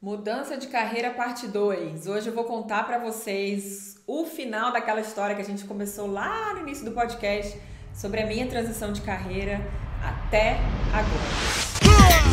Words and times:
Mudança 0.00 0.56
de 0.56 0.68
carreira 0.68 1.10
parte 1.10 1.48
2. 1.48 2.06
Hoje 2.06 2.28
eu 2.28 2.32
vou 2.34 2.44
contar 2.44 2.84
para 2.84 2.98
vocês 2.98 4.00
o 4.06 4.24
final 4.24 4.72
daquela 4.72 5.00
história 5.00 5.34
que 5.34 5.42
a 5.42 5.44
gente 5.44 5.64
começou 5.64 6.06
lá 6.06 6.54
no 6.54 6.60
início 6.60 6.84
do 6.84 6.92
podcast 6.92 7.60
sobre 7.92 8.20
a 8.22 8.26
minha 8.26 8.46
transição 8.46 8.92
de 8.92 9.00
carreira 9.00 9.60
até 10.00 10.56
agora. 10.92 12.28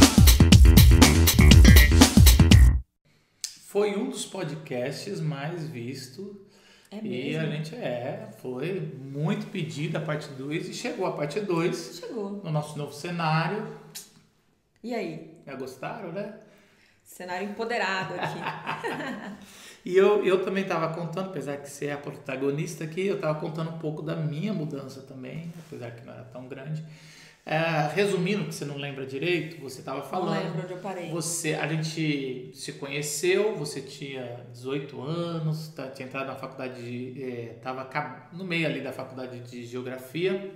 Foi 3.68 3.97
um 3.97 4.10
dos 4.10 4.26
podcasts 4.28 5.20
mais 5.20 5.68
vistos. 5.68 6.38
É 6.92 6.97
E 6.97 7.02
mesmo? 7.34 7.42
a 7.42 7.46
gente 7.56 7.76
é, 7.76 8.29
foi 8.44 8.79
muito 9.02 9.47
pedido 9.47 9.97
a 9.97 10.02
parte 10.02 10.29
2 10.29 10.70
e 10.70 10.74
chegou 10.74 11.08
a 11.08 11.13
parte 11.13 11.40
2 11.40 12.00
Chegou. 12.00 12.29
no 12.44 12.52
nosso 12.52 12.78
novo 12.78 12.94
cenário. 12.94 13.68
E 14.84 14.94
aí? 14.94 15.36
Já 15.47 15.56
gostaram, 15.56 16.12
né? 16.12 16.36
Cenário 17.05 17.49
empoderado 17.49 18.13
aqui. 18.16 18.40
E 19.86 19.95
eu, 19.95 20.26
eu 20.26 20.44
também 20.44 20.64
estava 20.64 20.91
contando, 20.95 21.28
apesar 21.30 21.58
que 21.58 21.70
você 21.70 21.86
é 21.86 21.94
a 21.94 21.98
protagonista 22.00 22.84
aqui, 22.84 23.05
eu 23.05 23.18
estava 23.18 23.40
contando 23.40 23.70
um 23.70 23.78
pouco 23.78 24.02
da 24.02 24.16
minha 24.16 24.52
mudança 24.52 25.02
também, 25.04 25.54
apesar 25.59 25.91
que 25.91 26.04
não 26.04 26.12
era 26.12 26.23
tão 26.23 26.48
grande. 26.48 26.84
É, 27.45 27.59
resumindo, 27.94 28.45
que 28.45 28.55
você 28.55 28.66
não 28.66 28.78
lembra 28.78 29.05
direito, 29.05 29.62
você 29.62 29.81
estava 29.81 30.00
Não 30.00 30.05
falando. 30.05 30.44
lembro 30.44 30.64
onde 30.64 30.73
eu 30.73 30.80
parei. 30.80 31.12
Você, 31.12 31.54
a 31.54 31.68
gente 31.68 32.50
se 32.55 32.73
conheceu, 32.73 33.56
você 33.56 33.80
tinha 33.80 34.44
18 34.52 35.00
anos, 35.00 35.67
tá, 35.67 35.88
tinha 35.92 36.08
entrado 36.08 36.26
na 36.26 36.36
faculdade, 36.36 36.81
de, 36.84 37.22
eh, 37.23 37.59
tava 37.62 37.86
ca- 37.86 38.30
no 38.34 38.44
meio 38.44 38.66
ali 38.66 38.81
da 38.81 38.92
faculdade 38.92 39.40
de 39.42 39.64
geografia. 39.67 40.52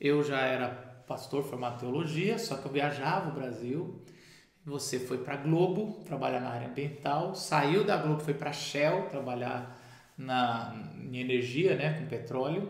Eu 0.00 0.22
já 0.24 0.40
era 0.40 0.68
pastor 1.06 1.44
formado 1.44 1.74
em 1.76 1.80
teologia, 1.80 2.38
só 2.38 2.56
que 2.56 2.64
eu 2.66 2.72
viajava 2.72 3.28
o 3.28 3.34
Brasil. 3.34 4.00
Você 4.68 4.98
foi 4.98 5.18
para 5.18 5.36
Globo 5.36 6.04
trabalhar 6.04 6.40
na 6.40 6.50
área 6.50 6.68
ambiental, 6.68 7.34
saiu 7.34 7.84
da 7.84 7.96
Globo, 7.96 8.20
foi 8.20 8.34
para 8.34 8.52
Shell 8.52 9.08
trabalhar 9.08 9.78
na 10.16 10.74
em 11.00 11.16
energia, 11.18 11.74
né, 11.74 11.98
com 11.98 12.06
petróleo. 12.06 12.68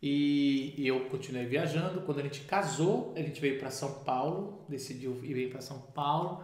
E, 0.00 0.74
e 0.76 0.86
eu 0.86 1.06
continuei 1.06 1.44
viajando. 1.44 2.02
Quando 2.02 2.20
a 2.20 2.22
gente 2.22 2.42
casou, 2.42 3.12
a 3.16 3.20
gente 3.20 3.40
veio 3.40 3.58
para 3.58 3.68
São 3.70 4.04
Paulo, 4.04 4.64
decidiu 4.68 5.18
ir 5.24 5.50
para 5.50 5.60
São 5.60 5.80
Paulo. 5.92 6.40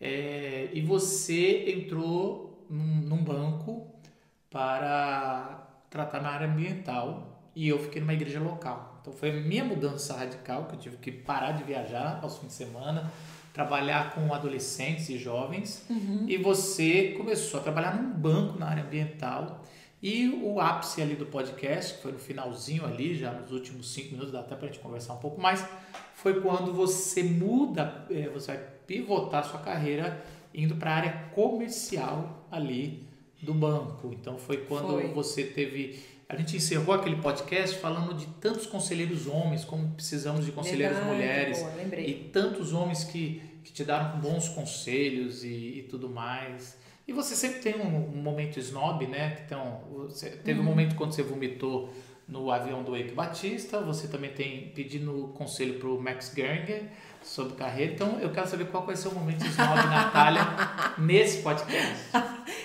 É, 0.00 0.68
e 0.72 0.80
você 0.80 1.70
entrou 1.70 2.66
num, 2.68 2.96
num 3.02 3.22
banco 3.22 3.86
para 4.50 5.84
tratar 5.88 6.20
na 6.20 6.30
área 6.30 6.48
ambiental 6.48 7.50
e 7.54 7.68
eu 7.68 7.78
fiquei 7.78 8.00
numa 8.00 8.14
igreja 8.14 8.40
local. 8.40 8.98
Então 9.00 9.12
foi 9.12 9.30
a 9.30 9.34
minha 9.34 9.64
mudança 9.64 10.16
radical, 10.16 10.66
que 10.66 10.74
eu 10.74 10.78
tive 10.78 10.96
que 10.96 11.12
parar 11.12 11.52
de 11.52 11.62
viajar 11.62 12.18
aos 12.22 12.38
fins 12.38 12.48
de 12.48 12.54
semana, 12.54 13.10
trabalhar 13.52 14.14
com 14.14 14.32
adolescentes 14.32 15.08
e 15.08 15.18
jovens. 15.18 15.84
E 16.28 16.36
você 16.36 17.14
começou 17.16 17.60
a 17.60 17.62
trabalhar 17.62 18.00
num 18.00 18.10
banco 18.10 18.58
na 18.58 18.66
área 18.66 18.84
ambiental. 18.84 19.64
E 20.00 20.28
o 20.28 20.60
ápice 20.60 21.02
ali 21.02 21.16
do 21.16 21.26
podcast, 21.26 21.94
que 21.94 22.02
foi 22.02 22.12
no 22.12 22.18
finalzinho 22.18 22.84
ali, 22.84 23.16
já 23.16 23.32
nos 23.32 23.50
últimos 23.50 23.92
cinco 23.92 24.12
minutos, 24.12 24.30
dá 24.30 24.40
até 24.40 24.54
pra 24.54 24.68
gente 24.68 24.78
conversar 24.78 25.14
um 25.14 25.18
pouco 25.18 25.40
mais, 25.40 25.64
foi 26.14 26.40
quando 26.40 26.72
você 26.72 27.22
muda, 27.22 28.06
eh, 28.08 28.28
você 28.32 28.52
vai 28.52 28.64
pivotar 28.86 29.44
sua 29.44 29.58
carreira 29.58 30.24
indo 30.54 30.76
para 30.76 30.92
a 30.92 30.94
área 30.94 31.12
comercial 31.34 32.46
ali 32.50 33.06
do 33.42 33.54
banco. 33.54 34.10
Então 34.12 34.38
foi 34.38 34.58
quando 34.58 34.88
Foi. 34.88 35.08
você 35.08 35.44
teve. 35.44 35.98
A 36.28 36.36
gente 36.36 36.56
encerrou 36.56 36.94
aquele 36.94 37.16
podcast 37.16 37.78
falando 37.78 38.12
de 38.12 38.26
tantos 38.26 38.66
conselheiros 38.66 39.26
homens, 39.26 39.64
como 39.64 39.92
precisamos 39.92 40.44
de 40.44 40.52
conselheiras 40.52 40.98
Verdade, 40.98 41.16
mulheres, 41.16 41.58
boa, 41.58 42.00
e 42.00 42.14
tantos 42.30 42.74
homens 42.74 43.04
que, 43.04 43.40
que 43.64 43.72
te 43.72 43.82
deram 43.82 44.20
bons 44.20 44.46
conselhos 44.50 45.42
e, 45.42 45.78
e 45.78 45.86
tudo 45.88 46.10
mais. 46.10 46.76
E 47.06 47.12
você 47.14 47.34
sempre 47.34 47.60
tem 47.60 47.76
um, 47.76 48.10
um 48.10 48.22
momento 48.22 48.58
snob, 48.58 49.06
né? 49.06 49.38
Então, 49.46 49.80
teve 50.44 50.60
um 50.60 50.64
momento 50.64 50.94
quando 50.96 51.12
você 51.12 51.22
vomitou 51.22 51.90
no 52.28 52.50
avião 52.50 52.82
do 52.82 52.94
Eike 52.94 53.14
Batista, 53.14 53.80
você 53.80 54.06
também 54.06 54.30
tem 54.30 54.68
pedindo 54.74 55.32
conselho 55.34 55.78
pro 55.78 55.98
Max 55.98 56.30
Geringer 56.36 56.90
sobre 57.28 57.54
carreira. 57.54 57.92
Então, 57.92 58.18
eu 58.20 58.30
quero 58.30 58.48
saber 58.48 58.66
qual 58.66 58.84
vai 58.84 58.96
ser 58.96 59.08
o 59.08 59.14
momento 59.14 59.44
snob, 59.44 59.76
Natália, 59.86 60.42
nesse 60.96 61.42
podcast. 61.42 62.08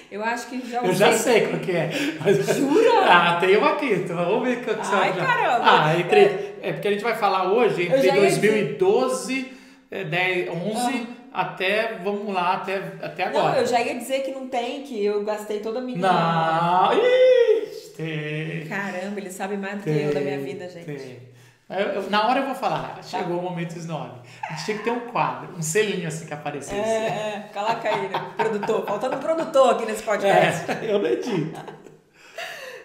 Eu 0.10 0.24
acho 0.24 0.48
que 0.48 0.70
já 0.70 0.82
Eu 0.82 0.94
já 0.94 1.12
sei 1.12 1.48
qual 1.48 1.60
que 1.60 1.72
é. 1.72 1.92
Mas... 2.24 2.46
Jura? 2.56 3.06
Ah, 3.06 3.38
tem 3.40 3.58
uma 3.58 3.74
aqui. 3.74 3.94
Então 3.94 4.16
vamos 4.16 4.48
ver 4.48 4.64
qual 4.64 4.78
que 4.78 4.88
você 4.88 4.96
Ai, 4.96 5.14
já. 5.14 5.26
caramba. 5.26 5.66
Ah, 5.66 6.00
entre... 6.00 6.54
É 6.62 6.72
porque 6.72 6.88
a 6.88 6.92
gente 6.92 7.04
vai 7.04 7.16
falar 7.16 7.52
hoje 7.52 7.84
entre 7.84 8.02
já 8.08 8.16
ia 8.16 8.22
2012, 8.22 9.52
eh, 9.92 10.04
10, 10.06 10.50
11, 10.50 11.08
até, 11.34 12.00
vamos 12.02 12.34
lá, 12.34 12.54
até, 12.54 12.76
até 13.02 13.30
Não, 13.32 13.40
agora. 13.40 13.60
eu 13.60 13.68
já 13.68 13.82
ia 13.82 13.96
dizer 13.96 14.20
que 14.20 14.32
não 14.32 14.48
tem, 14.48 14.84
que 14.84 15.04
eu 15.04 15.26
gastei 15.26 15.60
toda 15.60 15.80
a 15.80 15.82
minha. 15.82 15.98
Não, 15.98 16.92
Ixi, 16.94 17.90
tem. 17.98 18.68
Caramba, 18.68 19.20
ele 19.20 19.32
sabe 19.32 19.58
mais 19.58 19.78
do 19.80 19.84
que 19.84 19.92
tem, 19.92 20.04
eu 20.04 20.14
da 20.14 20.22
minha 20.22 20.40
vida, 20.40 20.70
gente. 20.70 20.86
tem. 20.86 21.34
Eu- 21.80 22.10
na 22.10 22.28
hora 22.28 22.40
eu 22.42 22.46
vou 22.46 22.56
falar, 22.56 23.00
chegou 23.04 23.40
o 23.40 23.42
momento 23.42 23.76
snob. 23.78 24.12
A 24.50 24.54
gente 24.54 24.66
tinha 24.66 24.78
que 24.78 24.84
ter 24.84 24.92
um 24.92 25.02
quadro, 25.12 25.56
um 25.56 25.62
selinho 25.62 26.08
assim 26.08 26.26
que 26.26 26.34
aparecesse. 26.34 26.76
É, 26.80 27.08
é, 27.48 27.50
calaca 27.54 27.90
aí, 27.90 28.10
né? 28.10 28.32
Produtor. 28.38 28.86
Faltando 28.86 29.16
um 29.16 29.20
produtor 29.20 29.76
aqui 29.76 29.86
nesse 29.86 30.04
podcast. 30.04 30.70
É, 30.72 30.92
eu 30.92 31.00
não 31.00 31.08
edito. 31.08 31.60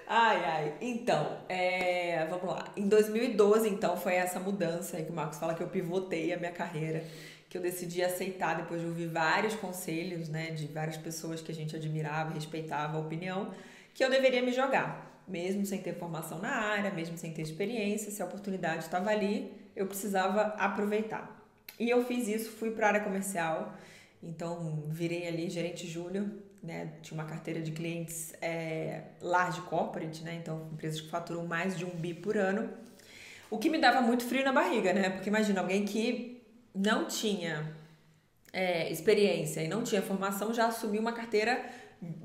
Ai, 0.07 0.43
ai. 0.45 0.73
Então, 0.81 1.37
é, 1.49 2.27
vamos 2.31 2.47
lá. 2.47 2.65
Em 2.77 2.89
2012, 2.89 3.69
então, 3.69 3.97
foi 3.97 4.15
essa 4.15 4.41
mudança 4.41 4.97
aí 4.97 5.05
que 5.05 5.11
o 5.13 5.15
Marcos 5.15 5.39
fala 5.39 5.55
que 5.55 5.63
eu 5.63 5.69
pivotei 5.69 6.33
a 6.33 6.39
minha 6.39 6.51
carreira, 6.53 7.05
que 7.51 7.59
eu 7.59 7.63
decidi 7.63 8.03
aceitar 8.03 8.57
depois 8.57 8.81
de 8.81 8.87
ouvir 8.87 9.07
vários 9.09 9.55
conselhos, 9.55 10.29
né, 10.31 10.51
de 10.51 10.67
várias 10.69 10.97
pessoas 10.97 11.43
que 11.43 11.53
a 11.53 11.55
gente 11.55 11.77
admirava, 11.77 12.33
respeitava 12.33 12.97
a 12.97 13.01
opinião, 13.01 13.51
que 13.95 14.03
eu 14.03 14.09
deveria 14.11 14.43
me 14.43 14.53
jogar, 14.53 15.08
mesmo 15.29 15.65
sem 15.67 15.81
ter 15.81 15.95
formação 15.95 16.39
na 16.39 16.51
área, 16.51 16.91
mesmo 16.91 17.17
sem 17.19 17.33
ter 17.33 17.43
experiência, 17.43 18.11
se 18.11 18.23
a 18.23 18.25
oportunidade 18.25 18.85
estava 18.85 19.11
ali, 19.11 19.53
eu 19.77 19.87
precisava 19.87 20.43
aproveitar. 20.59 21.39
E 21.79 21.89
eu 21.89 22.05
fiz 22.05 22.27
isso, 22.27 22.51
fui 22.51 22.71
para 22.71 22.87
a 22.87 22.89
área 22.91 23.01
comercial, 23.01 23.75
então 24.23 24.85
virei 24.89 25.29
ali 25.29 25.49
gerente 25.49 25.87
júnior, 25.87 26.27
né? 26.63 26.93
Tinha 27.03 27.21
uma 27.21 27.29
carteira 27.29 27.61
de 27.61 27.71
clientes 27.71 28.33
é, 28.41 29.03
large 29.21 29.61
corporate, 29.63 30.25
né? 30.25 30.35
Então 30.35 30.69
empresas 30.73 31.01
que 31.01 31.09
faturam 31.09 31.47
mais 31.47 31.77
de 31.79 31.85
um 31.85 31.91
bi 31.91 32.15
por 32.15 32.37
ano. 32.37 32.69
O 33.51 33.59
que 33.59 33.71
me 33.71 33.79
dava 33.79 34.01
muito 34.01 34.25
frio 34.25 34.45
na 34.45 34.53
barriga, 34.53 34.93
né? 34.93 35.11
Porque 35.11 35.29
imagina 35.29 35.61
alguém 35.61 35.85
que 35.85 36.43
não 36.75 37.07
tinha 37.07 37.75
é, 38.63 38.91
experiência 38.97 39.61
e 39.63 39.69
não 39.75 39.83
tinha 39.89 40.03
formação 40.11 40.53
já 40.59 40.67
assumiu 40.67 41.01
uma 41.01 41.13
carteira, 41.21 41.55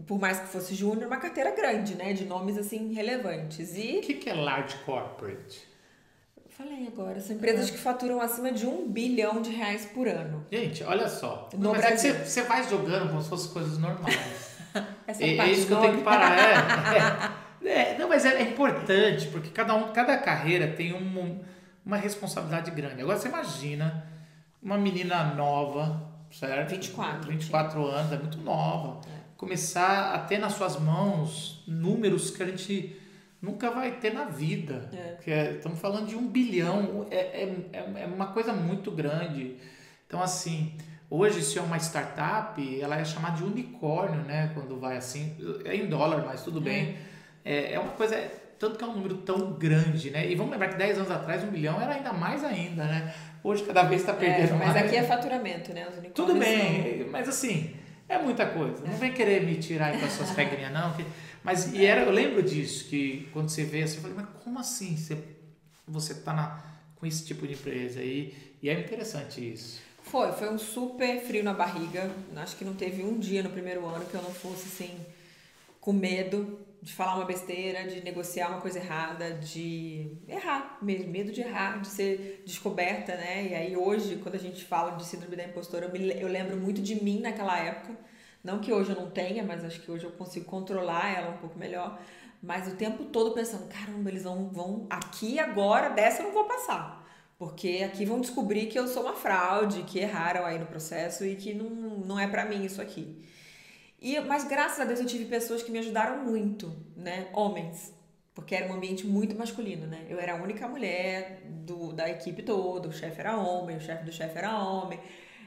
por 0.08 0.18
mais 0.20 0.38
que 0.42 0.48
fosse 0.48 0.74
júnior, 0.82 1.08
uma 1.08 1.18
carteira 1.26 1.52
grande, 1.60 1.92
né? 1.96 2.14
De 2.14 2.26
nomes 2.26 2.58
assim 2.58 2.82
relevantes. 2.94 3.68
O 3.74 3.78
E 3.78 4.02
que, 4.06 4.14
que 4.22 4.30
é 4.30 4.34
large 4.34 4.76
corporate? 4.86 5.58
falei 6.58 6.86
agora, 6.88 7.20
são 7.20 7.36
empresas 7.36 7.70
que 7.72 7.78
faturam 7.78 8.22
acima 8.22 8.52
de 8.52 8.66
um 8.68 8.88
bilhão 8.88 9.42
de 9.42 9.50
reais 9.50 9.86
por 9.94 10.08
ano. 10.08 10.46
Gente, 10.52 10.84
olha 10.84 11.08
só. 11.10 11.50
No 11.58 11.72
Mas 11.72 11.80
é 11.80 11.82
que 11.82 11.88
Brasil. 11.94 12.14
você, 12.14 12.26
você 12.26 12.42
vai 12.44 12.70
jogando 12.70 13.10
como 13.10 13.22
se 13.24 13.30
fossem 13.30 13.52
coisas 13.52 13.78
normais. 13.80 14.54
Essa 15.08 15.24
É, 15.24 15.38
é 15.38 15.52
isso 15.52 15.68
que 15.68 15.74
eu 15.74 15.82
tenho 15.82 15.98
que 15.98 16.04
parar. 16.04 16.32
É, 16.38 17.68
é. 17.70 17.74
É, 17.94 17.98
não, 17.98 18.08
mas 18.10 18.24
é, 18.26 18.34
é 18.36 18.42
importante, 18.44 19.28
porque 19.30 19.50
cada, 19.50 19.74
um, 19.74 19.92
cada 19.94 20.18
carreira 20.18 20.68
tem 20.68 20.94
um, 20.94 21.40
uma 21.86 21.98
responsabilidade 21.98 22.70
grande. 22.72 23.02
Agora 23.02 23.18
você 23.18 23.30
imagina 23.30 24.06
uma 24.62 24.78
menina 24.78 25.34
nova, 25.34 26.13
certo? 26.34 26.70
24, 26.70 27.30
24 27.30 27.86
anos, 27.86 28.12
é 28.12 28.18
muito 28.18 28.38
nova. 28.40 29.00
Começar 29.38 30.14
a 30.14 30.20
ter 30.20 30.38
nas 30.38 30.54
suas 30.54 30.80
mãos 30.80 31.64
números 31.68 32.30
que 32.32 32.42
a 32.42 32.46
gente 32.46 32.96
nunca 33.42 33.70
vai 33.70 33.92
ter 33.92 34.14
na 34.14 34.26
vida. 34.26 34.90
É. 34.94 35.12
Porque 35.14 35.32
é- 35.32 35.52
estamos 35.54 35.80
falando 35.80 36.08
de 36.08 36.16
um 36.16 36.28
bilhão, 36.28 37.06
é, 37.12 37.18
é, 37.18 37.56
é- 37.74 38.04
é 38.04 38.06
uma 38.06 38.28
coisa 38.28 38.54
muito 38.54 38.90
grande. 38.90 39.58
Então, 40.08 40.22
assim, 40.22 40.74
hoje, 41.10 41.42
se 41.44 41.60
é 41.60 41.62
uma 41.62 41.78
startup, 41.78 42.82
ela 42.82 42.98
é 42.98 43.04
chamada 43.04 43.38
de 43.38 43.44
unicórnio, 43.44 44.22
né? 44.24 44.52
Quando 44.54 44.80
vai 44.80 44.96
assim, 44.98 45.36
é 45.66 45.76
em 45.76 45.88
dólar, 45.88 46.24
mas 46.26 46.42
tudo 46.44 46.62
bem. 46.62 46.98
É, 47.44 47.74
é 47.74 47.80
uma 47.80 47.92
coisa, 47.92 48.16
tanto 48.60 48.78
que 48.78 48.84
é 48.84 48.88
um 48.88 48.94
número 48.94 49.18
tão 49.18 49.54
grande, 49.54 50.10
né? 50.12 50.30
E 50.30 50.36
vamos 50.36 50.52
lembrar 50.52 50.70
que 50.70 50.76
10 50.78 50.98
anos 50.98 51.12
atrás, 51.12 51.44
um 51.44 51.48
bilhão 51.48 51.82
era 51.82 51.94
ainda 51.96 52.14
mais 52.14 52.44
ainda, 52.44 52.86
né? 52.86 53.14
Hoje, 53.44 53.64
cada 53.64 53.84
vez 53.84 54.02
está 54.02 54.14
É, 54.14 54.16
perdendo 54.16 54.56
mas 54.58 54.74
mais. 54.74 54.86
aqui 54.86 54.96
é 54.96 55.04
faturamento, 55.04 55.74
né? 55.74 55.86
Tudo 56.16 56.32
são- 56.32 56.40
bem, 56.40 57.08
mas 57.12 57.28
assim, 57.28 57.76
é 58.08 58.18
muita 58.18 58.46
coisa. 58.46 58.84
Não 58.86 58.94
vem 58.96 59.12
querer 59.12 59.44
me 59.46 59.56
tirar 59.56 59.88
aí 59.88 60.00
com 60.00 60.06
as 60.06 60.14
suas 60.14 60.30
regrinhas, 60.36 60.72
não. 60.72 60.94
que- 60.94 61.06
Mas 61.44 61.74
e 61.74 61.86
era, 61.86 62.02
eu 62.04 62.12
lembro 62.12 62.42
disso, 62.42 62.86
que 62.90 63.28
quando 63.34 63.50
você 63.50 63.66
vê 63.66 63.84
assim, 63.84 63.98
eu 63.98 64.02
falei, 64.04 64.16
mas 64.18 64.28
como 64.44 64.60
assim 64.60 64.96
você, 64.96 65.18
você 65.86 66.14
tá 66.16 66.34
na, 66.34 66.64
com 66.96 67.06
esse 67.06 67.26
tipo 67.26 67.46
de 67.46 67.54
empresa 67.54 68.00
aí? 68.00 68.34
E 68.62 68.70
é 68.70 68.80
interessante 68.80 69.42
isso. 69.54 69.82
Foi, 70.04 70.32
foi 70.32 70.50
um 70.50 70.58
super 70.58 71.20
frio 71.22 71.44
na 71.44 71.54
barriga. 71.54 72.10
Acho 72.38 72.56
que 72.56 72.64
não 72.64 72.74
teve 72.74 73.04
um 73.04 73.20
dia 73.20 73.44
no 73.44 73.50
primeiro 73.50 73.86
ano 73.86 74.06
que 74.06 74.14
eu 74.16 74.22
não 74.22 74.32
fosse 74.34 74.68
assim 74.68 74.92
com 75.84 75.92
medo 75.92 76.66
de 76.82 76.94
falar 76.94 77.16
uma 77.16 77.26
besteira, 77.26 77.86
de 77.86 78.02
negociar 78.02 78.48
uma 78.48 78.62
coisa 78.62 78.80
errada, 78.80 79.32
de 79.32 80.16
errar 80.30 80.78
mesmo, 80.82 81.12
medo 81.12 81.30
de 81.30 81.42
errar, 81.42 81.82
de 81.82 81.90
ser 81.90 82.42
descoberta, 82.46 83.18
né? 83.18 83.48
E 83.48 83.54
aí 83.54 83.76
hoje, 83.76 84.16
quando 84.24 84.36
a 84.36 84.40
gente 84.40 84.64
fala 84.64 84.92
de 84.92 85.04
síndrome 85.04 85.36
da 85.36 85.44
impostora, 85.44 85.88
eu, 85.88 85.92
me, 85.92 86.22
eu 86.22 86.30
lembro 86.30 86.56
muito 86.56 86.82
de 86.82 87.04
mim 87.04 87.20
naquela 87.20 87.60
época. 87.60 87.98
Não 88.42 88.60
que 88.60 88.72
hoje 88.72 88.92
eu 88.92 88.96
não 88.96 89.12
tenha, 89.12 89.44
mas 89.44 89.62
acho 89.66 89.82
que 89.82 89.92
hoje 89.92 90.06
eu 90.06 90.12
consigo 90.12 90.46
controlar 90.46 91.18
ela 91.18 91.32
um 91.32 91.38
pouco 91.38 91.60
melhor. 91.60 92.00
Mas 92.42 92.72
o 92.72 92.78
tempo 92.78 93.04
todo 93.04 93.32
pensando, 93.32 93.68
caramba, 93.68 94.10
eles 94.10 94.24
vão, 94.24 94.48
vão 94.52 94.88
aqui 94.90 95.38
agora, 95.38 95.90
dessa 95.90 96.22
eu 96.22 96.28
não 96.28 96.34
vou 96.34 96.46
passar. 96.46 97.06
Porque 97.38 97.84
aqui 97.86 98.06
vão 98.06 98.22
descobrir 98.22 98.68
que 98.68 98.80
eu 98.80 98.88
sou 98.88 99.04
uma 99.04 99.16
fraude, 99.16 99.84
que 99.84 100.00
erraram 100.00 100.46
aí 100.46 100.58
no 100.58 100.66
processo 100.66 101.26
e 101.26 101.36
que 101.36 101.54
não, 101.54 101.70
não 101.70 102.18
é 102.18 102.26
para 102.26 102.46
mim 102.46 102.64
isso 102.64 102.82
aqui. 102.82 103.22
E, 104.04 104.20
mas 104.20 104.44
graças 104.44 104.82
a 104.82 104.84
Deus 104.84 105.00
eu 105.00 105.06
tive 105.06 105.24
pessoas 105.24 105.64
que 105.64 105.72
me 105.72 105.80
ajudaram 105.80 106.26
muito, 106.26 106.76
né? 106.94 107.30
Homens. 107.32 107.94
Porque 108.36 108.54
era 108.54 108.70
um 108.70 108.76
ambiente 108.76 109.08
muito 109.08 109.34
masculino, 109.34 109.88
né? 109.88 110.06
Eu 110.10 110.20
era 110.20 110.34
a 110.34 110.44
única 110.44 110.68
mulher 110.68 111.42
do, 111.46 111.94
da 111.94 112.10
equipe 112.10 112.44
toda, 112.44 112.90
o 112.90 112.92
chefe 112.92 113.22
era 113.22 113.38
homem, 113.38 113.78
o 113.78 113.80
chefe 113.80 114.04
do 114.04 114.12
chefe 114.12 114.38
era 114.38 114.62
homem. 114.62 115.00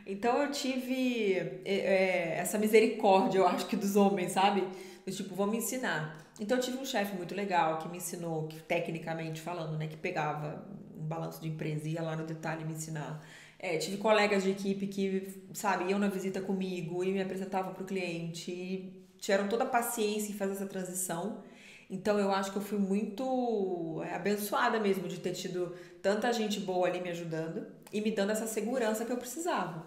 Então 0.07 0.41
eu 0.41 0.51
tive 0.51 1.61
é, 1.67 1.75
é, 1.75 2.39
essa 2.39 2.57
misericórdia, 2.57 3.41
eu 3.41 3.47
acho 3.47 3.67
que 3.67 3.77
dos 3.77 3.95
homens, 3.95 4.33
sabe? 4.33 4.67
Do 5.05 5.13
tipo, 5.13 5.35
vou 5.35 5.47
me 5.47 5.59
ensinar. 5.59 6.17
Então 6.41 6.57
eu 6.57 6.63
tive 6.63 6.79
um 6.79 6.85
chefe 6.87 7.15
muito 7.15 7.35
legal 7.35 7.79
que 7.79 7.89
me 7.91 7.99
ensinou, 7.99 8.47
que 8.47 8.59
tecnicamente 8.61 9.43
falando, 9.43 9.77
né? 9.77 9.87
Que 9.87 9.99
pegava 9.99 10.67
um 10.97 11.05
balanço 11.05 11.43
de 11.43 11.49
empresa 11.49 11.87
e 11.87 11.93
ia 11.93 12.03
lá 12.03 12.17
no 12.17 12.25
detalhe 12.25 12.65
me 12.65 12.73
ensinar. 12.73 13.23
É, 13.59 13.79
tive 13.79 13.97
colegas 13.97 14.43
de 14.43 14.51
equipe 14.51 14.87
que, 14.87 15.43
sabe, 15.55 15.91
iam 15.91 15.99
na 15.99 16.09
visita 16.09 16.41
comigo 16.41 17.03
e 17.03 17.13
me 17.13 17.23
apresentavam 17.23 17.73
para 17.73 17.83
o 17.83 17.87
cliente 17.87 18.51
e 18.51 19.07
tiveram 19.19 19.49
toda 19.49 19.65
a 19.65 19.67
paciência 19.67 20.31
em 20.31 20.35
fazer 20.35 20.53
essa 20.53 20.67
transição. 20.67 21.43
Então 21.89 22.19
eu 22.19 22.33
acho 22.33 22.51
que 22.51 22.59
eu 22.59 22.63
fui 22.63 22.79
muito 22.79 24.03
é, 24.05 24.15
abençoada 24.15 24.79
mesmo 24.81 25.09
de 25.09 25.19
ter 25.21 25.33
tido 25.33 25.75
tanta 26.03 26.33
gente 26.33 26.61
boa 26.61 26.87
ali 26.87 27.01
me 27.01 27.11
ajudando 27.11 27.67
e 27.93 28.01
me 28.01 28.11
dando 28.11 28.33
essa 28.33 28.47
segurança 28.47 29.05
que 29.05 29.13
eu 29.13 29.17
precisava, 29.17 29.87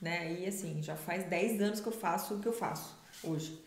né? 0.00 0.32
E 0.40 0.46
assim, 0.46 0.82
já 0.82 0.96
faz 0.96 1.24
10 1.24 1.60
anos 1.60 1.80
que 1.80 1.88
eu 1.88 1.92
faço 1.92 2.34
o 2.34 2.40
que 2.40 2.46
eu 2.46 2.52
faço 2.52 2.96
hoje. 3.22 3.60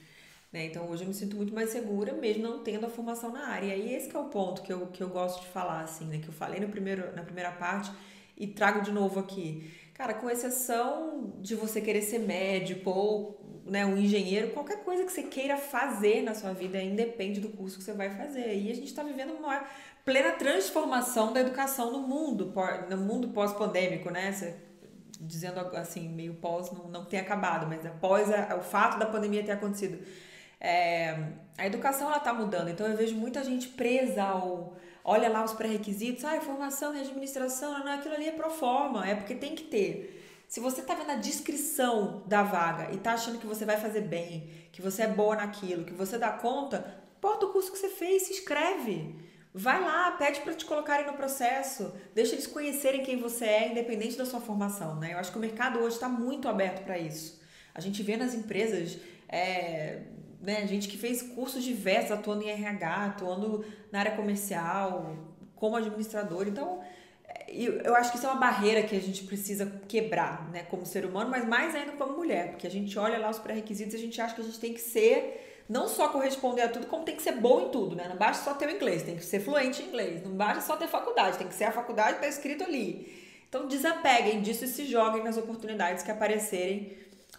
Né? 0.51 0.65
Então 0.67 0.87
hoje 0.87 1.03
eu 1.03 1.07
me 1.07 1.13
sinto 1.13 1.35
muito 1.35 1.53
mais 1.53 1.71
segura, 1.71 2.13
mesmo 2.13 2.43
não 2.43 2.63
tendo 2.63 2.85
a 2.85 2.89
formação 2.89 3.31
na 3.31 3.47
área. 3.47 3.75
E 3.75 3.93
esse 3.93 4.15
é 4.15 4.19
o 4.19 4.25
ponto 4.25 4.61
que 4.61 4.71
eu, 4.71 4.87
que 4.87 5.01
eu 5.01 5.09
gosto 5.09 5.41
de 5.41 5.47
falar, 5.47 5.81
assim, 5.81 6.05
né? 6.05 6.19
Que 6.19 6.29
eu 6.29 6.33
falei 6.33 6.59
no 6.59 6.69
primeiro, 6.69 7.13
na 7.15 7.23
primeira 7.23 7.51
parte, 7.51 7.91
e 8.37 8.47
trago 8.47 8.81
de 8.81 8.91
novo 8.91 9.19
aqui. 9.19 9.71
Cara, 9.93 10.13
com 10.13 10.29
exceção 10.29 11.33
de 11.39 11.55
você 11.55 11.79
querer 11.79 12.01
ser 12.01 12.19
médico 12.19 12.89
ou 12.89 13.61
né, 13.65 13.85
um 13.85 13.97
engenheiro, 13.97 14.51
qualquer 14.51 14.83
coisa 14.83 15.05
que 15.05 15.11
você 15.11 15.23
queira 15.23 15.55
fazer 15.55 16.21
na 16.21 16.33
sua 16.33 16.51
vida 16.51 16.81
independe 16.81 17.39
do 17.39 17.49
curso 17.49 17.77
que 17.77 17.83
você 17.83 17.93
vai 17.93 18.09
fazer. 18.09 18.55
E 18.55 18.71
a 18.71 18.75
gente 18.75 18.87
está 18.87 19.03
vivendo 19.03 19.33
uma 19.33 19.63
plena 20.03 20.31
transformação 20.31 21.31
da 21.31 21.39
educação 21.39 21.91
no 21.91 21.99
mundo, 21.99 22.53
no 22.89 22.97
mundo 22.97 23.29
pós-pandêmico, 23.29 24.09
né? 24.09 24.31
Você, 24.31 24.55
dizendo 25.19 25.59
assim, 25.77 26.09
meio 26.09 26.33
pós, 26.35 26.71
não, 26.71 26.87
não 26.89 27.05
tem 27.05 27.19
acabado, 27.19 27.67
mas 27.67 27.85
após 27.85 28.31
a, 28.31 28.57
o 28.57 28.61
fato 28.61 28.99
da 28.99 29.05
pandemia 29.05 29.43
ter 29.43 29.53
acontecido. 29.53 29.99
É, 30.59 31.29
a 31.57 31.67
educação 31.67 32.07
ela 32.07 32.17
está 32.17 32.33
mudando, 32.33 32.69
então 32.69 32.87
eu 32.87 32.95
vejo 32.95 33.15
muita 33.15 33.43
gente 33.43 33.67
presa 33.67 34.23
ao 34.23 34.77
olha 35.03 35.29
lá 35.29 35.43
os 35.43 35.53
pré-requisitos, 35.53 36.23
ah, 36.23 36.39
formação 36.41 36.95
e 36.95 37.01
administração, 37.01 37.83
não, 37.83 37.91
aquilo 37.91 38.15
ali 38.15 38.27
é 38.27 38.31
pro 38.31 38.49
forma, 38.49 39.07
é 39.07 39.15
porque 39.15 39.35
tem 39.35 39.55
que 39.55 39.63
ter. 39.63 40.21
Se 40.47 40.59
você 40.59 40.81
está 40.81 40.93
vendo 40.93 41.09
a 41.09 41.15
descrição 41.15 42.21
da 42.27 42.43
vaga 42.43 42.91
e 42.91 42.97
está 42.97 43.13
achando 43.13 43.39
que 43.39 43.47
você 43.47 43.65
vai 43.65 43.77
fazer 43.77 44.01
bem, 44.01 44.49
que 44.71 44.81
você 44.81 45.03
é 45.03 45.07
boa 45.07 45.35
naquilo, 45.35 45.83
que 45.83 45.93
você 45.93 46.17
dá 46.17 46.31
conta, 46.31 47.01
importa 47.17 47.45
o 47.45 47.51
curso 47.51 47.71
que 47.71 47.77
você 47.77 47.89
fez, 47.89 48.23
se 48.23 48.33
inscreve. 48.33 49.15
Vai 49.53 49.81
lá, 49.81 50.11
pede 50.11 50.41
para 50.41 50.53
te 50.53 50.65
colocarem 50.65 51.05
no 51.05 51.13
processo, 51.13 51.93
deixa 52.13 52.33
eles 52.33 52.47
conhecerem 52.47 53.03
quem 53.03 53.17
você 53.17 53.45
é, 53.45 53.71
independente 53.71 54.17
da 54.17 54.25
sua 54.25 54.41
formação. 54.41 54.95
Né? 54.99 55.13
Eu 55.13 55.19
acho 55.19 55.31
que 55.31 55.37
o 55.37 55.41
mercado 55.41 55.79
hoje 55.79 55.95
está 55.95 56.09
muito 56.09 56.47
aberto 56.47 56.83
para 56.83 56.97
isso. 56.97 57.39
A 57.73 57.79
gente 57.79 58.01
vê 58.01 58.17
nas 58.17 58.33
empresas 58.33 58.97
é, 59.27 60.01
né, 60.43 60.67
gente 60.67 60.89
que 60.89 60.97
fez 60.97 61.21
cursos 61.21 61.63
diversos, 61.63 62.11
atuando 62.11 62.43
em 62.43 62.49
RH, 62.49 63.05
atuando 63.05 63.65
na 63.89 63.99
área 63.99 64.11
comercial, 64.11 65.15
como 65.55 65.77
administrador. 65.77 66.47
Então, 66.47 66.81
é, 67.25 67.45
eu 67.85 67.95
acho 67.95 68.11
que 68.11 68.17
isso 68.17 68.27
é 68.27 68.29
uma 68.29 68.39
barreira 68.39 68.83
que 68.83 68.95
a 68.95 69.01
gente 69.01 69.23
precisa 69.23 69.65
quebrar, 69.87 70.49
né, 70.51 70.63
como 70.69 70.85
ser 70.85 71.05
humano, 71.05 71.29
mas 71.31 71.47
mais 71.47 71.73
ainda 71.73 71.93
como 71.93 72.17
mulher, 72.17 72.49
porque 72.49 72.67
a 72.67 72.69
gente 72.69 72.99
olha 72.99 73.17
lá 73.17 73.29
os 73.29 73.39
pré-requisitos 73.39 73.93
e 73.93 73.97
a 73.97 73.99
gente 73.99 74.19
acha 74.19 74.35
que 74.35 74.41
a 74.41 74.43
gente 74.43 74.59
tem 74.59 74.73
que 74.73 74.81
ser 74.81 75.63
não 75.69 75.87
só 75.87 76.09
corresponder 76.09 76.63
a 76.63 76.67
tudo, 76.67 76.87
como 76.87 77.05
tem 77.05 77.15
que 77.15 77.23
ser 77.23 77.37
bom 77.37 77.61
em 77.61 77.69
tudo, 77.69 77.95
né? 77.95 78.07
Não 78.09 78.17
basta 78.17 78.43
só 78.43 78.53
ter 78.53 78.67
o 78.67 78.71
inglês, 78.71 79.01
tem 79.03 79.15
que 79.15 79.23
ser 79.23 79.39
fluente 79.39 79.81
em 79.81 79.87
inglês. 79.87 80.21
Não 80.21 80.31
basta 80.31 80.59
só 80.59 80.75
ter 80.75 80.87
faculdade, 80.87 81.37
tem 81.37 81.47
que 81.47 81.55
ser 81.55 81.63
a 81.63 81.71
faculdade 81.71 82.19
que 82.19 82.25
está 82.25 82.27
escrito 82.27 82.65
ali. 82.65 83.23
Então 83.47 83.65
desapeguem 83.65 84.41
disso 84.41 84.65
e 84.65 84.67
se 84.67 84.85
joguem 84.85 85.23
nas 85.23 85.37
oportunidades 85.37 86.03
que 86.03 86.11
aparecerem 86.11 86.91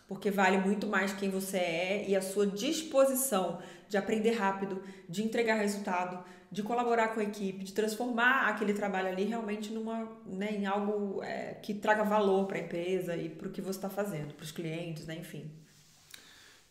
porque 0.06 0.31
vale 0.31 0.59
muito 0.59 0.87
mais 0.87 1.12
quem 1.12 1.31
você 1.31 1.56
é 1.56 2.09
e 2.09 2.15
a 2.15 2.23
sua 2.23 2.47
disposição 2.47 3.61
de 3.89 3.97
aprender 3.97 4.33
rápido, 4.33 4.83
de 5.09 5.23
entregar 5.23 5.55
resultado, 5.56 6.25
de 6.51 6.62
colaborar 6.62 7.09
com 7.09 7.21
a 7.21 7.25
equipe, 7.25 7.65
de 7.65 7.73
transformar 7.73 8.49
aquele 8.49 8.75
trabalho 8.75 9.09
ali 9.09 9.25
realmente 9.25 9.73
numa, 9.73 10.09
né, 10.27 10.53
em 10.53 10.67
algo 10.67 11.23
é, 11.23 11.55
que 11.55 11.75
traga 11.75 12.05
valor 12.05 12.47
para 12.47 12.59
a 12.59 12.61
empresa 12.61 13.17
e 13.17 13.29
para 13.29 13.49
o 13.49 13.51
que 13.51 13.61
você 13.61 13.79
está 13.79 13.91
fazendo, 13.91 14.35
para 14.35 14.45
os 14.45 14.53
clientes, 14.53 15.06
né, 15.06 15.17
enfim. 15.17 15.51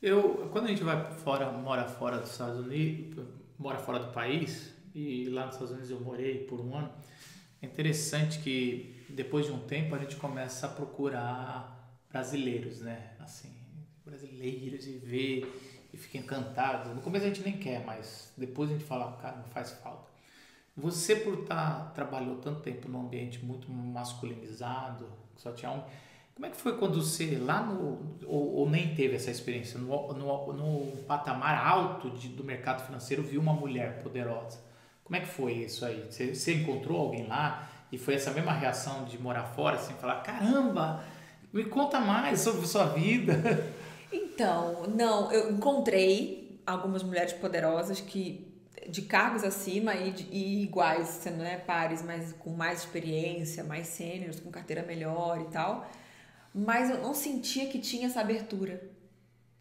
Eu, 0.01 0.50
quando 0.51 0.65
a 0.65 0.68
gente 0.69 0.83
vai 0.83 1.12
fora, 1.15 1.51
mora 1.51 1.85
fora 1.85 2.18
dos 2.18 2.31
Estados 2.31 2.59
Unidos, 2.59 3.25
mora 3.57 3.77
fora 3.77 4.00
do 4.00 4.12
país, 4.12 4.74
e 4.94 5.25
lá 5.30 5.45
nos 5.45 5.56
Estados 5.56 5.71
Unidos 5.71 5.89
eu 5.89 6.00
morei 6.00 6.39
por 6.45 6.59
um 6.59 6.75
ano, 6.75 6.91
é 7.62 7.65
interessante 7.65 8.39
que 8.39 9.06
depois 9.09 9.45
de 9.45 9.51
um 9.51 9.59
tempo 9.59 9.95
a 9.95 9.97
gente 9.97 10.18
começa 10.18 10.68
a 10.68 10.69
procurar 10.69 11.97
brasileiros, 12.12 12.81
né? 12.81 13.12
Assim, 13.23 13.51
brasileiros 14.05 14.85
e 14.85 14.97
ver 14.97 15.87
e 15.93 15.97
fica 15.97 16.17
encantado. 16.17 16.93
No 16.93 17.01
começo 17.01 17.25
a 17.25 17.27
gente 17.29 17.41
nem 17.41 17.57
quer, 17.57 17.85
mas 17.85 18.33
depois 18.37 18.69
a 18.69 18.73
gente 18.73 18.85
fala, 18.85 19.11
cara, 19.17 19.37
não 19.37 19.45
faz 19.45 19.71
falta. 19.71 20.11
Você 20.75 21.15
por 21.15 21.39
estar 21.39 21.85
tá, 21.85 21.91
trabalhou 21.91 22.37
tanto 22.37 22.61
tempo 22.61 22.89
num 22.89 23.01
ambiente 23.01 23.43
muito 23.45 23.71
masculinizado, 23.71 25.07
só 25.37 25.51
tinha 25.51 25.71
um, 25.71 25.83
como 26.33 26.47
é 26.47 26.49
que 26.49 26.57
foi 26.57 26.77
quando 26.77 26.99
você 26.99 27.37
lá 27.37 27.61
no 27.61 28.17
ou, 28.25 28.55
ou 28.55 28.69
nem 28.69 28.95
teve 28.95 29.15
essa 29.15 29.29
experiência 29.29 29.79
no, 29.79 30.13
no, 30.13 30.53
no 30.53 30.97
patamar 31.03 31.63
alto 31.63 32.09
de, 32.09 32.29
do 32.29 32.43
mercado 32.43 32.83
financeiro 32.85 33.21
viu 33.21 33.39
uma 33.39 33.53
mulher 33.53 34.01
poderosa? 34.01 34.59
Como 35.03 35.15
é 35.15 35.19
que 35.19 35.27
foi 35.27 35.53
isso 35.53 35.85
aí? 35.85 36.07
Você, 36.09 36.33
você 36.33 36.55
encontrou 36.55 36.99
alguém 36.99 37.27
lá 37.27 37.69
e 37.91 37.97
foi 37.99 38.15
essa 38.15 38.31
mesma 38.31 38.51
reação 38.51 39.05
de 39.05 39.19
morar 39.19 39.43
fora, 39.43 39.75
assim, 39.75 39.93
falar 39.93 40.21
caramba, 40.21 41.03
me 41.53 41.63
conta 41.65 42.00
mais 42.00 42.41
sobre 42.41 42.65
sua 42.65 42.88
vida. 42.88 43.71
Então, 44.11 44.88
não, 44.88 45.31
eu 45.31 45.51
encontrei 45.51 46.59
algumas 46.66 47.04
mulheres 47.04 47.33
poderosas 47.33 48.01
que 48.01 48.51
de 48.89 49.04
cargos 49.04 49.44
acima 49.44 49.95
e, 49.95 50.11
de, 50.11 50.23
e 50.31 50.63
iguais, 50.63 51.07
sendo 51.07 51.37
né, 51.37 51.57
pares, 51.57 52.01
mas 52.01 52.33
com 52.33 52.49
mais 52.49 52.80
experiência, 52.80 53.63
mais 53.63 53.87
sêniores, 53.87 54.39
com 54.39 54.51
carteira 54.51 54.83
melhor 54.83 55.39
e 55.42 55.45
tal. 55.45 55.89
Mas 56.54 56.89
eu 56.89 57.01
não 57.01 57.13
sentia 57.13 57.68
que 57.68 57.80
tinha 57.80 58.07
essa 58.07 58.21
abertura. 58.21 58.81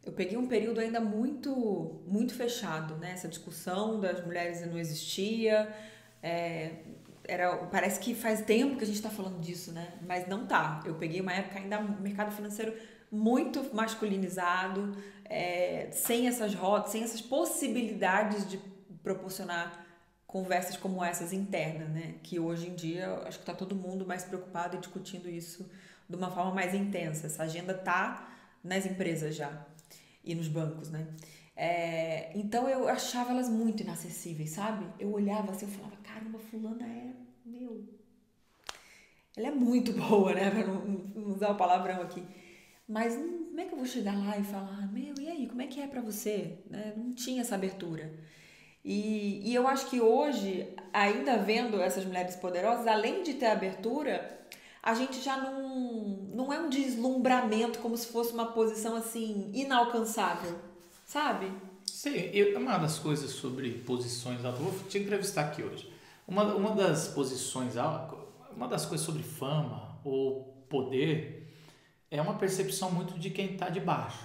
Eu 0.04 0.12
peguei 0.12 0.36
um 0.36 0.48
período 0.48 0.80
ainda 0.80 1.00
muito 1.00 2.02
muito 2.06 2.34
fechado, 2.34 2.96
né? 2.96 3.12
Essa 3.12 3.28
discussão 3.28 4.00
das 4.00 4.24
mulheres 4.24 4.66
não 4.66 4.76
existia. 4.76 5.72
É, 6.22 6.72
era, 7.24 7.56
parece 7.66 8.00
que 8.00 8.14
faz 8.14 8.42
tempo 8.42 8.76
que 8.76 8.84
a 8.84 8.86
gente 8.86 8.96
está 8.96 9.10
falando 9.10 9.40
disso, 9.40 9.72
né? 9.72 9.94
Mas 10.06 10.26
não 10.26 10.46
tá. 10.46 10.82
Eu 10.84 10.94
peguei 10.94 11.20
uma 11.20 11.32
época 11.32 11.58
ainda 11.58 11.80
mercado 11.80 12.32
financeiro 12.32 12.74
muito 13.10 13.74
masculinizado, 13.74 14.96
é, 15.24 15.88
sem 15.92 16.26
essas 16.26 16.54
rotas, 16.54 16.92
sem 16.92 17.02
essas 17.02 17.20
possibilidades 17.20 18.48
de 18.48 18.58
proporcionar 19.02 19.84
conversas 20.26 20.76
como 20.76 21.04
essas 21.04 21.32
internas, 21.32 21.88
né? 21.90 22.14
Que 22.22 22.40
hoje 22.40 22.68
em 22.68 22.74
dia 22.74 23.12
acho 23.26 23.38
que 23.38 23.42
está 23.42 23.54
todo 23.54 23.74
mundo 23.74 24.06
mais 24.06 24.24
preocupado 24.24 24.76
e 24.76 24.80
discutindo 24.80 25.28
isso 25.28 25.70
de 26.08 26.16
uma 26.16 26.30
forma 26.30 26.52
mais 26.52 26.74
intensa. 26.74 27.26
Essa 27.26 27.42
agenda 27.44 27.74
tá 27.74 28.30
nas 28.64 28.86
empresas 28.86 29.34
já 29.34 29.66
e 30.24 30.34
nos 30.34 30.48
bancos, 30.48 30.90
né? 30.90 31.06
É, 31.54 32.36
então 32.36 32.68
eu 32.68 32.88
achava 32.88 33.30
elas 33.30 33.48
muito 33.48 33.82
inacessíveis, 33.82 34.50
sabe? 34.50 34.86
Eu 34.98 35.12
olhava 35.12 35.52
assim, 35.52 35.66
eu 35.66 35.72
falava, 35.72 35.96
caramba, 36.02 36.38
fulana 36.38 36.86
é, 36.86 37.12
meu, 37.44 37.84
ela 39.36 39.48
é 39.48 39.50
muito 39.50 39.92
boa, 40.08 40.34
né? 40.34 40.50
Pra 40.50 40.66
não, 40.66 40.84
não 40.84 41.34
usar 41.34 41.50
o 41.50 41.56
palavrão 41.56 42.00
aqui. 42.02 42.22
Mas 42.88 43.14
como 43.14 43.60
é 43.60 43.64
que 43.64 43.72
eu 43.72 43.78
vou 43.78 43.86
chegar 43.86 44.16
lá 44.16 44.36
e 44.38 44.44
falar, 44.44 44.90
meu, 44.92 45.14
e 45.20 45.28
aí, 45.28 45.46
como 45.46 45.62
é 45.62 45.66
que 45.66 45.80
é 45.80 45.86
para 45.86 46.00
você? 46.00 46.58
Né? 46.68 46.94
Não 46.96 47.14
tinha 47.14 47.42
essa 47.42 47.54
abertura. 47.54 48.12
E, 48.84 49.48
e 49.48 49.54
eu 49.54 49.68
acho 49.68 49.88
que 49.88 50.00
hoje, 50.00 50.74
ainda 50.92 51.38
vendo 51.38 51.80
essas 51.80 52.04
mulheres 52.04 52.34
poderosas, 52.36 52.86
além 52.86 53.22
de 53.22 53.34
ter 53.34 53.46
abertura, 53.46 54.40
a 54.82 54.94
gente 54.94 55.20
já 55.20 55.36
não, 55.36 56.28
não 56.34 56.52
é 56.52 56.58
um 56.58 56.68
deslumbramento 56.68 57.78
como 57.78 57.96
se 57.96 58.08
fosse 58.08 58.32
uma 58.32 58.52
posição 58.52 58.96
assim 58.96 59.50
inalcançável 59.54 60.71
sabe? 61.12 61.52
Sim, 61.84 62.30
eu, 62.32 62.58
uma 62.58 62.78
das 62.78 62.98
coisas 62.98 63.30
sobre 63.32 63.70
posições 63.70 64.42
altas, 64.44 64.62
vou 64.62 64.72
te 64.88 64.98
entrevistar 64.98 65.42
aqui 65.42 65.62
hoje. 65.62 65.92
Uma, 66.26 66.44
uma 66.54 66.74
das 66.74 67.08
posições 67.08 67.74
uma 68.56 68.66
das 68.66 68.86
coisas 68.86 69.04
sobre 69.04 69.22
fama 69.22 69.98
ou 70.02 70.64
poder 70.70 71.54
é 72.10 72.20
uma 72.20 72.34
percepção 72.34 72.90
muito 72.90 73.18
de 73.18 73.28
quem 73.28 73.52
está 73.52 73.68
de 73.68 73.78
baixo. 73.78 74.24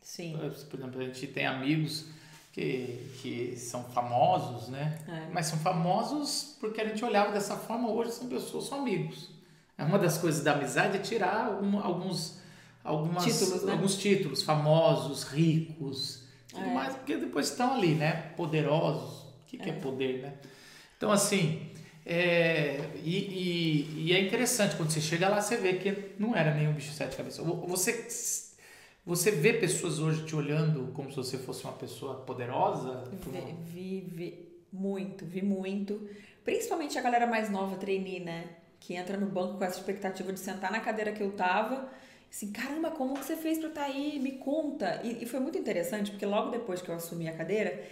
Sim. 0.00 0.38
Por 0.70 0.78
exemplo, 0.78 1.00
a 1.00 1.04
gente 1.04 1.26
tem 1.26 1.44
amigos 1.44 2.06
que, 2.52 3.10
que 3.20 3.56
são 3.56 3.82
famosos, 3.84 4.68
né? 4.68 4.98
É. 5.08 5.32
Mas 5.32 5.46
são 5.46 5.58
famosos 5.58 6.56
porque 6.60 6.80
a 6.80 6.88
gente 6.88 7.04
olhava 7.04 7.32
dessa 7.32 7.56
forma, 7.56 7.90
hoje 7.90 8.12
são 8.12 8.28
pessoas, 8.28 8.66
são 8.66 8.78
amigos. 8.78 9.28
É 9.76 9.82
uma 9.82 9.98
das 9.98 10.18
coisas 10.18 10.42
da 10.42 10.52
amizade 10.52 10.96
é 10.96 11.00
tirar 11.00 11.60
um, 11.62 11.80
alguns, 11.80 12.38
algumas, 12.84 13.24
títulos, 13.24 13.64
né? 13.64 13.72
alguns 13.72 13.96
títulos 13.96 14.42
famosos, 14.42 15.24
ricos, 15.24 16.27
tudo 16.48 16.64
é. 16.64 16.74
mais, 16.74 16.94
porque 16.96 17.16
depois 17.16 17.48
estão 17.48 17.74
ali, 17.74 17.94
né? 17.94 18.32
Poderosos. 18.36 19.22
O 19.22 19.44
que, 19.46 19.58
que 19.58 19.70
é. 19.70 19.72
é 19.72 19.76
poder, 19.76 20.22
né? 20.22 20.34
Então, 20.96 21.10
assim, 21.10 21.70
é, 22.04 22.90
e, 23.04 23.16
e, 23.16 24.04
e, 24.06 24.12
é 24.14 24.20
interessante, 24.20 24.76
quando 24.76 24.90
você 24.90 25.00
chega 25.00 25.28
lá, 25.28 25.42
você 25.42 25.58
vê 25.58 25.74
que 25.74 26.14
não 26.18 26.34
era 26.34 26.54
nenhum 26.54 26.72
bicho 26.72 26.88
de 26.88 26.96
sete 26.96 27.16
cabeças. 27.16 27.44
Você, 27.46 28.08
você 29.04 29.30
vê 29.30 29.52
pessoas 29.52 29.98
hoje 29.98 30.24
te 30.24 30.34
olhando 30.34 30.90
como 30.92 31.10
se 31.10 31.16
você 31.16 31.36
fosse 31.36 31.64
uma 31.64 31.74
pessoa 31.74 32.14
poderosa? 32.22 33.04
Vi, 33.66 34.00
vi, 34.00 34.10
vi 34.10 34.48
muito, 34.72 35.26
vi 35.26 35.42
muito. 35.42 36.08
Principalmente 36.44 36.98
a 36.98 37.02
galera 37.02 37.26
mais 37.26 37.50
nova, 37.50 37.76
trainee, 37.76 38.20
né? 38.20 38.56
Que 38.80 38.94
entra 38.94 39.18
no 39.18 39.26
banco 39.26 39.58
com 39.58 39.64
essa 39.64 39.78
expectativa 39.78 40.32
de 40.32 40.40
sentar 40.40 40.72
na 40.72 40.80
cadeira 40.80 41.12
que 41.12 41.22
eu 41.22 41.32
tava. 41.32 41.90
Assim, 42.30 42.52
caramba, 42.52 42.90
como 42.90 43.14
que 43.14 43.24
você 43.24 43.36
fez 43.36 43.58
pra 43.58 43.68
estar 43.68 43.80
tá 43.82 43.86
aí? 43.86 44.18
Me 44.20 44.32
conta. 44.32 45.00
E, 45.02 45.22
e 45.22 45.26
foi 45.26 45.40
muito 45.40 45.58
interessante, 45.58 46.10
porque 46.10 46.26
logo 46.26 46.50
depois 46.50 46.82
que 46.82 46.88
eu 46.88 46.94
assumi 46.94 47.28
a 47.28 47.36
cadeira, 47.36 47.82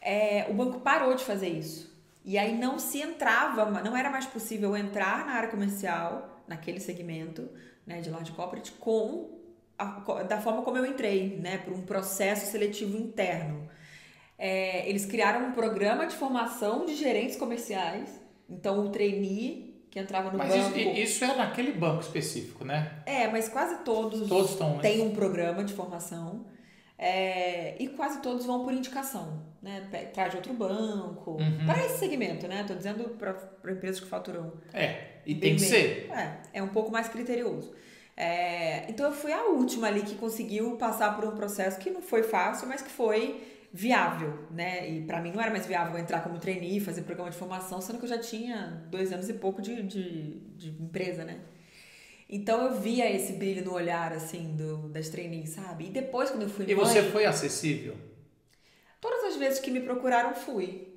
é, 0.00 0.46
o 0.48 0.54
banco 0.54 0.80
parou 0.80 1.14
de 1.14 1.24
fazer 1.24 1.48
isso. 1.48 1.92
E 2.24 2.38
aí 2.38 2.56
não 2.56 2.78
se 2.78 3.00
entrava, 3.00 3.64
não 3.82 3.96
era 3.96 4.08
mais 4.08 4.26
possível 4.26 4.76
entrar 4.76 5.26
na 5.26 5.32
área 5.32 5.48
comercial, 5.48 6.44
naquele 6.46 6.78
segmento, 6.78 7.48
né, 7.86 8.00
de 8.00 8.10
large 8.10 8.30
corporate, 8.32 8.72
com 8.72 9.40
a, 9.76 10.22
da 10.22 10.40
forma 10.40 10.62
como 10.62 10.76
eu 10.78 10.86
entrei, 10.86 11.36
né, 11.38 11.58
por 11.58 11.72
um 11.72 11.82
processo 11.82 12.50
seletivo 12.50 12.96
interno. 12.96 13.68
É, 14.38 14.88
eles 14.88 15.04
criaram 15.04 15.48
um 15.48 15.52
programa 15.52 16.06
de 16.06 16.14
formação 16.14 16.84
de 16.84 16.94
gerentes 16.94 17.36
comerciais. 17.36 18.20
Então, 18.48 18.86
o 18.86 18.90
trainee 18.90 19.71
que 19.92 19.98
entrava 19.98 20.30
no 20.30 20.38
mas 20.38 20.48
banco. 20.48 20.70
Mas 20.70 20.76
isso, 20.76 21.18
isso 21.18 21.24
é 21.24 21.36
naquele 21.36 21.70
banco 21.70 22.00
específico, 22.00 22.64
né? 22.64 23.02
É, 23.04 23.28
mas 23.28 23.50
quase 23.50 23.84
todos, 23.84 24.26
todos 24.26 24.56
têm 24.80 25.02
um 25.02 25.14
programa 25.14 25.62
de 25.62 25.74
formação. 25.74 26.46
É, 26.98 27.74
e 27.78 27.88
quase 27.88 28.22
todos 28.22 28.46
vão 28.46 28.64
por 28.64 28.72
indicação, 28.72 29.42
né? 29.60 29.86
Traz 30.14 30.30
de 30.30 30.36
outro 30.36 30.54
banco, 30.54 31.32
uhum. 31.32 31.66
para 31.66 31.84
esse 31.84 31.98
segmento, 31.98 32.48
né? 32.48 32.62
Estou 32.62 32.74
dizendo 32.74 33.04
para 33.18 33.36
empresas 33.70 34.00
que 34.00 34.06
faturam. 34.06 34.54
É, 34.72 35.18
e 35.26 35.34
tem 35.34 35.56
que 35.56 35.62
ser. 35.62 36.10
É, 36.10 36.38
é 36.54 36.62
um 36.62 36.68
pouco 36.68 36.90
mais 36.90 37.08
criterioso. 37.08 37.74
É, 38.16 38.86
então 38.88 39.06
eu 39.06 39.12
fui 39.12 39.32
a 39.32 39.44
última 39.44 39.88
ali 39.88 40.02
que 40.02 40.14
conseguiu 40.14 40.76
passar 40.76 41.14
por 41.16 41.26
um 41.26 41.36
processo 41.36 41.78
que 41.78 41.90
não 41.90 42.00
foi 42.00 42.22
fácil, 42.22 42.66
mas 42.66 42.80
que 42.80 42.90
foi 42.90 43.51
viável, 43.72 44.46
né? 44.50 44.88
E 44.90 45.02
para 45.02 45.20
mim 45.20 45.32
não 45.32 45.40
era 45.40 45.50
mais 45.50 45.66
viável 45.66 45.98
entrar 45.98 46.20
como 46.20 46.38
trainee, 46.38 46.78
fazer 46.78 47.02
programa 47.02 47.30
de 47.30 47.36
formação, 47.36 47.80
sendo 47.80 47.98
que 47.98 48.04
eu 48.04 48.08
já 48.08 48.18
tinha 48.18 48.84
dois 48.90 49.12
anos 49.12 49.28
e 49.28 49.34
pouco 49.34 49.62
de, 49.62 49.82
de, 49.82 50.40
de 50.56 50.68
empresa, 50.82 51.24
né? 51.24 51.40
Então 52.28 52.66
eu 52.66 52.80
via 52.80 53.10
esse 53.10 53.34
brilho 53.34 53.64
no 53.64 53.72
olhar, 53.72 54.12
assim, 54.12 54.54
do, 54.56 54.88
das 54.88 55.08
trainees, 55.08 55.50
sabe? 55.50 55.86
E 55.86 55.90
depois, 55.90 56.30
quando 56.30 56.42
eu 56.42 56.48
fui 56.48 56.64
E 56.66 56.74
mãe, 56.74 56.84
você 56.84 57.02
foi 57.10 57.24
acessível? 57.24 57.96
Todas 59.00 59.24
as 59.24 59.36
vezes 59.36 59.58
que 59.58 59.70
me 59.70 59.80
procuraram, 59.80 60.34
fui. 60.34 60.96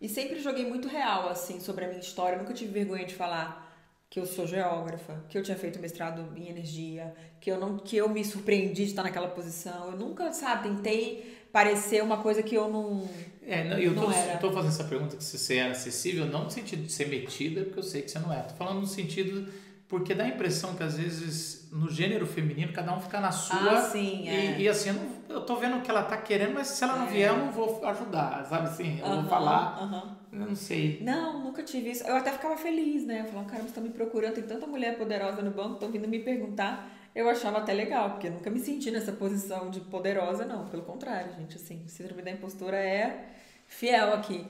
E 0.00 0.08
sempre 0.08 0.40
joguei 0.40 0.66
muito 0.66 0.88
real, 0.88 1.28
assim, 1.28 1.60
sobre 1.60 1.84
a 1.84 1.88
minha 1.88 2.00
história. 2.00 2.36
Eu 2.36 2.40
nunca 2.40 2.54
tive 2.54 2.72
vergonha 2.72 3.04
de 3.04 3.14
falar 3.14 3.70
que 4.10 4.18
eu 4.18 4.26
sou 4.26 4.46
geógrafa, 4.46 5.24
que 5.28 5.38
eu 5.38 5.42
tinha 5.42 5.56
feito 5.56 5.78
mestrado 5.78 6.36
em 6.36 6.48
energia, 6.48 7.14
que 7.40 7.50
eu 7.50 7.58
não 7.58 7.78
que 7.78 7.96
eu 7.96 8.08
me 8.08 8.24
surpreendi 8.24 8.84
de 8.84 8.90
estar 8.90 9.02
naquela 9.02 9.28
posição. 9.28 9.92
Eu 9.92 9.96
nunca, 9.96 10.32
sabe, 10.32 10.68
tentei 10.68 11.41
parecer 11.52 12.02
uma 12.02 12.16
coisa 12.16 12.42
que 12.42 12.54
eu 12.54 12.68
não 12.68 13.08
É, 13.46 13.64
não, 13.64 13.78
eu 13.78 13.92
não 13.92 14.06
tô, 14.06 14.10
era. 14.10 14.38
tô 14.38 14.52
fazendo 14.52 14.70
essa 14.70 14.84
pergunta 14.84 15.16
que 15.16 15.24
se 15.24 15.38
você 15.38 15.56
era 15.56 15.72
acessível, 15.72 16.26
não 16.26 16.44
no 16.44 16.50
sentido 16.50 16.82
de 16.82 16.90
ser 16.92 17.08
metida, 17.08 17.64
porque 17.64 17.78
eu 17.78 17.82
sei 17.82 18.02
que 18.02 18.10
você 18.10 18.18
não 18.18 18.32
é. 18.32 18.40
Tô 18.40 18.54
falando 18.54 18.80
no 18.80 18.86
sentido 18.86 19.46
porque 19.92 20.14
dá 20.14 20.24
a 20.24 20.28
impressão 20.28 20.74
que 20.74 20.82
às 20.82 20.96
vezes 20.96 21.68
no 21.70 21.90
gênero 21.90 22.26
feminino 22.26 22.72
cada 22.72 22.96
um 22.96 23.00
fica 23.02 23.20
na 23.20 23.30
sua. 23.30 23.72
Ah, 23.72 23.82
sim, 23.82 24.26
é. 24.26 24.58
e, 24.58 24.62
e, 24.62 24.68
assim, 24.68 24.88
eu, 24.88 24.94
não, 24.94 25.36
eu 25.36 25.40
tô 25.42 25.56
vendo 25.56 25.76
o 25.76 25.80
que 25.82 25.90
ela 25.90 26.02
tá 26.02 26.16
querendo, 26.16 26.54
mas 26.54 26.68
se 26.68 26.82
ela 26.82 26.96
não 26.96 27.04
é. 27.04 27.10
vier, 27.10 27.28
eu 27.28 27.36
não 27.36 27.52
vou 27.52 27.84
ajudar, 27.84 28.42
sabe 28.46 28.68
assim? 28.68 28.98
Eu 29.00 29.20
vou 29.20 29.24
falar. 29.24 30.16
Eu 30.32 30.46
não 30.46 30.56
sei. 30.56 30.98
Não, 31.02 31.44
nunca 31.44 31.62
tive 31.62 31.90
isso. 31.90 32.04
Eu 32.06 32.16
até 32.16 32.32
ficava 32.32 32.56
feliz, 32.56 33.04
né? 33.04 33.20
Eu 33.20 33.26
falava, 33.26 33.50
cara, 33.50 33.62
você 33.64 33.74
tá 33.74 33.82
me 33.82 33.90
procurando, 33.90 34.32
tem 34.32 34.44
tanta 34.44 34.66
mulher 34.66 34.96
poderosa 34.96 35.42
no 35.42 35.50
banco, 35.50 35.74
estão 35.74 35.90
vindo 35.90 36.08
me 36.08 36.20
perguntar. 36.20 36.90
Eu 37.14 37.28
achava 37.28 37.58
até 37.58 37.72
legal, 37.74 38.12
porque 38.12 38.28
eu 38.28 38.32
nunca 38.32 38.50
me 38.50 38.58
senti 38.58 38.90
nessa 38.90 39.12
posição 39.12 39.70
de 39.70 39.80
poderosa, 39.80 40.46
não. 40.46 40.66
Pelo 40.68 40.82
contrário, 40.82 41.34
gente, 41.34 41.56
assim, 41.56 41.86
síndrome 41.86 42.22
da 42.22 42.30
impostura 42.30 42.76
é 42.76 43.26
fiel 43.66 44.14
aqui. 44.14 44.46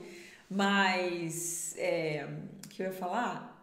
Mas, 0.49 1.75
é, 1.77 2.25
o 2.65 2.69
que 2.69 2.81
eu 2.81 2.87
ia 2.87 2.93
falar? 2.93 3.53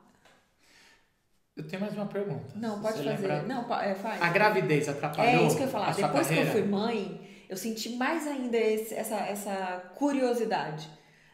Eu 1.56 1.66
tenho 1.66 1.80
mais 1.80 1.94
uma 1.94 2.06
pergunta. 2.06 2.52
Não, 2.54 2.80
pode 2.80 2.98
fazer. 2.98 3.08
Lembra... 3.08 3.42
Não, 3.42 3.80
é, 3.80 3.94
faz. 3.94 4.20
A 4.20 4.28
gravidez 4.30 4.88
atrapalhou? 4.88 5.44
É 5.44 5.46
isso 5.46 5.56
que 5.56 5.62
eu 5.62 5.66
ia 5.66 5.72
falar. 5.72 5.94
Depois 5.94 6.28
que 6.28 6.38
eu 6.38 6.46
fui 6.46 6.62
mãe, 6.62 7.20
eu 7.48 7.56
senti 7.56 7.96
mais 7.96 8.26
ainda 8.26 8.56
esse, 8.56 8.94
essa, 8.94 9.16
essa 9.16 9.92
curiosidade. 9.94 10.88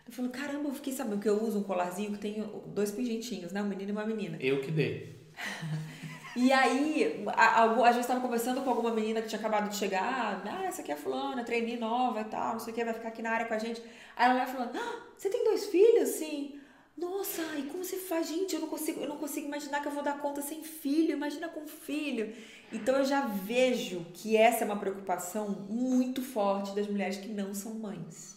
Eu 0.06 0.12
falei, 0.12 0.30
caramba, 0.30 0.68
eu 0.68 0.74
fiquei 0.74 0.92
sabendo 0.92 1.20
que 1.20 1.28
eu 1.28 1.42
uso 1.42 1.58
um 1.58 1.62
colarzinho 1.64 2.12
que 2.12 2.18
tem 2.18 2.48
dois 2.66 2.92
pingentinhos, 2.92 3.52
né? 3.52 3.60
Um 3.60 3.66
menino 3.66 3.90
e 3.90 3.92
uma 3.92 4.06
menina. 4.06 4.36
Eu 4.40 4.60
que 4.60 4.70
dei. 4.70 5.16
e 6.36 6.52
aí, 6.52 7.24
a, 7.28 7.62
a, 7.62 7.64
a 7.64 7.92
gente 7.92 8.02
estava 8.02 8.20
conversando 8.20 8.60
com 8.60 8.70
alguma 8.70 8.90
menina 8.90 9.22
que 9.22 9.28
tinha 9.28 9.38
acabado 9.38 9.70
de 9.70 9.76
chegar. 9.76 10.42
Ah, 10.46 10.64
essa 10.64 10.82
aqui 10.82 10.92
é 10.92 10.94
a 10.94 10.98
fulana, 10.98 11.42
treinei 11.42 11.78
nova 11.78 12.20
e 12.20 12.24
tal, 12.24 12.52
não 12.52 12.60
sei 12.60 12.72
o 12.72 12.76
que, 12.76 12.84
vai 12.84 12.94
ficar 12.94 13.08
aqui 13.08 13.22
na 13.22 13.30
área 13.30 13.46
com 13.46 13.54
a 13.54 13.58
gente. 13.58 13.82
Aí 14.14 14.26
ela 14.26 14.34
vai 14.34 14.46
falando, 14.46 14.76
ah, 14.76 15.02
você 15.16 15.30
tem 15.30 15.42
dois 15.44 15.66
filhos? 15.66 16.10
Sim. 16.10 16.60
Nossa, 16.96 17.42
e 17.58 17.64
como 17.64 17.84
você 17.84 17.96
faz? 17.96 18.28
Gente, 18.28 18.54
eu 18.54 18.60
não 18.60 18.68
consigo, 18.68 19.00
eu 19.00 19.08
não 19.08 19.18
consigo 19.18 19.46
imaginar 19.46 19.80
que 19.80 19.88
eu 19.88 19.92
vou 19.92 20.02
dar 20.02 20.18
conta 20.18 20.40
sem 20.40 20.62
filho. 20.62 21.12
Imagina 21.12 21.48
com 21.48 21.66
filho. 21.66 22.34
Então 22.72 22.96
eu 22.96 23.04
já 23.04 23.20
vejo 23.20 24.06
que 24.14 24.36
essa 24.36 24.64
é 24.64 24.66
uma 24.66 24.78
preocupação 24.78 25.48
muito 25.68 26.22
forte 26.22 26.74
das 26.74 26.86
mulheres 26.86 27.18
que 27.18 27.28
não 27.28 27.52
são 27.54 27.74
mães 27.74 28.36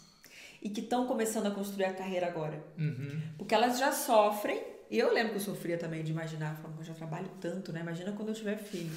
e 0.62 0.68
que 0.68 0.80
estão 0.80 1.06
começando 1.06 1.46
a 1.46 1.50
construir 1.50 1.86
a 1.86 1.94
carreira 1.94 2.26
agora. 2.26 2.62
Uhum. 2.78 3.20
Porque 3.38 3.54
elas 3.54 3.78
já 3.78 3.92
sofrem, 3.92 4.62
e 4.90 4.98
eu 4.98 5.12
lembro 5.12 5.30
que 5.30 5.36
eu 5.36 5.42
sofria 5.42 5.78
também 5.78 6.02
de 6.02 6.10
imaginar, 6.10 6.56
falando, 6.56 6.78
eu 6.80 6.84
já 6.84 6.94
trabalho 6.94 7.30
tanto, 7.40 7.72
né? 7.72 7.80
Imagina 7.80 8.10
quando 8.12 8.30
eu 8.30 8.34
tiver 8.34 8.56
filho. 8.56 8.90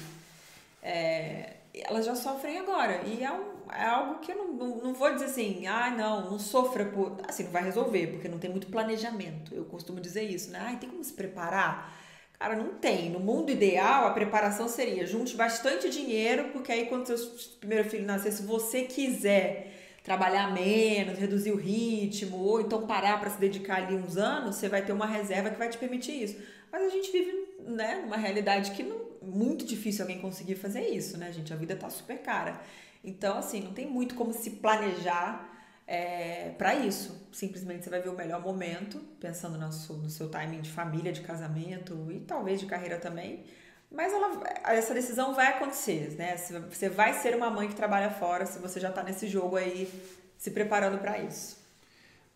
É, 0.82 1.54
elas 1.72 2.04
já 2.04 2.16
sofrem 2.16 2.58
agora. 2.58 3.02
E 3.06 3.22
é, 3.22 3.32
um, 3.32 3.70
é 3.72 3.84
algo 3.84 4.18
que 4.18 4.32
eu 4.32 4.36
não, 4.36 4.52
não, 4.52 4.76
não, 4.78 4.94
vou 4.94 5.12
dizer 5.14 5.26
assim, 5.26 5.66
ah, 5.66 5.90
não, 5.90 6.30
não 6.32 6.38
sofra 6.38 6.84
por. 6.86 7.16
Assim, 7.28 7.44
não 7.44 7.52
vai 7.52 7.62
resolver, 7.62 8.08
porque 8.08 8.28
não 8.28 8.38
tem 8.38 8.50
muito 8.50 8.66
planejamento. 8.66 9.54
Eu 9.54 9.64
costumo 9.66 10.00
dizer 10.00 10.22
isso, 10.22 10.50
né? 10.50 10.58
Ah, 10.60 10.76
tem 10.76 10.90
como 10.90 11.04
se 11.04 11.12
preparar? 11.12 11.96
Cara, 12.40 12.56
não 12.56 12.74
tem. 12.74 13.08
No 13.10 13.20
mundo 13.20 13.50
ideal, 13.50 14.06
a 14.08 14.10
preparação 14.10 14.68
seria 14.68 15.06
junte 15.06 15.36
bastante 15.36 15.88
dinheiro, 15.88 16.50
porque 16.50 16.72
aí 16.72 16.86
quando 16.86 17.06
seu 17.06 17.16
primeiro 17.60 17.88
filho 17.88 18.04
nascer, 18.04 18.32
se 18.32 18.42
você 18.42 18.82
quiser 18.82 19.73
trabalhar 20.04 20.52
menos, 20.52 21.18
reduzir 21.18 21.50
o 21.50 21.56
ritmo, 21.56 22.36
ou 22.36 22.60
então 22.60 22.86
parar 22.86 23.18
para 23.18 23.30
se 23.30 23.40
dedicar 23.40 23.82
ali 23.82 23.96
uns 23.96 24.18
anos, 24.18 24.56
você 24.56 24.68
vai 24.68 24.84
ter 24.84 24.92
uma 24.92 25.06
reserva 25.06 25.50
que 25.50 25.58
vai 25.58 25.70
te 25.70 25.78
permitir 25.78 26.22
isso. 26.22 26.36
Mas 26.70 26.82
a 26.82 26.88
gente 26.90 27.10
vive, 27.10 27.32
né, 27.66 28.02
numa 28.02 28.18
realidade 28.18 28.72
que 28.72 28.82
não 28.82 29.14
muito 29.22 29.64
difícil 29.64 30.02
alguém 30.02 30.20
conseguir 30.20 30.56
fazer 30.56 30.86
isso, 30.88 31.16
né, 31.16 31.32
gente? 31.32 31.50
A 31.52 31.56
vida 31.56 31.74
tá 31.74 31.88
super 31.88 32.18
cara. 32.18 32.60
Então, 33.02 33.38
assim, 33.38 33.62
não 33.62 33.72
tem 33.72 33.86
muito 33.86 34.14
como 34.14 34.34
se 34.34 34.50
planejar 34.50 35.50
é, 35.86 36.50
para 36.50 36.74
isso. 36.74 37.26
Simplesmente 37.32 37.84
você 37.84 37.90
vai 37.90 38.02
ver 38.02 38.10
o 38.10 38.16
melhor 38.16 38.42
momento, 38.42 38.98
pensando 39.18 39.56
no 39.56 39.72
seu, 39.72 39.96
no 39.96 40.10
seu 40.10 40.28
timing 40.28 40.60
de 40.60 40.70
família, 40.70 41.12
de 41.12 41.22
casamento 41.22 42.12
e 42.12 42.20
talvez 42.20 42.60
de 42.60 42.66
carreira 42.66 42.98
também 42.98 43.44
mas 43.94 44.12
ela, 44.12 44.42
essa 44.64 44.92
decisão 44.92 45.34
vai 45.34 45.48
acontecer, 45.48 46.14
né? 46.18 46.36
Você 46.36 46.88
vai 46.88 47.14
ser 47.14 47.34
uma 47.34 47.48
mãe 47.48 47.68
que 47.68 47.74
trabalha 47.74 48.10
fora 48.10 48.44
se 48.44 48.58
você 48.58 48.80
já 48.80 48.88
está 48.88 49.02
nesse 49.02 49.28
jogo 49.28 49.56
aí 49.56 49.88
se 50.36 50.50
preparando 50.50 50.98
para 50.98 51.18
isso. 51.18 51.62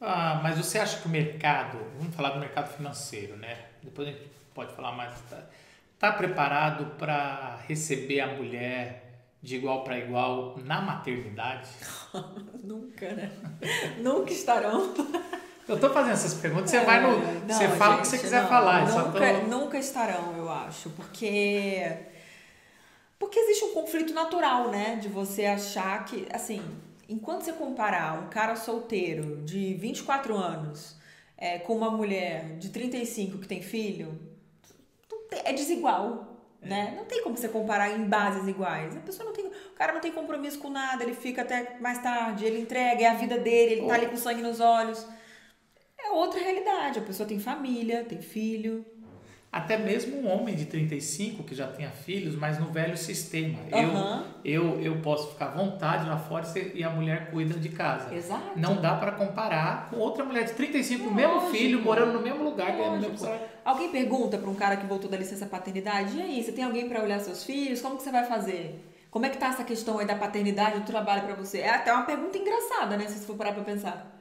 Ah, 0.01 0.41
mas 0.43 0.57
você 0.57 0.79
acha 0.79 1.01
que 1.01 1.07
o 1.07 1.11
mercado, 1.11 1.79
vamos 1.99 2.15
falar 2.15 2.31
do 2.31 2.39
mercado 2.39 2.73
financeiro, 2.75 3.37
né? 3.37 3.67
Depois 3.83 4.09
a 4.09 4.13
gente 4.13 4.31
pode 4.55 4.73
falar 4.75 4.93
mais. 4.93 5.15
Está 5.15 5.43
tá 5.99 6.13
preparado 6.13 6.97
para 6.97 7.57
receber 7.67 8.21
a 8.21 8.29
mulher 8.29 9.05
de 9.43 9.57
igual 9.57 9.83
para 9.83 9.99
igual 9.99 10.57
na 10.65 10.81
maternidade? 10.81 11.69
Nunca, 12.63 13.13
né? 13.13 13.33
Nunca 13.99 14.33
estarão. 14.33 14.95
Eu 15.69 15.79
tô 15.79 15.91
fazendo 15.91 16.13
essas 16.13 16.35
perguntas, 16.35 16.71
você 16.71 16.79
é, 16.79 16.85
vai 16.85 17.03
no. 17.03 17.19
Não, 17.19 17.55
você 17.55 17.69
fala 17.69 17.97
gente, 17.97 17.99
o 17.99 18.03
que 18.03 18.09
você 18.09 18.19
quiser 18.19 18.43
não, 18.43 18.49
falar. 18.49 18.89
Nunca, 18.89 19.35
tô... 19.35 19.47
nunca 19.47 19.79
estarão, 19.79 20.35
eu 20.37 20.51
acho. 20.51 20.89
Porque. 20.91 21.93
Porque 23.19 23.39
existe 23.39 23.65
um 23.65 23.75
conflito 23.75 24.15
natural, 24.15 24.71
né? 24.71 24.97
De 24.97 25.09
você 25.09 25.45
achar 25.45 26.05
que. 26.07 26.27
Assim. 26.33 26.63
enquanto 27.07 27.43
você 27.43 27.53
comparar 27.53 28.19
um 28.19 28.29
cara 28.29 28.57
solteiro 28.57 29.43
de 29.45 29.75
24 29.75 30.35
anos 30.35 30.97
é, 31.37 31.59
com 31.59 31.77
uma 31.77 31.91
mulher 31.91 32.57
de 32.57 32.71
35 32.71 33.39
que 33.39 33.47
tem 33.47 33.61
filho, 33.61 34.19
é 35.45 35.53
desigual. 35.53 36.37
É. 36.63 36.69
Né? 36.69 36.95
Não 36.97 37.05
tem 37.05 37.23
como 37.23 37.37
você 37.37 37.49
comparar 37.49 37.91
em 37.91 38.05
bases 38.05 38.49
iguais. 38.49 38.97
A 38.97 39.01
pessoa 39.01 39.27
não 39.27 39.35
tem. 39.35 39.47
O 39.47 39.75
cara 39.77 39.93
não 39.93 40.01
tem 40.01 40.13
compromisso 40.13 40.59
com 40.59 40.71
nada, 40.71 41.05
ele 41.05 41.15
fica 41.15 41.43
até 41.43 41.77
mais 41.79 42.03
tarde, 42.03 42.47
ele 42.47 42.61
entrega, 42.61 43.03
é 43.03 43.07
a 43.07 43.15
vida 43.15 43.39
dele, 43.39 43.75
ele 43.75 43.83
oh. 43.83 43.87
tá 43.87 43.95
ali 43.95 44.07
com 44.07 44.17
sangue 44.17 44.41
nos 44.41 44.61
olhos. 44.61 45.07
É 45.99 46.11
outra 46.11 46.41
realidade. 46.41 46.99
A 46.99 47.03
pessoa 47.03 47.29
tem 47.29 47.39
família, 47.39 48.05
tem 48.05 48.21
filho. 48.21 48.85
Até 49.51 49.79
mesmo 49.79 50.19
um 50.19 50.31
homem 50.31 50.55
de 50.55 50.67
35 50.67 51.43
que 51.43 51.55
já 51.55 51.67
tenha 51.67 51.91
filhos, 51.91 52.37
mas 52.37 52.59
no 52.59 52.67
velho 52.67 52.99
sistema. 52.99 53.59
Uhum. 53.73 54.25
Eu, 54.45 54.63
eu, 54.63 54.83
eu 54.83 55.01
posso 55.01 55.31
ficar 55.31 55.47
à 55.47 55.51
vontade 55.53 56.07
lá 56.07 56.19
fora 56.19 56.47
e 56.75 56.85
a 56.85 56.91
mulher 56.91 57.31
cuida 57.31 57.59
de 57.59 57.71
casa. 57.71 58.15
Exato. 58.15 58.59
Não 58.59 58.77
dá 58.77 58.95
para 58.97 59.13
comparar 59.13 59.89
com 59.89 59.97
outra 59.97 60.23
mulher 60.23 60.45
de 60.45 60.53
35, 60.53 61.09
o 61.09 61.15
mesmo 61.15 61.41
filho, 61.51 61.81
morando 61.81 62.13
no 62.13 62.21
mesmo 62.21 62.45
lugar, 62.45 62.73
ganhando 62.73 63.07
o 63.07 63.11
mesmo. 63.11 63.29
Alguém 63.65 63.91
pergunta 63.91 64.37
para 64.37 64.51
um 64.51 64.55
cara 64.55 64.77
que 64.77 64.87
voltou 64.87 65.11
da 65.11 65.17
licença 65.17 65.47
paternidade: 65.47 66.19
e 66.19 66.21
aí, 66.21 66.43
você 66.43 66.53
tem 66.53 66.65
alguém 66.65 66.87
para 66.87 67.03
olhar 67.03 67.19
seus 67.19 67.43
filhos? 67.43 67.81
Como 67.81 67.97
que 67.97 68.03
você 68.03 68.13
vai 68.13 68.27
fazer? 68.27 68.85
Como 69.11 69.25
é 69.25 69.31
que 69.31 69.39
tá 69.39 69.49
essa 69.49 69.65
questão 69.65 69.99
aí 69.99 70.07
da 70.07 70.15
paternidade 70.15 70.81
do 70.81 70.85
trabalho 70.85 71.23
para 71.23 71.35
você? 71.35 71.61
É 71.61 71.71
até 71.71 71.91
uma 71.91 72.05
pergunta 72.05 72.37
engraçada, 72.37 72.99
né? 72.99 73.07
Se 73.07 73.19
você 73.19 73.27
for 73.27 73.37
parar 73.37 73.55
para 73.55 73.65
pensar. 73.65 74.18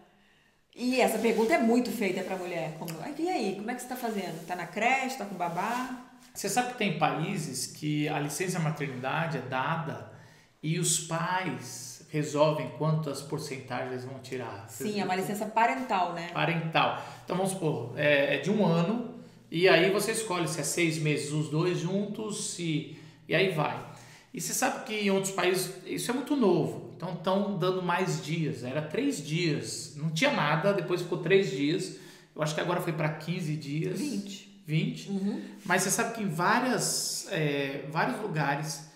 E 0.78 1.02
essa 1.02 1.18
pergunta 1.18 1.56
é 1.56 1.58
muito 1.58 1.92
feita 1.92 2.22
para 2.22 2.38
mulher. 2.38 2.76
Como, 2.78 2.92
e 3.18 3.28
aí, 3.28 3.56
como 3.56 3.72
é 3.72 3.74
que 3.74 3.82
você 3.82 3.86
está 3.86 3.96
fazendo? 3.96 4.40
Está 4.42 4.56
na 4.56 4.68
creche, 4.68 5.08
está 5.08 5.26
com 5.26 5.34
babá? 5.34 6.06
Você 6.32 6.48
sabe 6.48 6.74
que 6.74 6.78
tem 6.78 7.00
países 7.00 7.66
que 7.66 8.08
a 8.08 8.20
licença 8.20 8.60
maternidade 8.60 9.40
é 9.40 9.42
dada 9.42 10.12
e 10.62 10.78
os 10.78 11.00
pais 11.00 12.06
resolvem 12.12 12.70
quantas 12.78 13.24
porcentagens 13.24 14.06
vão 14.06 14.20
tirar. 14.20 14.68
Sim, 14.70 15.02
é 15.02 15.04
uma 15.04 15.16
licença 15.16 15.48
parental, 15.48 16.14
né? 16.14 16.30
Parental. 16.32 17.04
Então 17.26 17.36
vamos 17.36 17.54
supor, 17.54 17.94
é, 17.98 18.36
é 18.36 18.38
de 18.38 18.52
um 18.52 18.64
ano 18.64 19.16
e 19.50 19.68
aí 19.68 19.90
você 19.90 20.12
escolhe 20.12 20.48
se 20.48 20.60
é 20.60 20.64
seis 20.64 21.00
meses 21.00 21.32
os 21.32 21.50
dois 21.50 21.80
juntos 21.80 22.52
se, 22.52 22.98
e 23.28 23.34
aí 23.34 23.50
vai. 23.52 23.84
E 24.32 24.40
você 24.40 24.54
sabe 24.54 24.86
que 24.86 24.94
em 24.94 25.10
outros 25.10 25.34
países 25.34 25.74
isso 25.86 26.12
é 26.12 26.14
muito 26.14 26.36
novo. 26.36 26.87
Então 26.98 27.14
estão 27.14 27.56
dando 27.60 27.84
mais 27.84 28.26
dias. 28.26 28.64
Era 28.64 28.82
três 28.82 29.24
dias. 29.24 29.94
Não 29.96 30.10
tinha 30.10 30.32
nada, 30.32 30.74
depois 30.74 31.04
ficou 31.04 31.20
três 31.20 31.52
dias. 31.52 32.00
Eu 32.36 32.42
acho 32.42 32.56
que 32.56 32.60
agora 32.60 32.82
foi 32.82 32.92
para 32.92 33.08
15 33.08 33.56
dias. 33.56 34.00
20. 34.00 34.64
20. 34.66 35.10
Uhum. 35.10 35.42
Mas 35.64 35.84
você 35.84 35.92
sabe 35.92 36.16
que 36.16 36.24
em 36.24 36.28
várias, 36.28 37.28
é, 37.32 37.86
vários 37.90 38.20
lugares 38.20 38.88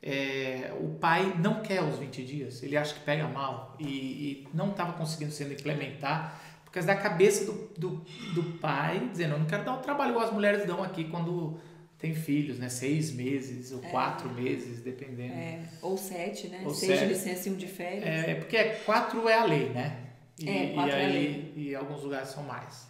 é, 0.00 0.72
o 0.80 0.90
pai 0.90 1.34
não 1.38 1.60
quer 1.60 1.82
os 1.82 1.98
20 1.98 2.24
dias. 2.24 2.62
Ele 2.62 2.76
acha 2.76 2.94
que 2.94 3.00
pega 3.00 3.26
mal 3.26 3.76
e, 3.78 3.86
e 3.86 4.48
não 4.54 4.70
estava 4.70 4.92
conseguindo 4.92 5.32
sendo 5.32 5.52
implementar 5.52 6.40
por 6.64 6.70
causa 6.70 6.86
da 6.86 6.96
cabeça 6.96 7.44
do, 7.44 7.52
do, 7.76 8.04
do 8.34 8.42
pai, 8.58 9.08
dizendo: 9.10 9.34
Eu 9.34 9.40
não 9.40 9.46
quero 9.46 9.64
dar 9.64 9.74
o 9.74 9.78
trabalho 9.78 10.10
igual 10.10 10.26
as 10.26 10.32
mulheres 10.32 10.64
dão 10.64 10.82
aqui 10.82 11.04
quando 11.04 11.58
tem 11.98 12.14
filhos, 12.14 12.58
né? 12.58 12.68
Seis 12.68 13.10
meses 13.10 13.72
ou 13.72 13.82
é. 13.82 13.88
quatro 13.88 14.30
meses, 14.30 14.80
dependendo. 14.80 15.34
É. 15.34 15.60
Ou 15.82 15.98
sete, 15.98 16.46
né? 16.48 16.62
Ou 16.64 16.72
Seis 16.72 16.92
sete. 16.92 17.08
de 17.08 17.14
licença 17.14 17.48
e 17.48 17.52
um 17.52 17.56
de 17.56 17.66
férias. 17.66 18.04
É, 18.06 18.34
porque 18.36 18.64
quatro 18.86 19.28
é 19.28 19.34
a 19.34 19.44
lei, 19.44 19.68
né? 19.70 20.04
E, 20.38 20.48
é, 20.48 20.72
quatro 20.74 20.92
e 20.92 20.94
aí, 20.94 21.02
é 21.02 21.04
a 21.04 21.08
lei. 21.08 21.52
E 21.56 21.74
alguns 21.74 22.02
lugares 22.02 22.28
são 22.28 22.44
mais. 22.44 22.86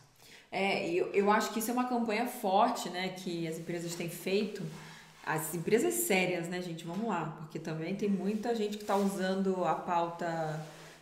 É, 0.53 0.89
eu, 0.91 1.11
eu 1.13 1.31
acho 1.31 1.53
que 1.53 1.59
isso 1.59 1.71
é 1.71 1.73
uma 1.73 1.89
campanha 1.89 2.27
forte, 2.27 2.91
né? 2.91 3.09
Que 3.09 3.49
as 3.49 3.59
empresas 3.59 3.95
têm 3.95 4.11
feito. 4.11 4.63
As 5.25 5.55
empresas 5.55 5.95
sérias, 5.95 6.49
né, 6.49 6.61
gente? 6.61 6.85
Vamos 6.85 7.07
lá. 7.09 7.37
Porque 7.41 7.59
também 7.59 7.95
tem 7.95 8.09
muita 8.09 8.55
gente 8.55 8.77
que 8.77 8.85
está 8.85 8.97
usando 8.97 9.65
a 9.65 9.75
pauta... 9.75 10.61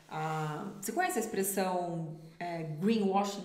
A... 0.08 0.64
Você 0.80 0.92
conhece 0.92 1.18
a 1.18 1.22
expressão 1.22 2.16
é, 2.38 2.62
greenwashing? 2.80 3.44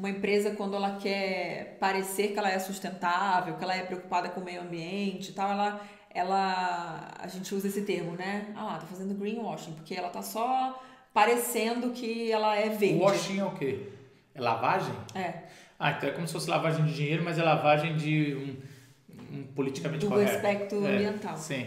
Uma 0.00 0.08
empresa 0.08 0.52
quando 0.52 0.74
ela 0.74 0.96
quer 0.96 1.76
parecer 1.78 2.28
que 2.28 2.38
ela 2.38 2.50
é 2.50 2.58
sustentável, 2.58 3.56
que 3.56 3.62
ela 3.62 3.76
é 3.76 3.82
preocupada 3.82 4.30
com 4.30 4.40
o 4.40 4.44
meio 4.44 4.62
ambiente 4.62 5.28
e 5.28 5.32
tal, 5.34 5.52
ela, 5.52 5.80
ela 6.12 7.10
a 7.18 7.28
gente 7.28 7.54
usa 7.54 7.68
esse 7.68 7.82
termo, 7.82 8.12
né? 8.12 8.46
Ah 8.56 8.64
lá, 8.64 8.78
tá 8.78 8.86
fazendo 8.86 9.14
greenwashing, 9.14 9.72
porque 9.72 9.94
ela 9.94 10.08
tá 10.08 10.22
só 10.22 10.82
parecendo 11.12 11.90
que 11.90 12.32
ela 12.32 12.56
é 12.56 12.70
verde. 12.70 12.98
Washing 12.98 13.40
é 13.40 13.44
o 13.44 13.50
quê? 13.50 13.88
É 14.34 14.40
lavagem? 14.40 14.94
É. 15.14 15.42
Ah, 15.78 15.92
então 15.92 16.08
é 16.08 16.12
como 16.12 16.26
se 16.26 16.32
fosse 16.32 16.48
lavagem 16.48 16.82
de 16.86 16.94
dinheiro, 16.94 17.22
mas 17.22 17.38
é 17.38 17.42
lavagem 17.42 17.94
de 17.94 18.34
um, 18.34 19.36
um 19.36 19.42
politicamente 19.54 20.06
Do 20.06 20.08
correto. 20.10 20.30
Do 20.30 20.36
aspecto 20.36 20.86
é, 20.86 20.94
ambiental. 20.94 21.36
Sim. 21.36 21.66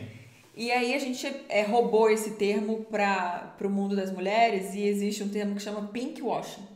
E 0.55 0.71
aí 0.71 0.95
a 0.95 0.99
gente 0.99 1.27
é, 1.49 1.61
roubou 1.61 2.09
esse 2.09 2.31
termo 2.31 2.83
para 2.85 3.55
o 3.61 3.69
mundo 3.69 3.95
das 3.95 4.11
mulheres 4.11 4.73
e 4.73 4.81
existe 4.81 5.21
um 5.21 5.29
termo 5.29 5.53
que 5.53 5.61
chama 5.61 5.87
pink 5.89 6.19
washing 6.19 6.72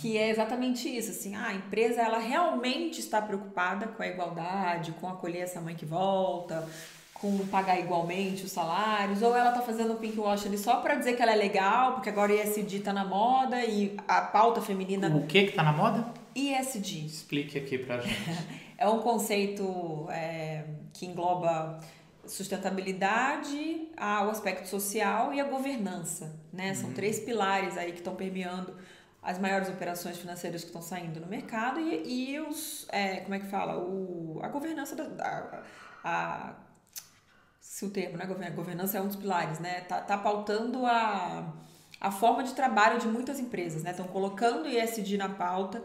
que 0.00 0.16
é 0.16 0.30
exatamente 0.30 0.88
isso, 0.88 1.10
assim, 1.10 1.34
ah, 1.34 1.48
a 1.48 1.54
empresa 1.54 2.00
ela 2.00 2.18
realmente 2.18 3.00
está 3.00 3.20
preocupada 3.20 3.86
com 3.86 4.02
a 4.02 4.06
igualdade, 4.06 4.92
com 4.92 5.08
acolher 5.08 5.42
essa 5.42 5.60
mãe 5.60 5.74
que 5.74 5.84
volta, 5.84 6.68
com 7.14 7.38
pagar 7.46 7.78
igualmente 7.78 8.44
os 8.44 8.52
salários, 8.52 9.22
ou 9.22 9.36
ela 9.36 9.50
está 9.50 9.62
fazendo 9.62 9.92
o 9.94 9.96
pinkwash 9.96 10.46
ali 10.46 10.58
só 10.58 10.76
para 10.80 10.96
dizer 10.96 11.14
que 11.14 11.22
ela 11.22 11.32
é 11.32 11.36
legal, 11.36 11.94
porque 11.94 12.08
agora 12.08 12.32
o 12.32 12.34
ISD 12.34 12.78
está 12.78 12.92
na 12.92 13.04
moda 13.04 13.64
e 13.64 13.96
a 14.08 14.22
pauta 14.22 14.60
feminina... 14.60 15.08
O 15.08 15.26
que 15.26 15.44
que 15.44 15.52
tá 15.52 15.62
na 15.62 15.72
moda? 15.72 16.04
ISD. 16.34 17.06
Explique 17.06 17.58
aqui 17.58 17.78
pra 17.78 18.00
gente. 18.00 18.16
é 18.76 18.88
um 18.88 19.00
conceito 19.00 20.08
é, 20.10 20.64
que 20.92 21.06
engloba 21.06 21.78
sustentabilidade, 22.26 23.88
o 23.96 24.30
aspecto 24.30 24.68
social 24.68 25.32
e 25.34 25.40
a 25.40 25.44
governança, 25.44 26.34
né? 26.52 26.74
São 26.74 26.88
uhum. 26.88 26.94
três 26.94 27.18
pilares 27.18 27.76
aí 27.76 27.92
que 27.92 27.98
estão 27.98 28.14
permeando 28.14 28.74
as 29.22 29.38
maiores 29.38 29.68
operações 29.68 30.18
financeiras 30.18 30.62
que 30.62 30.66
estão 30.66 30.82
saindo 30.82 31.20
no 31.20 31.26
mercado 31.26 31.78
e, 31.78 32.32
e 32.34 32.40
os 32.40 32.86
é, 32.90 33.20
como 33.20 33.34
é 33.34 33.38
que 33.38 33.46
fala? 33.46 33.78
O, 33.78 34.40
a 34.42 34.48
governança 34.48 34.96
da, 34.96 35.04
da 35.04 35.62
a, 36.02 36.54
se 37.60 37.84
o 37.84 37.90
termo 37.90 38.16
né 38.18 38.50
governança 38.50 38.98
é 38.98 39.00
um 39.00 39.06
dos 39.06 39.16
pilares 39.16 39.60
né? 39.60 39.82
Tá, 39.82 40.00
tá 40.00 40.18
pautando 40.18 40.84
a, 40.84 41.54
a 42.00 42.10
forma 42.10 42.42
de 42.42 42.52
trabalho 42.54 42.98
de 42.98 43.06
muitas 43.06 43.38
empresas 43.38 43.84
né? 43.84 43.92
Estão 43.92 44.08
colocando 44.08 44.64
o 44.64 44.68
ESG 44.68 45.16
na 45.16 45.28
pauta 45.28 45.82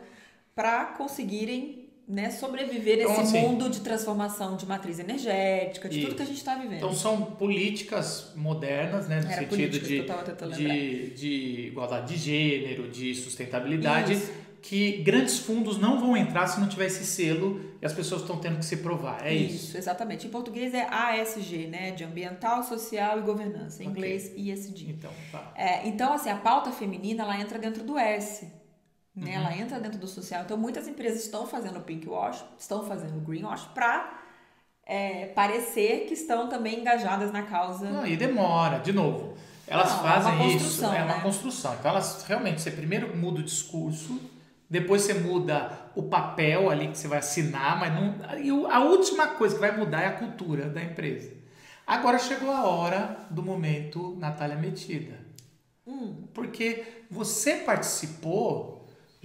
para 0.55 0.85
conseguirem 0.85 1.86
né, 2.07 2.29
sobreviver 2.29 2.99
então, 2.99 3.09
nesse 3.09 3.37
assim, 3.37 3.41
mundo 3.41 3.69
de 3.69 3.81
transformação 3.81 4.55
de 4.55 4.65
matriz 4.65 4.97
energética, 4.97 5.89
de 5.89 6.01
tudo 6.01 6.15
que 6.15 6.21
a 6.21 6.25
gente 6.25 6.37
está 6.37 6.55
vivendo. 6.55 6.77
Então 6.77 6.93
são 6.93 7.21
políticas 7.21 8.31
modernas, 8.33 9.09
né, 9.09 9.19
no 9.19 9.29
Era 9.29 9.41
sentido 9.41 9.77
de, 9.77 9.79
de, 9.79 11.09
de, 11.13 11.67
igualdade 11.67 12.15
de 12.15 12.17
gênero, 12.17 12.89
de 12.89 13.13
sustentabilidade, 13.13 14.13
Isso. 14.13 14.31
que 14.61 15.01
grandes 15.03 15.39
fundos 15.39 15.77
não 15.77 15.99
vão 15.99 16.15
entrar 16.15 16.47
se 16.47 16.61
não 16.61 16.69
tiver 16.69 16.85
esse 16.85 17.05
selo 17.05 17.59
e 17.81 17.85
as 17.85 17.91
pessoas 17.91 18.21
estão 18.21 18.37
tendo 18.37 18.59
que 18.59 18.65
se 18.65 18.77
provar. 18.77 19.27
É 19.27 19.33
isso. 19.33 19.55
Isso, 19.55 19.77
exatamente. 19.77 20.27
Em 20.27 20.29
português 20.29 20.73
é 20.73 20.87
ASG, 20.89 21.67
né, 21.67 21.91
de 21.91 22.05
ambiental, 22.05 22.63
social 22.63 23.19
e 23.19 23.21
governança. 23.21 23.83
Em 23.83 23.89
okay. 23.89 24.01
inglês, 24.01 24.31
ISD. 24.33 24.91
Então, 24.91 25.11
tá. 25.29 25.51
É, 25.57 25.85
então, 25.85 26.13
assim, 26.13 26.29
a 26.29 26.37
pauta 26.37 26.71
feminina 26.71 27.23
ela 27.23 27.37
entra 27.37 27.59
dentro 27.59 27.83
do 27.83 27.97
S 27.97 28.47
né? 29.17 29.31
Uhum. 29.31 29.35
Ela 29.35 29.57
entra 29.57 29.79
dentro 29.79 29.97
do 29.97 30.07
social. 30.07 30.43
Então, 30.43 30.55
muitas 30.55 30.87
empresas 30.87 31.23
estão 31.23 31.47
fazendo 31.47 31.81
pink 31.81 32.07
wash, 32.07 32.43
estão 32.57 32.83
fazendo 32.85 33.19
green 33.25 33.43
wash 33.43 33.65
para 33.73 34.21
é, 34.85 35.27
parecer 35.27 36.05
que 36.07 36.13
estão 36.13 36.47
também 36.47 36.79
engajadas 36.81 37.31
na 37.31 37.41
causa. 37.41 37.89
Não, 37.89 38.05
e 38.05 38.15
demora, 38.15 38.77
de 38.79 38.93
novo. 38.93 39.35
Elas 39.65 39.91
Não, 39.91 39.99
fazem 40.03 40.39
é 40.39 40.47
isso, 40.55 40.85
é 40.85 41.03
uma 41.03 41.15
né? 41.15 41.19
construção. 41.21 41.73
Então, 41.73 41.91
elas 41.91 42.23
realmente, 42.25 42.61
você 42.61 42.71
primeiro 42.71 43.17
muda 43.17 43.39
o 43.39 43.43
discurso, 43.43 44.17
depois 44.69 45.01
você 45.01 45.15
muda 45.15 45.71
o 45.95 46.03
papel 46.03 46.69
ali 46.69 46.87
que 46.89 46.97
você 46.97 47.07
vai 47.07 47.19
assinar, 47.19 47.79
mas 47.79 47.93
não. 47.93 48.15
E 48.39 48.49
a 48.71 48.79
última 48.81 49.27
coisa 49.27 49.55
que 49.55 49.61
vai 49.61 49.75
mudar 49.75 50.01
é 50.03 50.07
a 50.07 50.13
cultura 50.13 50.69
da 50.69 50.81
empresa. 50.81 51.33
Agora 51.85 52.19
chegou 52.19 52.51
a 52.51 52.65
hora 52.65 53.17
do 53.29 53.41
momento 53.41 54.15
Natália 54.19 54.57
Metida. 54.57 55.19
Hum. 55.85 56.27
Porque 56.33 56.83
você 57.09 57.55
participou 57.55 58.76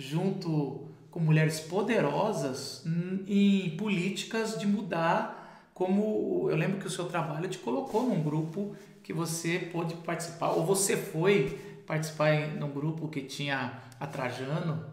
junto 0.03 0.88
com 1.11 1.21
mulheres 1.21 1.61
poderosas 1.61 2.85
em 3.27 3.77
políticas 3.77 4.59
de 4.59 4.67
mudar 4.67 5.71
como 5.75 6.49
eu 6.51 6.57
lembro 6.57 6.79
que 6.79 6.87
o 6.87 6.91
seu 6.91 7.07
trabalho 7.07 7.49
te 7.49 7.59
colocou 7.59 8.03
num 8.05 8.23
grupo 8.23 8.75
que 9.03 9.12
você 9.12 9.59
pôde 9.73 9.95
participar 9.97 10.51
ou 10.51 10.65
você 10.65 10.97
foi 10.97 11.83
participar 11.87 12.35
em, 12.35 12.57
num 12.57 12.71
grupo 12.71 13.09
que 13.09 13.23
tinha 13.23 13.73
a 13.99 14.07
Trajano 14.07 14.85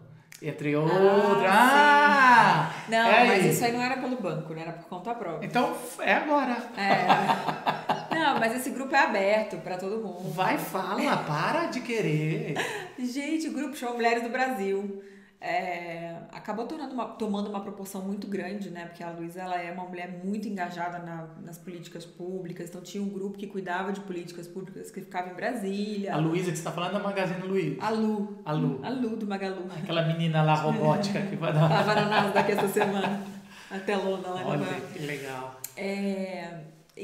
entre 0.42 0.74
outras. 0.74 1.44
Ah, 1.46 2.70
ah, 2.70 2.72
não, 2.88 3.08
é 3.08 3.26
mas 3.26 3.44
isso 3.44 3.64
aí 3.64 3.72
não 3.72 3.82
era 3.82 3.98
pelo 3.98 4.16
banco, 4.16 4.54
né? 4.54 4.62
Era 4.62 4.72
por 4.72 4.88
conta 4.88 5.14
própria. 5.14 5.46
Então 5.46 5.76
é 6.00 6.14
agora. 6.14 6.56
É. 6.76 7.96
Não, 8.20 8.38
mas 8.38 8.54
esse 8.54 8.70
grupo 8.70 8.94
é 8.94 8.98
aberto 8.98 9.56
para 9.58 9.76
todo 9.78 9.96
mundo. 10.04 10.30
Vai, 10.32 10.58
fala, 10.58 11.16
para 11.18 11.66
de 11.66 11.80
querer. 11.80 12.54
Gente, 12.98 13.48
o 13.48 13.52
grupo 13.52 13.74
chama 13.76 13.94
Mulheres 13.94 14.22
do 14.22 14.28
Brasil. 14.28 15.02
é, 15.40 16.16
acabou 16.32 16.66
tornando 16.66 16.92
uma, 16.92 17.06
tomando 17.06 17.48
uma 17.48 17.60
proporção 17.60 18.02
muito 18.02 18.26
grande, 18.26 18.68
né? 18.68 18.84
Porque 18.84 19.02
a 19.02 19.10
Luísa 19.10 19.40
ela 19.40 19.56
é 19.56 19.72
uma 19.72 19.84
mulher 19.84 20.20
muito 20.22 20.46
engajada 20.46 20.98
na, 20.98 21.28
nas 21.42 21.56
políticas 21.56 22.04
públicas, 22.04 22.68
então 22.68 22.82
tinha 22.82 23.02
um 23.02 23.08
grupo 23.08 23.38
que 23.38 23.46
cuidava 23.46 23.90
de 23.90 24.00
políticas 24.00 24.46
públicas 24.46 24.90
que 24.90 25.00
ficava 25.00 25.30
em 25.30 25.34
Brasília. 25.34 26.12
A 26.12 26.18
Luísa 26.18 26.50
que 26.50 26.56
você 26.56 26.60
está 26.60 26.70
falando 26.70 26.92
da 26.92 26.98
Magazine 26.98 27.40
Luiza. 27.46 27.82
A 27.82 27.88
Lu. 27.88 28.42
A 28.44 28.52
Lu. 28.52 28.80
A 28.82 28.90
Lu 28.90 29.16
do 29.16 29.26
Magalu. 29.26 29.64
Aquela 29.74 30.02
menina 30.02 30.42
lá 30.42 30.54
robótica 30.54 31.22
que 31.22 31.36
vai 31.36 31.54
dar. 31.54 31.68
Tava 31.68 31.94
na 31.94 32.04
Nasdaq 32.06 32.52
essa 32.52 32.68
semana. 32.68 33.22
A 33.70 33.78
telona 33.78 34.28
lá 34.28 34.46
Olha 34.46 34.66
que 34.92 34.98
legal. 34.98 35.58
É, 35.74 36.50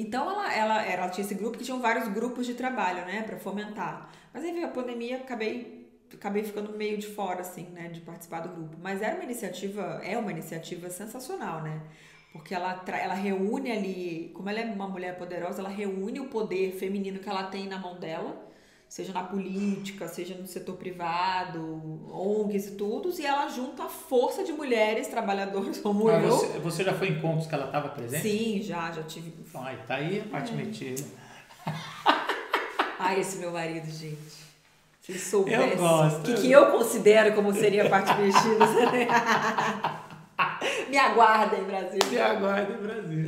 então 0.01 0.31
ela, 0.31 0.55
ela, 0.55 0.87
ela 0.87 1.09
tinha 1.09 1.25
esse 1.25 1.35
grupo 1.35 1.59
que 1.59 1.65
tinham 1.65 1.81
vários 1.81 2.09
grupos 2.09 2.47
de 2.47 2.55
trabalho, 2.55 3.05
né, 3.07 3.23
para 3.23 3.39
fomentar. 3.39 4.11
Mas 4.33 4.45
aí 4.45 4.53
veio 4.53 4.67
a 4.67 4.71
pandemia, 4.71 5.19
acabei 5.19 5.77
acabei 6.13 6.45
ficando 6.45 6.77
meio 6.77 6.97
de 6.97 7.09
fora 7.09 7.41
assim, 7.41 7.65
né, 7.71 7.89
de 7.89 8.01
participar 8.01 8.41
do 8.41 8.49
grupo. 8.49 8.77
Mas 8.81 9.03
era 9.03 9.17
uma 9.17 9.25
iniciativa, 9.25 10.01
é 10.05 10.17
uma 10.17 10.31
iniciativa 10.31 10.89
sensacional, 10.89 11.63
né? 11.63 11.83
Porque 12.33 12.55
ela 12.55 12.83
ela 12.89 13.15
reúne 13.15 13.73
ali, 13.73 14.31
como 14.35 14.49
ela 14.49 14.61
é 14.61 14.65
uma 14.65 14.89
mulher 14.89 15.19
poderosa, 15.19 15.61
ela 15.61 15.69
reúne 15.69 16.21
o 16.21 16.29
poder 16.29 16.73
feminino 16.73 17.19
que 17.19 17.29
ela 17.29 17.45
tem 17.45 17.67
na 17.67 17.79
mão 17.79 17.99
dela 17.99 18.46
seja 18.89 19.13
na 19.13 19.23
política, 19.23 20.09
seja 20.09 20.35
no 20.35 20.47
setor 20.47 20.77
privado, 20.77 21.61
ONGs 22.11 22.69
e 22.69 22.71
tudo, 22.73 23.13
e 23.19 23.27
ela 23.27 23.49
junta 23.49 23.85
a 23.85 23.89
força 23.89 24.45
de 24.45 24.53
mulheres 24.53 25.09
trabalhadoras 25.09 25.79
como 25.79 26.11
eu. 26.11 26.31
Você, 26.31 26.59
você 26.59 26.85
já 26.85 26.95
foi 26.95 27.09
em 27.09 27.13
encontros 27.19 27.47
que 27.47 27.55
ela 27.55 27.67
estava 27.67 27.89
presente? 27.89 28.23
Sim, 28.23 28.63
já, 28.63 28.91
já 28.93 29.03
tive. 29.03 29.35
Ai, 29.55 29.79
tá 29.87 29.97
aí 29.97 30.21
a 30.21 30.31
parte 30.31 30.53
é. 30.53 30.57
metida. 30.57 31.05
Ai, 32.99 33.21
esse 33.21 33.39
meu 33.39 33.53
marido, 33.53 33.87
gente. 33.91 34.47
Se 35.03 35.13
ele 35.13 35.19
soubesse 35.19 35.73
eu 35.73 35.77
gosto. 35.77 36.19
o 36.19 36.23
que, 36.23 36.35
que 36.35 36.51
eu 36.51 36.73
considero 36.73 37.35
como 37.35 37.53
seria 37.53 37.87
a 37.87 37.91
parte 37.91 38.13
mexida. 38.21 38.67
Me 40.91 40.99
aguardem, 40.99 41.65
Brasil. 41.65 42.01
Me 42.11 42.19
aguardem, 42.19 42.77
Brasil. 42.77 43.25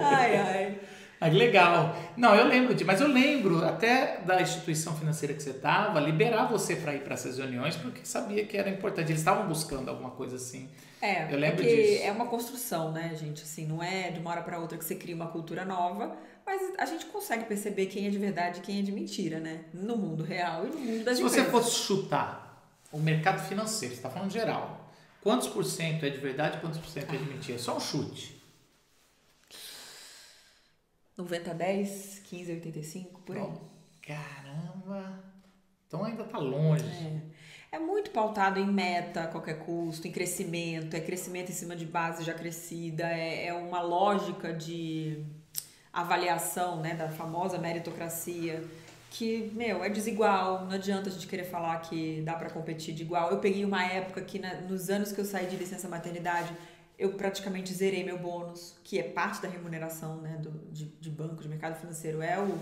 Ai, 0.00 0.36
ai. 0.36 0.80
Ah, 1.20 1.28
legal. 1.28 1.96
Não, 2.16 2.34
eu 2.34 2.46
lembro 2.46 2.74
de, 2.74 2.84
mas 2.84 3.00
eu 3.00 3.08
lembro 3.08 3.64
até 3.64 4.18
da 4.18 4.40
instituição 4.42 4.94
financeira 4.94 5.32
que 5.34 5.42
você 5.42 5.50
estava, 5.50 5.98
liberar 5.98 6.46
você 6.46 6.76
para 6.76 6.94
ir 6.94 7.00
para 7.00 7.14
essas 7.14 7.38
reuniões, 7.38 7.74
porque 7.76 8.04
sabia 8.04 8.44
que 8.44 8.56
era 8.56 8.68
importante. 8.68 9.08
Eles 9.10 9.20
estavam 9.20 9.46
buscando 9.46 9.88
alguma 9.88 10.10
coisa 10.10 10.36
assim. 10.36 10.68
É, 11.00 11.32
eu 11.32 11.38
lembro 11.38 11.56
porque 11.56 11.74
disso. 11.74 12.02
é 12.04 12.12
uma 12.12 12.26
construção, 12.26 12.92
né, 12.92 13.14
gente? 13.18 13.42
Assim, 13.42 13.66
não 13.66 13.82
é 13.82 14.10
de 14.10 14.20
uma 14.20 14.30
hora 14.30 14.42
para 14.42 14.58
outra 14.58 14.76
que 14.76 14.84
você 14.84 14.94
cria 14.94 15.14
uma 15.14 15.28
cultura 15.28 15.64
nova, 15.64 16.16
mas 16.44 16.60
a 16.78 16.84
gente 16.84 17.06
consegue 17.06 17.44
perceber 17.44 17.86
quem 17.86 18.06
é 18.06 18.10
de 18.10 18.18
verdade 18.18 18.58
e 18.58 18.62
quem 18.62 18.78
é 18.78 18.82
de 18.82 18.92
mentira, 18.92 19.38
né? 19.40 19.60
No 19.72 19.96
mundo 19.96 20.22
real 20.22 20.66
e 20.66 20.68
no 20.70 20.78
mundo 20.78 21.04
das 21.04 21.16
Se 21.16 21.22
empresas. 21.22 21.44
você 21.46 21.50
fosse 21.50 21.70
chutar 21.70 22.62
o 22.92 22.98
mercado 22.98 23.40
financeiro, 23.46 23.94
você 23.94 24.00
está 24.00 24.10
falando 24.10 24.30
geral, 24.30 24.90
quantos 25.22 25.48
por 25.48 25.64
cento 25.64 26.04
é 26.06 26.10
de 26.10 26.18
verdade 26.18 26.58
e 26.58 26.60
quantos 26.60 26.78
por 26.78 26.88
cento 26.88 27.14
é 27.14 27.18
de 27.18 27.24
mentira? 27.24 27.58
Só 27.58 27.76
um 27.76 27.80
chute. 27.80 28.35
90 31.16 31.50
a 31.50 31.54
10, 31.54 32.18
15 32.24 32.50
a 32.50 32.54
85, 32.54 33.20
por 33.22 33.36
aí. 33.36 33.48
Caramba! 34.02 35.24
Então 35.86 36.04
ainda 36.04 36.24
tá 36.24 36.38
longe. 36.38 36.84
É. 37.72 37.76
é 37.76 37.78
muito 37.78 38.10
pautado 38.10 38.58
em 38.58 38.66
meta 38.66 39.22
a 39.22 39.26
qualquer 39.26 39.60
custo, 39.60 40.06
em 40.06 40.12
crescimento, 40.12 40.94
é 40.94 41.00
crescimento 41.00 41.50
em 41.50 41.54
cima 41.54 41.74
de 41.74 41.86
base 41.86 42.24
já 42.24 42.34
crescida, 42.34 43.04
é, 43.04 43.46
é 43.46 43.54
uma 43.54 43.80
lógica 43.80 44.52
de 44.52 45.24
avaliação 45.92 46.80
né, 46.80 46.94
da 46.94 47.08
famosa 47.08 47.56
meritocracia 47.58 48.62
que, 49.10 49.50
meu, 49.54 49.82
é 49.82 49.88
desigual, 49.88 50.66
não 50.66 50.72
adianta 50.72 51.08
a 51.08 51.12
gente 51.12 51.26
querer 51.26 51.44
falar 51.44 51.78
que 51.80 52.20
dá 52.22 52.34
para 52.34 52.50
competir 52.50 52.94
de 52.94 53.02
igual. 53.02 53.30
Eu 53.30 53.38
peguei 53.38 53.64
uma 53.64 53.82
época 53.82 54.20
que, 54.20 54.38
na, 54.38 54.60
nos 54.62 54.90
anos 54.90 55.10
que 55.10 55.18
eu 55.18 55.24
saí 55.24 55.46
de 55.46 55.56
licença 55.56 55.88
maternidade, 55.88 56.52
eu 56.98 57.12
praticamente 57.12 57.72
zerei 57.74 58.02
meu 58.02 58.18
bônus, 58.18 58.74
que 58.82 58.98
é 58.98 59.02
parte 59.02 59.42
da 59.42 59.48
remuneração 59.48 60.16
né, 60.16 60.38
do, 60.40 60.50
de, 60.72 60.86
de 60.86 61.10
banco, 61.10 61.42
de 61.42 61.48
mercado 61.48 61.78
financeiro, 61.78 62.22
é 62.22 62.38
o, 62.38 62.58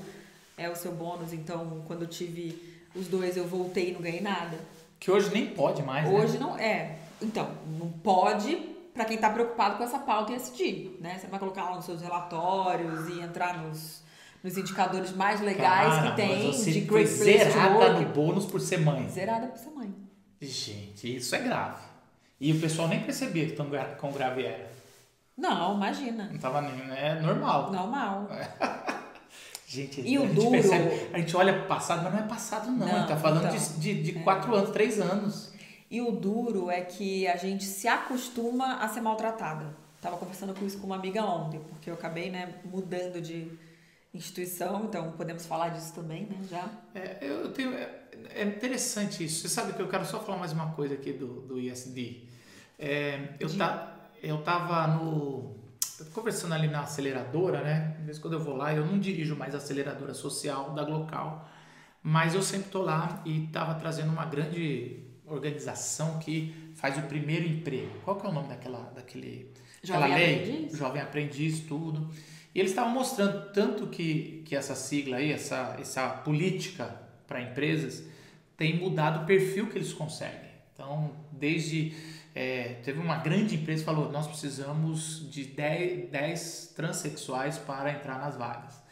é 0.56 0.68
o 0.68 0.74
seu 0.74 0.92
bônus. 0.92 1.32
Então, 1.32 1.82
quando 1.86 2.02
eu 2.02 2.08
tive 2.08 2.74
os 2.94 3.06
dois, 3.06 3.36
eu 3.36 3.46
voltei 3.46 3.90
e 3.90 3.92
não 3.92 4.00
ganhei 4.00 4.20
nada. 4.20 4.58
Que 4.98 5.10
hoje 5.10 5.30
nem 5.32 5.48
pode 5.48 5.82
mais, 5.82 6.08
Hoje 6.08 6.34
né? 6.34 6.38
não 6.40 6.58
é. 6.58 6.98
Então, 7.20 7.50
não 7.78 7.90
pode 7.90 8.56
para 8.92 9.04
quem 9.04 9.16
está 9.16 9.28
preocupado 9.28 9.76
com 9.76 9.84
essa 9.84 9.98
pauta 9.98 10.32
e 10.32 10.36
decidir, 10.36 10.96
né? 11.00 11.18
Você 11.18 11.26
vai 11.26 11.38
colocar 11.38 11.64
lá 11.64 11.76
nos 11.76 11.84
seus 11.84 12.00
relatórios 12.00 13.08
e 13.08 13.20
entrar 13.20 13.60
nos, 13.62 14.02
nos 14.42 14.56
indicadores 14.56 15.12
mais 15.12 15.40
legais 15.40 15.94
Cara, 15.94 16.10
que 16.10 16.16
tem 16.16 16.46
mas 16.46 16.56
você 16.56 16.70
de 16.70 16.80
Great 16.82 17.12
Place 17.12 17.24
zerada 17.24 17.74
Work. 17.74 18.04
no 18.04 18.12
bônus 18.12 18.46
por 18.46 18.60
ser 18.60 18.78
mãe. 18.78 19.08
Zerada 19.08 19.48
por 19.48 19.58
ser 19.58 19.70
mãe. 19.70 19.92
Gente, 20.40 21.16
isso 21.16 21.34
é 21.34 21.40
grave. 21.40 21.83
E 22.40 22.52
o 22.52 22.60
pessoal 22.60 22.88
nem 22.88 23.00
percebia 23.02 23.46
que 23.46 23.52
tão 23.52 24.12
grave 24.12 24.44
era. 24.44 24.70
Não, 25.36 25.74
imagina. 25.76 26.28
Não 26.30 26.38
tava 26.38 26.60
nem, 26.60 26.90
é 26.96 27.20
normal. 27.20 27.72
Normal. 27.72 28.28
Gente, 29.66 30.02
E 30.02 30.14
a 30.16 30.20
o 30.20 30.26
gente 30.26 30.34
duro- 30.36 30.50
percebe, 30.50 31.10
a 31.12 31.18
gente 31.18 31.36
olha 31.36 31.64
passado, 31.66 32.04
mas 32.04 32.12
não 32.12 32.20
é 32.20 32.28
passado 32.28 32.70
não. 32.70 32.86
Não, 32.86 32.94
a 32.94 32.98
gente 33.00 33.08
tá 33.08 33.16
falando 33.16 33.46
então. 33.46 33.56
de, 33.80 33.94
de, 33.94 34.02
de 34.04 34.12
quatro 34.20 34.54
anos, 34.54 34.70
três 34.70 35.00
anos. 35.00 35.52
E 35.90 36.00
o 36.00 36.12
duro 36.12 36.70
é 36.70 36.80
que 36.82 37.26
a 37.26 37.36
gente 37.36 37.64
se 37.64 37.88
acostuma 37.88 38.76
a 38.76 38.88
ser 38.88 39.00
maltratada. 39.00 39.74
Tava 40.00 40.16
conversando 40.16 40.54
com 40.54 40.64
isso 40.64 40.78
com 40.78 40.86
uma 40.86 40.94
amiga 40.96 41.24
ontem, 41.24 41.58
porque 41.68 41.90
eu 41.90 41.94
acabei, 41.94 42.30
né, 42.30 42.54
mudando 42.64 43.20
de 43.20 43.50
instituição, 44.12 44.84
então 44.84 45.10
podemos 45.12 45.44
falar 45.46 45.70
disso 45.70 45.92
também, 45.92 46.26
né, 46.26 46.36
já. 46.48 46.68
É, 46.94 47.18
eu 47.22 47.52
tenho, 47.52 47.72
é, 47.74 47.86
é 48.30 48.44
interessante 48.44 49.24
isso. 49.24 49.42
Você 49.42 49.48
sabe 49.48 49.72
que 49.72 49.80
eu 49.80 49.88
quero 49.88 50.04
só 50.04 50.20
falar 50.20 50.38
mais 50.38 50.52
uma 50.52 50.72
coisa 50.72 50.94
aqui 50.94 51.12
do, 51.12 51.40
do 51.42 51.58
ISD. 51.58 52.24
É, 52.78 53.34
eu, 53.38 53.56
tá, 53.56 54.10
eu 54.22 54.38
tava 54.38 54.87
no. 54.87 55.62
Conversando 56.12 56.54
ali 56.54 56.66
na 56.66 56.82
aceleradora, 56.82 57.62
né? 57.62 57.96
Às 58.00 58.06
vezes 58.06 58.20
quando 58.20 58.34
eu 58.34 58.40
vou 58.40 58.56
lá, 58.56 58.74
eu 58.74 58.84
não 58.84 58.98
dirijo 58.98 59.37
mais 59.37 59.54
a 59.54 59.58
aceleradora 59.58 60.12
social 60.12 60.74
da 60.74 60.82
Glocal, 60.82 61.48
mas 62.02 62.34
eu 62.34 62.42
sempre 62.42 62.70
tô 62.70 62.82
lá 62.82 63.22
e 63.24 63.46
tava 63.52 63.74
trazendo 63.74 64.10
uma 64.10 64.24
grande 64.24 65.04
organização 65.24 66.18
que 66.18 66.72
faz 66.74 66.98
o 66.98 67.02
primeiro 67.02 67.46
emprego. 67.46 67.92
Qual 68.04 68.16
que 68.18 68.26
é 68.26 68.28
o 68.28 68.32
nome 68.32 68.48
daquela, 68.48 68.80
daquele, 68.94 69.52
Jovem 69.82 70.02
aquela 70.02 70.16
lei? 70.16 70.34
Aprendiz? 70.34 70.78
Jovem 70.78 71.02
Aprendiz, 71.02 71.60
tudo. 71.60 72.10
E 72.54 72.58
eles 72.58 72.72
estavam 72.72 72.92
mostrando 72.92 73.52
tanto 73.52 73.87
que, 73.87 74.42
que 74.44 74.54
essa 74.54 74.74
sigla 74.74 75.18
aí, 75.18 75.32
essa, 75.32 75.76
essa 75.78 76.08
política 76.08 77.00
para 77.26 77.40
empresas, 77.40 78.04
tem 78.56 78.78
mudado 78.78 79.22
o 79.22 79.26
perfil 79.26 79.68
que 79.68 79.78
eles 79.78 79.92
conseguem. 79.92 80.50
Então, 80.72 81.12
desde. 81.32 81.94
é, 82.34 82.76
teve 82.82 82.98
uma 82.98 83.16
grande 83.16 83.54
empresa 83.54 83.80
que 83.80 83.86
falou: 83.86 84.10
nós 84.10 84.26
precisamos 84.26 85.30
de 85.30 85.44
10, 85.44 86.10
10 86.10 86.72
transexuais 86.76 87.58
para 87.58 87.92
entrar 87.92 88.18
nas 88.18 88.36
vagas. 88.36 88.82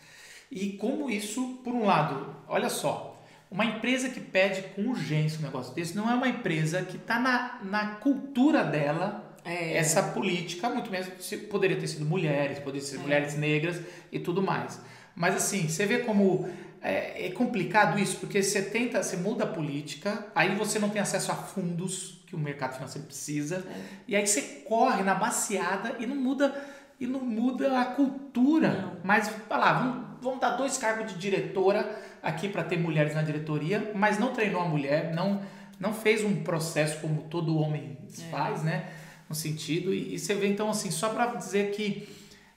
E 0.51 0.75
como 0.75 1.09
isso, 1.09 1.61
por 1.65 1.73
um 1.75 1.85
lado, 1.87 2.37
olha 2.47 2.69
só, 2.69 3.13
uma 3.51 3.65
empresa 3.65 4.09
que 4.09 4.21
pede 4.21 4.63
com 4.75 4.83
urgência 4.89 5.39
um 5.39 5.43
negócio 5.43 5.75
desse 5.75 5.97
não 5.97 6.11
é 6.11 6.15
uma 6.15 6.29
empresa 6.29 6.83
que 6.83 6.97
está 6.97 7.19
na, 7.19 7.61
na 7.63 7.87
cultura 7.97 8.63
dela 8.65 9.37
É. 9.45 9.77
essa 9.77 10.03
política, 10.03 10.69
muito 10.69 10.91
mesmo 10.91 11.13
se 11.21 11.37
poderia 11.37 11.77
ter 11.77 11.87
sido 11.87 12.05
mulheres, 12.05 12.59
poderia 12.61 12.87
ser 12.87 12.99
mulheres 12.99 13.37
negras 13.37 13.81
e 14.11 14.19
tudo 14.19 14.41
mais. 14.41 14.81
Mas 15.15 15.35
assim, 15.35 15.69
você 15.69 15.85
vê 15.85 15.99
como 15.99 16.49
é, 16.83 17.27
é 17.27 17.31
complicado 17.31 17.99
isso, 17.99 18.17
porque 18.17 18.43
você 18.43 18.61
tenta, 18.61 19.03
você 19.03 19.17
muda 19.17 19.45
a 19.45 19.47
política, 19.47 20.27
aí 20.35 20.55
você 20.57 20.79
não 20.79 20.89
tem 20.89 21.01
acesso 21.01 21.31
a 21.31 21.35
fundos 21.35 22.21
que 22.27 22.35
o 22.35 22.39
mercado 22.39 22.75
financeiro 22.75 23.07
precisa, 23.07 23.65
e 24.09 24.17
aí 24.17 24.27
você 24.27 24.43
corre 24.67 25.03
na 25.03 25.15
baseada 25.15 25.97
e 25.99 26.07
não 26.07 26.17
muda 26.17 26.55
e 26.99 27.07
não 27.07 27.21
muda 27.21 27.81
a 27.81 27.85
cultura. 27.85 28.69
Não. 28.69 28.97
Mas, 29.03 29.29
vai 29.49 29.59
lá, 29.59 29.73
vamos, 29.73 30.07
vamos 30.23 30.41
dar 30.41 30.51
dois 30.51 30.79
cargos 30.79 31.13
de 31.13 31.19
diretora 31.19 32.01
aqui 32.23 32.49
para 32.49 32.63
ter 32.63 32.79
mulheres 32.79 33.15
na 33.15 33.23
diretoria, 33.23 33.91
mas 33.95 34.21
não 34.21 34.33
treinou 34.33 34.63
a 34.63 34.69
mulher, 34.69 35.13
não, 35.13 35.43
não 35.81 35.93
fez 35.93 36.23
um 36.23 36.45
processo 36.45 37.01
como 37.01 37.23
todo 37.23 37.59
homem 37.59 37.99
faz, 38.31 38.63
né? 38.63 38.89
No 39.29 39.35
sentido, 39.35 39.93
e, 39.93 40.15
e 40.15 40.19
você 40.19 40.35
vê 40.35 40.47
então 40.47 40.71
assim, 40.71 40.91
só 40.93 41.09
para 41.09 41.27
dizer 41.35 41.73
que 41.73 42.09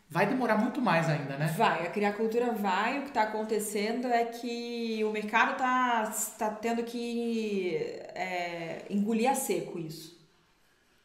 vai 0.10 0.28
demorar 0.28 0.58
muito 0.58 0.82
mais 0.82 1.10
ainda, 1.10 1.38
né? 1.38 1.54
Vai, 1.58 1.88
a 1.88 1.90
criar 1.90 2.14
cultura 2.14 2.52
vai. 2.52 3.00
O 3.00 3.02
que 3.04 3.08
está 3.10 3.24
acontecendo 3.24 4.08
é 4.08 4.26
que 4.26 5.04
o 5.04 5.12
mercado 5.12 5.54
está 5.54 6.12
tá 6.38 6.50
tendo 6.50 6.84
que 6.84 7.76
é, 8.14 8.86
engolir 8.90 9.30
a 9.30 9.36
seco 9.36 9.80
isso. 9.80 10.16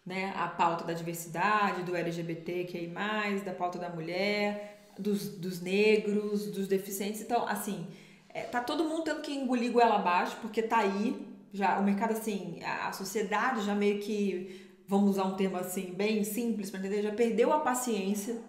Né? 0.05 0.33
A 0.37 0.49
pauta 0.49 0.85
da 0.85 0.93
diversidade, 0.93 1.83
do 1.83 1.97
LGBT, 1.97 2.65
que 2.65 2.87
mais, 2.89 3.43
da 3.43 3.53
pauta 3.53 3.79
da 3.79 3.89
mulher, 3.89 4.91
dos, 4.99 5.29
dos 5.29 5.61
negros, 5.61 6.47
dos 6.47 6.67
deficientes. 6.67 7.21
Então, 7.21 7.47
assim, 7.47 7.87
é, 8.29 8.43
tá 8.43 8.61
todo 8.61 8.85
mundo 8.85 9.05
tendo 9.05 9.23
que 9.23 9.33
engolir 9.33 9.73
goela 9.73 9.97
abaixo, 9.97 10.37
porque 10.41 10.63
tá 10.63 10.79
aí. 10.79 11.29
Já, 11.53 11.81
o 11.81 11.83
mercado, 11.83 12.13
assim, 12.13 12.61
a, 12.63 12.89
a 12.89 12.93
sociedade 12.93 13.65
já 13.65 13.75
meio 13.75 14.01
que, 14.01 14.69
vamos 14.87 15.11
usar 15.11 15.25
um 15.25 15.35
termo 15.35 15.57
assim, 15.57 15.93
bem 15.93 16.23
simples 16.23 16.71
para 16.71 16.79
entender, 16.79 17.03
já 17.03 17.13
perdeu 17.13 17.53
a 17.53 17.59
paciência 17.59 18.41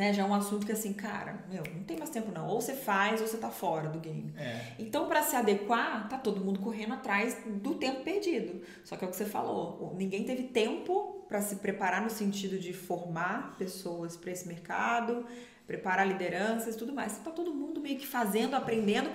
né? 0.00 0.14
Já 0.14 0.22
é 0.22 0.24
um 0.24 0.32
assunto 0.32 0.64
que 0.64 0.72
assim, 0.72 0.94
cara, 0.94 1.44
meu, 1.50 1.62
não 1.74 1.84
tem 1.84 1.98
mais 1.98 2.08
tempo 2.08 2.32
não. 2.32 2.48
Ou 2.48 2.58
você 2.58 2.72
faz 2.72 3.20
ou 3.20 3.26
você 3.26 3.36
tá 3.36 3.50
fora 3.50 3.90
do 3.90 4.00
game. 4.00 4.32
É. 4.34 4.72
Então, 4.78 5.06
para 5.06 5.22
se 5.22 5.36
adequar, 5.36 6.08
tá 6.08 6.16
todo 6.16 6.42
mundo 6.42 6.58
correndo 6.58 6.94
atrás 6.94 7.36
do 7.44 7.74
tempo 7.74 8.02
perdido. 8.02 8.62
Só 8.82 8.96
que 8.96 9.04
é 9.04 9.06
o 9.06 9.10
que 9.10 9.16
você 9.16 9.26
falou, 9.26 9.94
ninguém 9.98 10.24
teve 10.24 10.44
tempo 10.44 11.26
para 11.28 11.42
se 11.42 11.56
preparar 11.56 12.00
no 12.00 12.08
sentido 12.08 12.58
de 12.58 12.72
formar 12.72 13.56
pessoas 13.58 14.16
para 14.16 14.32
esse 14.32 14.48
mercado, 14.48 15.26
preparar 15.66 16.08
lideranças 16.08 16.74
e 16.74 16.78
tudo 16.78 16.94
mais. 16.94 17.18
Tá 17.18 17.30
todo 17.30 17.52
mundo 17.52 17.78
meio 17.78 17.98
que 17.98 18.06
fazendo, 18.06 18.54
aprendendo. 18.54 19.10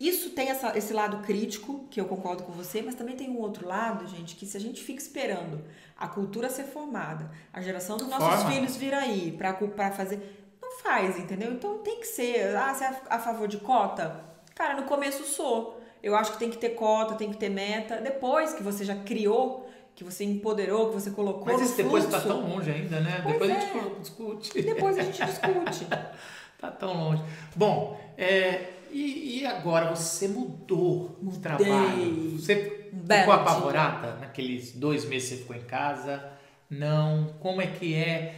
Isso 0.00 0.30
tem 0.30 0.48
essa, 0.48 0.78
esse 0.78 0.92
lado 0.92 1.18
crítico, 1.24 1.84
que 1.90 2.00
eu 2.00 2.04
concordo 2.04 2.44
com 2.44 2.52
você, 2.52 2.80
mas 2.82 2.94
também 2.94 3.16
tem 3.16 3.28
um 3.28 3.38
outro 3.38 3.66
lado, 3.66 4.06
gente, 4.06 4.36
que 4.36 4.46
se 4.46 4.56
a 4.56 4.60
gente 4.60 4.82
fica 4.82 5.00
esperando 5.00 5.64
a 5.96 6.06
cultura 6.06 6.48
ser 6.48 6.64
formada, 6.64 7.28
a 7.52 7.60
geração 7.60 7.96
dos 7.96 8.06
nossos 8.06 8.42
Forma. 8.42 8.50
filhos 8.52 8.76
vir 8.76 8.94
aí 8.94 9.32
para 9.32 9.90
fazer. 9.90 10.56
Não 10.62 10.78
faz, 10.78 11.18
entendeu? 11.18 11.52
Então 11.52 11.78
tem 11.78 11.98
que 11.98 12.06
ser. 12.06 12.56
Ah, 12.56 12.72
você 12.72 12.84
é 12.84 13.00
a 13.10 13.18
favor 13.18 13.48
de 13.48 13.56
cota? 13.56 14.24
Cara, 14.54 14.74
no 14.74 14.84
começo 14.84 15.24
sou. 15.24 15.80
Eu 16.00 16.14
acho 16.14 16.32
que 16.32 16.38
tem 16.38 16.50
que 16.50 16.58
ter 16.58 16.70
cota, 16.70 17.16
tem 17.16 17.32
que 17.32 17.36
ter 17.36 17.48
meta. 17.48 17.96
Depois 17.96 18.52
que 18.52 18.62
você 18.62 18.84
já 18.84 18.94
criou, 18.94 19.68
que 19.96 20.04
você 20.04 20.22
empoderou, 20.22 20.90
que 20.90 20.94
você 20.94 21.10
colocou. 21.10 21.46
Mas 21.46 21.60
isso 21.60 21.76
depois 21.76 22.04
fluxo, 22.04 22.22
tá 22.22 22.32
tão 22.32 22.48
longe 22.48 22.70
ainda, 22.70 23.00
né? 23.00 23.20
Pois 23.20 23.32
depois 23.32 23.50
a 23.50 23.54
é. 23.54 23.60
gente 23.60 24.00
discute. 24.00 24.62
Depois 24.62 24.98
a 24.98 25.02
gente 25.02 25.24
discute. 25.24 25.86
Tá 26.58 26.72
tão 26.72 26.92
longe. 26.92 27.22
Bom, 27.54 28.00
é, 28.16 28.70
e, 28.92 29.40
e 29.40 29.46
agora 29.46 29.94
você 29.94 30.28
mudou 30.28 31.18
Mudei. 31.22 31.40
trabalho? 31.40 32.38
Você 32.38 32.90
ficou 32.92 33.32
apavorada 33.32 34.16
naqueles 34.20 34.72
dois 34.72 35.04
meses 35.04 35.28
que 35.28 35.34
você 35.36 35.40
ficou 35.42 35.56
em 35.56 35.62
casa? 35.62 36.32
Não. 36.70 37.34
Como 37.40 37.60
é 37.62 37.66
que 37.66 37.94
é, 37.94 38.34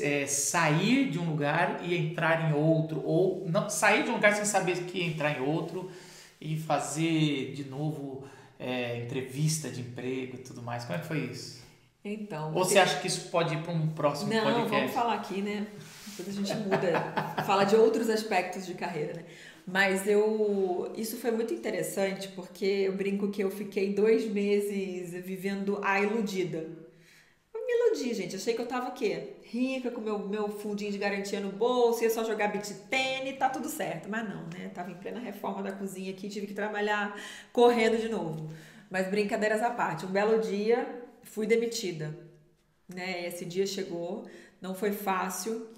é, 0.00 0.26
sair 0.26 1.10
de 1.10 1.18
um 1.18 1.30
lugar 1.30 1.80
e 1.82 1.96
entrar 1.96 2.50
em 2.50 2.54
outro? 2.54 3.02
Ou 3.04 3.46
não 3.48 3.68
sair 3.68 4.04
de 4.04 4.10
um 4.10 4.14
lugar 4.14 4.34
sem 4.34 4.44
saber 4.44 4.76
que 4.84 4.98
ia 4.98 5.06
entrar 5.06 5.38
em 5.38 5.42
outro 5.42 5.90
e 6.40 6.56
fazer 6.58 7.52
de 7.54 7.64
novo 7.64 8.24
é, 8.58 8.98
entrevista 9.04 9.70
de 9.70 9.80
emprego 9.80 10.36
e 10.36 10.38
tudo 10.38 10.62
mais? 10.62 10.84
Como 10.84 10.98
é 10.98 11.00
que 11.00 11.06
foi 11.06 11.18
isso? 11.20 11.62
Então. 12.04 12.52
Ou 12.54 12.64
você 12.64 12.78
acha 12.78 12.98
que 12.98 13.06
isso 13.06 13.28
pode 13.30 13.54
ir 13.54 13.62
para 13.62 13.72
um 13.72 13.88
próximo 13.88 14.32
Não, 14.32 14.42
podcast? 14.42 14.70
vamos 14.70 14.92
falar 14.92 15.14
aqui, 15.14 15.40
né? 15.40 15.66
Depois 16.16 16.28
a 16.28 16.42
gente 16.42 16.54
muda, 16.56 17.42
fala 17.44 17.64
de 17.64 17.76
outros 17.76 18.10
aspectos 18.10 18.66
de 18.66 18.74
carreira, 18.74 19.14
né? 19.14 19.24
Mas 19.66 20.06
eu. 20.06 20.92
Isso 20.96 21.16
foi 21.16 21.30
muito 21.30 21.54
interessante 21.54 22.28
porque 22.28 22.64
eu 22.64 22.92
brinco 22.96 23.30
que 23.30 23.42
eu 23.42 23.50
fiquei 23.50 23.94
dois 23.94 24.26
meses 24.26 25.12
vivendo 25.24 25.80
a 25.82 26.00
iludida. 26.00 26.68
Eu 27.54 27.66
me 27.66 27.72
iludi, 27.72 28.14
gente. 28.14 28.34
Achei 28.34 28.54
que 28.54 28.60
eu 28.60 28.66
tava 28.66 28.88
o 28.88 28.92
quê? 28.92 29.34
Rica, 29.44 29.90
com 29.90 30.00
meu, 30.00 30.18
meu 30.18 30.48
fundinho 30.48 30.90
de 30.90 30.98
garantia 30.98 31.38
no 31.38 31.52
bolso, 31.52 32.02
ia 32.02 32.10
só 32.10 32.24
jogar 32.24 32.48
beat 32.48 32.68
tênis, 32.90 33.38
tá 33.38 33.48
tudo 33.48 33.68
certo. 33.68 34.08
Mas 34.08 34.28
não, 34.28 34.42
né? 34.48 34.70
Tava 34.74 34.90
em 34.90 34.94
plena 34.94 35.20
reforma 35.20 35.62
da 35.62 35.72
cozinha 35.72 36.10
aqui, 36.12 36.28
tive 36.28 36.46
que 36.48 36.54
trabalhar 36.54 37.16
correndo 37.52 37.98
de 37.98 38.08
novo. 38.08 38.50
Mas 38.90 39.08
brincadeiras 39.08 39.62
à 39.62 39.70
parte. 39.70 40.06
Um 40.06 40.10
belo 40.10 40.40
dia, 40.40 41.02
fui 41.22 41.46
demitida. 41.46 42.18
Né? 42.92 43.26
Esse 43.26 43.44
dia 43.44 43.66
chegou, 43.66 44.26
não 44.60 44.74
foi 44.74 44.92
fácil. 44.92 45.68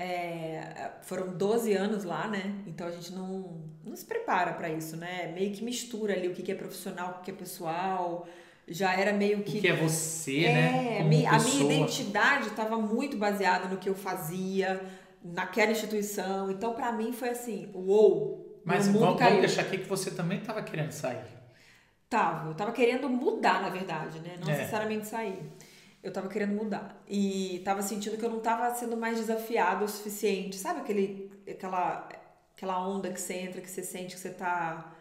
É, 0.00 0.92
foram 1.02 1.36
12 1.36 1.72
anos 1.74 2.04
lá, 2.04 2.28
né? 2.28 2.54
Então 2.68 2.86
a 2.86 2.90
gente 2.90 3.12
não, 3.12 3.62
não 3.84 3.96
se 3.96 4.04
prepara 4.04 4.52
para 4.52 4.68
isso, 4.70 4.96
né? 4.96 5.32
Meio 5.34 5.52
que 5.52 5.64
mistura 5.64 6.14
ali 6.14 6.28
o 6.28 6.34
que 6.34 6.42
que 6.42 6.52
é 6.52 6.54
profissional, 6.54 7.10
o 7.10 7.14
que 7.18 7.24
que 7.24 7.30
é 7.32 7.34
pessoal. 7.34 8.28
Já 8.68 8.94
era 8.94 9.12
meio 9.12 9.42
que. 9.42 9.58
O 9.58 9.60
que 9.60 9.66
é 9.68 9.74
você, 9.74 10.44
É, 10.44 10.52
né? 10.54 10.70
Como 10.98 11.00
a 11.00 11.04
minha 11.04 11.30
pessoa. 11.32 11.64
identidade 11.72 12.46
estava 12.48 12.78
muito 12.78 13.16
baseada 13.16 13.66
no 13.66 13.78
que 13.78 13.88
eu 13.88 13.94
fazia, 13.94 14.80
naquela 15.24 15.72
instituição. 15.72 16.48
Então, 16.50 16.74
para 16.74 16.92
mim, 16.92 17.12
foi 17.12 17.30
assim: 17.30 17.68
uou! 17.74 18.60
Mas 18.64 18.86
vamos, 18.86 19.18
vamos 19.18 19.40
deixar 19.40 19.62
aqui 19.62 19.78
que 19.78 19.88
você 19.88 20.10
também 20.12 20.38
estava 20.38 20.62
querendo 20.62 20.92
sair. 20.92 21.24
Tava, 22.10 22.50
eu 22.50 22.54
tava 22.54 22.72
querendo 22.72 23.08
mudar, 23.08 23.60
na 23.62 23.68
verdade, 23.68 24.20
né? 24.20 24.36
Não 24.40 24.48
É. 24.48 24.56
necessariamente 24.58 25.06
sair. 25.08 25.38
Eu 26.02 26.12
tava 26.12 26.28
querendo 26.28 26.54
mudar. 26.54 27.02
E 27.08 27.60
tava 27.64 27.82
sentindo 27.82 28.16
que 28.16 28.24
eu 28.24 28.30
não 28.30 28.40
tava 28.40 28.72
sendo 28.74 28.96
mais 28.96 29.18
desafiada 29.18 29.84
o 29.84 29.88
suficiente. 29.88 30.56
Sabe 30.56 30.80
aquele, 30.80 31.30
aquela, 31.48 32.08
aquela 32.56 32.86
onda 32.86 33.10
que 33.10 33.20
você 33.20 33.34
entra, 33.34 33.60
que 33.60 33.70
você 33.70 33.82
sente 33.82 34.14
que 34.14 34.20
você 34.20 34.30
tá. 34.30 34.94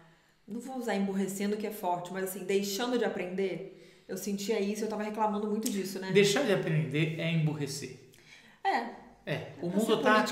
Não 0.48 0.60
vou 0.60 0.78
usar 0.78 0.96
emburrecendo, 0.96 1.58
que 1.58 1.68
é 1.68 1.72
forte, 1.72 2.12
mas 2.12 2.24
assim, 2.24 2.46
deixando 2.46 2.98
de 2.98 3.06
aprender. 3.06 4.06
Eu 4.08 4.16
sentia 4.16 4.60
isso, 4.60 4.86
eu 4.86 4.88
tava 4.88 5.04
reclamando 5.04 5.48
muito 5.48 5.70
disso, 5.70 6.00
né? 6.00 6.12
Deixar 6.14 6.44
de 6.44 6.54
aprender 6.54 7.20
é 7.20 7.30
emburrecer. 7.30 7.98
É. 8.64 9.08
É, 9.26 9.52
o 9.62 9.70
ser 9.70 9.78
mundo 9.78 10.02
tá, 10.02 10.26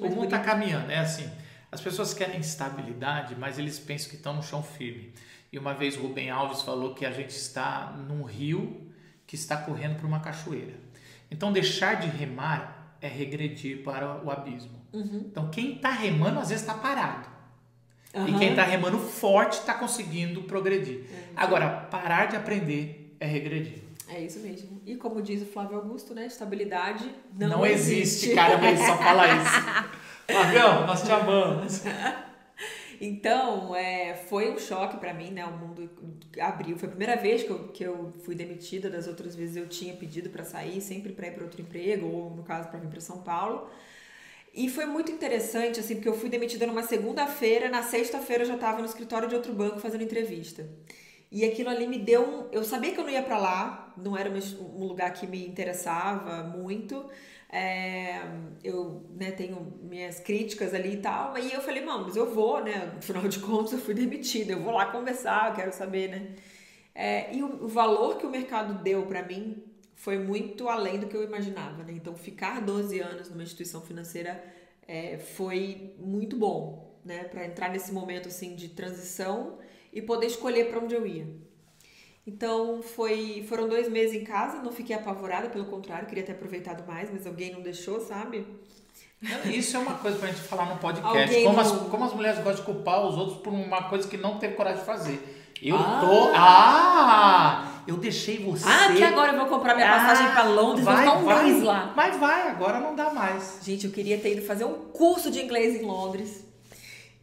o 0.00 0.08
mundo 0.08 0.28
tá 0.28 0.38
caminhando. 0.38 0.90
É 0.90 0.98
assim, 0.98 1.30
as 1.70 1.82
pessoas 1.82 2.14
querem 2.14 2.40
estabilidade, 2.40 3.36
mas 3.36 3.58
eles 3.58 3.78
pensam 3.78 4.08
que 4.08 4.16
estão 4.16 4.34
no 4.34 4.42
chão 4.42 4.62
firme. 4.62 5.12
E 5.52 5.58
uma 5.58 5.74
vez 5.74 5.96
Rubem 5.96 6.30
Alves 6.30 6.62
falou 6.62 6.94
que 6.94 7.04
a 7.04 7.10
gente 7.10 7.36
está 7.36 7.92
num 8.08 8.22
rio 8.22 8.87
que 9.28 9.36
está 9.36 9.58
correndo 9.58 9.96
por 9.96 10.06
uma 10.06 10.20
cachoeira. 10.20 10.72
Então, 11.30 11.52
deixar 11.52 12.00
de 12.00 12.08
remar 12.08 12.96
é 13.00 13.06
regredir 13.06 13.84
para 13.84 14.20
o 14.24 14.30
abismo. 14.30 14.82
Uhum. 14.92 15.26
Então, 15.30 15.50
quem 15.50 15.76
está 15.76 15.90
remando 15.90 16.40
às 16.40 16.48
vezes 16.48 16.64
está 16.66 16.74
parado. 16.74 17.28
E 18.14 18.18
Aham. 18.18 18.38
quem 18.38 18.50
está 18.50 18.64
remando 18.64 18.98
forte 18.98 19.60
está 19.60 19.74
conseguindo 19.74 20.42
progredir. 20.44 21.04
Agora, 21.36 21.68
parar 21.90 22.26
de 22.26 22.36
aprender 22.36 23.14
é 23.20 23.26
regredir. 23.26 23.82
É 24.08 24.18
isso 24.18 24.40
mesmo. 24.40 24.80
E 24.86 24.96
como 24.96 25.20
diz 25.20 25.42
o 25.42 25.46
Flávio 25.46 25.76
Augusto, 25.76 26.14
né? 26.14 26.24
Estabilidade 26.24 27.14
não, 27.38 27.48
Não, 27.48 27.66
existe, 27.66 28.34
cara, 28.34 28.56
mas 28.56 28.78
só 28.80 28.96
fala 28.96 29.26
isso. 29.28 29.88
Flavião, 30.26 30.86
nós 30.86 31.02
te 31.02 31.12
amamos. 31.12 31.82
Então, 33.00 33.74
é, 33.76 34.14
foi 34.14 34.50
um 34.50 34.58
choque 34.58 34.96
pra 34.96 35.14
mim, 35.14 35.30
né? 35.30 35.44
O 35.44 35.56
mundo 35.56 35.88
abriu. 36.40 36.76
Foi 36.76 36.88
a 36.88 36.90
primeira 36.90 37.16
vez 37.16 37.42
que 37.44 37.50
eu, 37.50 37.68
que 37.68 37.84
eu 37.84 38.12
fui 38.24 38.34
demitida. 38.34 38.90
Das 38.90 39.06
outras 39.06 39.34
vezes 39.36 39.56
eu 39.56 39.68
tinha 39.68 39.94
pedido 39.94 40.30
pra 40.30 40.44
sair, 40.44 40.80
sempre 40.80 41.12
pra 41.12 41.28
ir 41.28 41.32
pra 41.32 41.44
outro 41.44 41.60
emprego, 41.60 42.06
ou 42.06 42.30
no 42.30 42.42
caso 42.42 42.68
pra 42.68 42.78
vir 42.78 42.88
pra 42.88 43.00
São 43.00 43.22
Paulo. 43.22 43.68
E 44.52 44.68
foi 44.68 44.86
muito 44.86 45.12
interessante, 45.12 45.78
assim, 45.78 45.94
porque 45.96 46.08
eu 46.08 46.14
fui 46.18 46.28
demitida 46.28 46.66
numa 46.66 46.82
segunda-feira, 46.82 47.68
na 47.68 47.82
sexta-feira 47.82 48.42
eu 48.42 48.48
já 48.48 48.56
tava 48.56 48.78
no 48.80 48.86
escritório 48.86 49.28
de 49.28 49.34
outro 49.34 49.52
banco 49.52 49.78
fazendo 49.78 50.02
entrevista. 50.02 50.68
E 51.30 51.44
aquilo 51.44 51.68
ali 51.68 51.86
me 51.86 51.98
deu 51.98 52.22
um. 52.22 52.48
Eu 52.50 52.64
sabia 52.64 52.92
que 52.92 52.98
eu 52.98 53.04
não 53.04 53.10
ia 53.10 53.22
pra 53.22 53.38
lá, 53.38 53.92
não 53.96 54.16
era 54.16 54.30
um 54.30 54.84
lugar 54.84 55.12
que 55.12 55.26
me 55.26 55.46
interessava 55.46 56.42
muito. 56.42 57.04
É, 57.50 58.20
eu 58.62 59.06
né, 59.16 59.30
tenho 59.30 59.78
minhas 59.82 60.20
críticas 60.20 60.74
ali 60.74 60.94
e 60.94 60.96
tal, 60.98 61.36
e 61.38 61.52
eu 61.52 61.62
falei, 61.62 61.82
mano, 61.82 62.04
mas 62.04 62.16
eu 62.16 62.32
vou, 62.32 62.62
né? 62.62 62.92
Afinal 62.98 63.26
de 63.26 63.38
contas, 63.40 63.72
eu 63.72 63.78
fui 63.78 63.94
demitida, 63.94 64.52
eu 64.52 64.62
vou 64.62 64.72
lá 64.72 64.86
conversar, 64.86 65.50
eu 65.50 65.54
quero 65.54 65.72
saber, 65.72 66.08
né? 66.08 66.34
É, 66.94 67.34
e 67.34 67.42
o, 67.42 67.64
o 67.64 67.68
valor 67.68 68.18
que 68.18 68.26
o 68.26 68.30
mercado 68.30 68.82
deu 68.82 69.06
pra 69.06 69.22
mim 69.22 69.62
foi 69.94 70.18
muito 70.18 70.68
além 70.68 70.98
do 71.00 71.06
que 71.08 71.16
eu 71.16 71.22
imaginava, 71.24 71.82
né? 71.84 71.92
Então, 71.92 72.14
ficar 72.14 72.60
12 72.60 73.00
anos 73.00 73.30
numa 73.30 73.42
instituição 73.42 73.80
financeira 73.80 74.44
é, 74.86 75.18
foi 75.18 75.94
muito 75.98 76.36
bom, 76.36 77.00
né? 77.04 77.24
Para 77.24 77.44
entrar 77.46 77.70
nesse 77.70 77.92
momento 77.92 78.28
assim 78.28 78.54
de 78.54 78.68
transição 78.68 79.58
e 79.92 80.02
poder 80.02 80.26
escolher 80.26 80.68
para 80.70 80.80
onde 80.80 80.94
eu 80.94 81.06
ia. 81.06 81.26
Então, 82.28 82.82
foi, 82.82 83.42
foram 83.48 83.66
dois 83.68 83.88
meses 83.88 84.14
em 84.14 84.22
casa, 84.22 84.58
não 84.62 84.70
fiquei 84.70 84.94
apavorada, 84.94 85.48
pelo 85.48 85.64
contrário, 85.64 86.06
queria 86.06 86.22
ter 86.22 86.32
aproveitado 86.32 86.86
mais, 86.86 87.10
mas 87.10 87.26
alguém 87.26 87.50
não 87.52 87.62
deixou, 87.62 88.00
sabe? 88.00 88.46
Isso 89.46 89.76
é 89.76 89.80
uma 89.80 89.94
coisa 89.94 90.18
pra 90.18 90.28
gente 90.28 90.42
falar 90.42 90.66
no 90.66 90.76
podcast. 90.76 91.18
Alguém 91.18 91.44
Como 91.44 91.58
as, 91.58 91.72
não- 91.72 91.88
como 91.88 92.04
as 92.04 92.12
mulheres 92.12 92.38
gostam 92.44 92.56
de 92.66 92.70
culpar 92.70 93.06
os 93.06 93.16
outros 93.16 93.38
por 93.38 93.50
uma 93.52 93.84
coisa 93.88 94.06
que 94.06 94.18
não 94.18 94.38
teve 94.38 94.54
coragem 94.56 94.80
de 94.80 94.84
fazer. 94.86 95.54
Eu 95.62 95.74
Ah. 95.76 96.00
tô. 96.00 96.30
Ah! 96.36 97.82
Eu 97.88 97.96
deixei 97.96 98.44
você. 98.44 98.64
Ah, 98.68 98.92
que 98.94 99.02
agora 99.02 99.32
eu 99.32 99.38
vou 99.38 99.46
comprar 99.46 99.74
minha 99.74 99.88
passagem 99.88 100.26
Ah, 100.26 100.30
para 100.32 100.42
Londres, 100.44 100.84
vai, 100.84 100.94
vou 100.94 101.04
ficar 101.04 101.18
um 101.18 101.24
vai. 101.24 101.44
mês 101.50 101.62
lá. 101.64 101.92
Mas 101.96 102.16
vai, 102.20 102.48
agora 102.50 102.78
não 102.78 102.94
dá 102.94 103.10
mais. 103.12 103.58
Gente, 103.62 103.86
eu 103.86 103.90
queria 103.92 104.18
ter 104.18 104.32
ido 104.34 104.42
fazer 104.46 104.64
um 104.66 104.74
curso 104.92 105.30
de 105.30 105.40
inglês 105.42 105.74
em 105.80 105.84
Londres. 105.86 106.44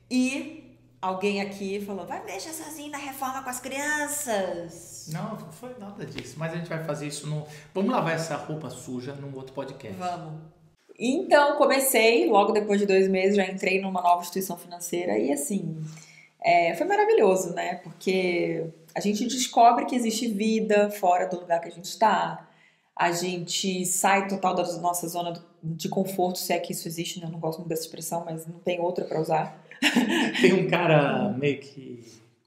E 0.10 0.76
alguém 1.02 1.40
aqui 1.42 1.82
falou: 1.86 2.06
vai 2.06 2.20
me 2.22 2.26
deixar 2.26 2.52
sozinho 2.52 2.92
na 2.92 2.98
reforma 2.98 3.42
com 3.44 3.50
as 3.50 3.60
crianças. 3.62 4.95
Não, 5.12 5.32
não 5.32 5.52
foi 5.52 5.76
nada 5.80 6.06
disso. 6.06 6.36
Mas 6.38 6.54
a 6.54 6.58
gente 6.58 6.70
vai 6.70 6.84
fazer 6.84 7.08
isso 7.08 7.28
no. 7.28 7.46
Vamos 7.74 7.92
lavar 7.92 8.16
essa 8.16 8.36
roupa 8.36 8.70
suja 8.70 9.14
num 9.14 9.36
outro 9.36 9.54
podcast. 9.54 9.98
Vamos. 9.98 10.56
Então, 10.98 11.58
comecei, 11.58 12.30
logo 12.30 12.54
depois 12.54 12.80
de 12.80 12.86
dois 12.86 13.08
meses, 13.10 13.36
já 13.36 13.46
entrei 13.46 13.82
numa 13.82 14.02
nova 14.02 14.22
instituição 14.22 14.58
financeira 14.58 15.18
e 15.18 15.32
assim, 15.32 15.78
é, 16.42 16.74
foi 16.76 16.88
maravilhoso, 16.88 17.54
né? 17.54 17.76
Porque 17.76 18.66
a 18.94 19.02
gente 19.02 19.26
descobre 19.26 19.86
que 19.86 19.96
existe 19.96 20.28
vida 20.28 20.90
fora 20.90 21.28
do 21.28 21.40
lugar 21.40 21.60
que 21.60 21.68
a 21.68 21.72
gente 21.72 21.86
está. 21.86 22.48
A 22.96 23.12
gente 23.12 23.86
sai 23.86 24.28
total 24.30 24.56
da 24.56 24.64
nossa 24.78 25.06
zona 25.10 25.34
de 25.62 25.90
conforto, 25.90 26.40
se 26.40 26.54
é 26.54 26.60
que 26.60 26.72
isso 26.72 26.88
existe, 26.88 27.20
né? 27.20 27.26
Eu 27.26 27.32
não 27.32 27.40
gosto 27.40 27.60
muito 27.60 27.70
dessa 27.70 27.82
expressão, 27.82 28.24
mas 28.24 28.48
não 28.48 28.60
tem 28.60 28.80
outra 28.80 29.04
para 29.04 29.20
usar. 29.20 29.62
Tem 30.40 30.54
um 30.54 30.70
cara 30.70 31.30
meio 31.38 31.60
que 31.60 32.06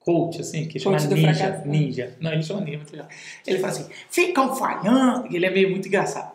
coach, 0.08 0.40
assim, 0.40 0.66
que 0.66 0.78
chama 0.78 0.96
Coach 0.96 1.06
do 1.08 1.14
ninja, 1.14 1.34
fracasso. 1.34 1.68
ninja. 1.68 2.16
Não, 2.18 2.32
ele 2.32 2.42
chama 2.42 2.62
ninja. 2.62 3.06
Ele 3.46 3.58
fala 3.58 3.72
assim, 3.72 3.86
ficam 4.08 4.56
falhando. 4.56 5.28
Ele 5.30 5.44
é 5.44 5.50
meio 5.50 5.70
muito 5.70 5.86
engraçado. 5.86 6.32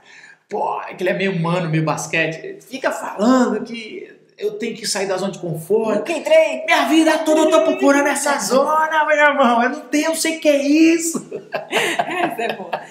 pô, 0.48 0.80
que 0.96 1.02
ele 1.02 1.10
é 1.10 1.14
meio 1.14 1.32
humano, 1.32 1.68
meio 1.70 1.84
basquete, 1.84 2.60
fica 2.62 2.92
falando 2.92 3.64
que 3.64 4.14
eu 4.38 4.52
tenho 4.60 4.76
que 4.76 4.86
sair 4.86 5.08
da 5.08 5.18
zona 5.18 5.32
de 5.32 5.40
conforto. 5.40 5.98
Nunca 6.00 6.12
entrei. 6.12 6.64
Minha 6.66 6.88
vida 6.88 7.18
toda 7.20 7.42
eu 7.42 7.50
tô 7.50 7.64
procurando 7.64 8.08
essa 8.08 8.38
zona, 8.38 9.06
meu 9.06 9.18
irmão. 9.18 9.64
Eu 9.64 9.70
não 9.72 9.82
tenho, 9.82 10.12
eu 10.12 10.16
sei 10.16 10.38
o 10.38 10.40
que 10.40 10.50
é 10.50 10.62
isso. 10.62 11.18
Essa 11.52 12.42
é 12.44 12.56
boa. 12.56 12.82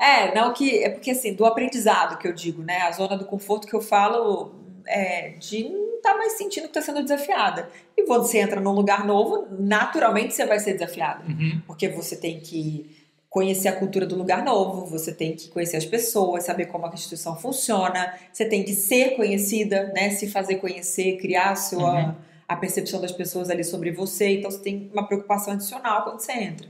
É, 0.00 0.34
não 0.34 0.52
que. 0.52 0.82
É 0.82 0.90
porque 0.90 1.12
assim, 1.12 1.34
do 1.34 1.44
aprendizado 1.44 2.18
que 2.18 2.26
eu 2.26 2.32
digo, 2.32 2.62
né? 2.62 2.78
A 2.82 2.90
zona 2.90 3.16
do 3.16 3.26
conforto 3.26 3.66
que 3.66 3.74
eu 3.74 3.80
falo 3.80 4.61
é 4.86 5.30
de 5.38 5.68
não 5.68 5.96
estar 5.96 6.12
tá 6.12 6.18
mais 6.18 6.32
sentindo 6.32 6.64
que 6.64 6.78
está 6.78 6.82
sendo 6.82 7.02
desafiada. 7.02 7.68
E 7.96 8.04
quando 8.04 8.24
você 8.24 8.38
entra 8.38 8.60
num 8.60 8.72
lugar 8.72 9.06
novo, 9.06 9.46
naturalmente 9.58 10.34
você 10.34 10.44
vai 10.44 10.58
ser 10.58 10.74
desafiada. 10.74 11.24
Uhum. 11.26 11.60
Porque 11.66 11.88
você 11.88 12.16
tem 12.16 12.40
que 12.40 13.02
conhecer 13.28 13.68
a 13.68 13.72
cultura 13.72 14.04
do 14.04 14.14
lugar 14.14 14.44
novo, 14.44 14.84
você 14.84 15.10
tem 15.10 15.34
que 15.34 15.48
conhecer 15.48 15.78
as 15.78 15.86
pessoas, 15.86 16.44
saber 16.44 16.66
como 16.66 16.84
a 16.84 16.90
instituição 16.90 17.34
funciona, 17.34 18.14
você 18.30 18.44
tem 18.44 18.62
que 18.62 18.74
ser 18.74 19.16
conhecida, 19.16 19.90
né? 19.94 20.10
Se 20.10 20.28
fazer 20.28 20.56
conhecer, 20.56 21.16
criar 21.16 21.52
a 21.52 21.56
sua 21.56 21.94
Uhum. 21.94 22.14
a 22.46 22.56
percepção 22.56 23.00
das 23.00 23.12
pessoas 23.12 23.48
ali 23.48 23.64
sobre 23.64 23.90
você. 23.90 24.38
Então 24.38 24.50
você 24.50 24.58
tem 24.62 24.90
uma 24.92 25.06
preocupação 25.06 25.54
adicional 25.54 26.04
quando 26.04 26.20
você 26.20 26.32
entra. 26.32 26.68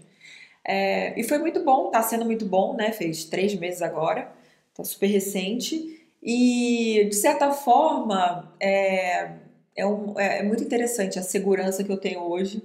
É, 0.64 1.18
e 1.18 1.25
foi 1.25 1.38
muito 1.38 1.64
bom, 1.64 1.90
tá 1.90 2.01
sendo 2.03 2.25
muito 2.25 2.46
bom, 2.46 2.77
né? 2.77 2.92
Fez 2.92 3.25
três 3.25 3.55
meses 3.57 3.83
agora, 3.83 4.31
tá 4.72 4.85
super 4.85 5.09
recente. 5.09 6.02
E 6.22 7.06
de 7.08 7.14
certa 7.16 7.50
forma 7.50 8.54
é, 8.61 9.32
é, 9.76 9.87
um- 9.87 10.18
é- 10.18 10.38
é 10.38 10.42
muito 10.42 10.62
interessante 10.62 11.18
a 11.18 11.22
segurança 11.22 11.82
que 11.82 11.90
eu 11.90 11.96
tenho 11.96 12.20
hoje. 12.20 12.62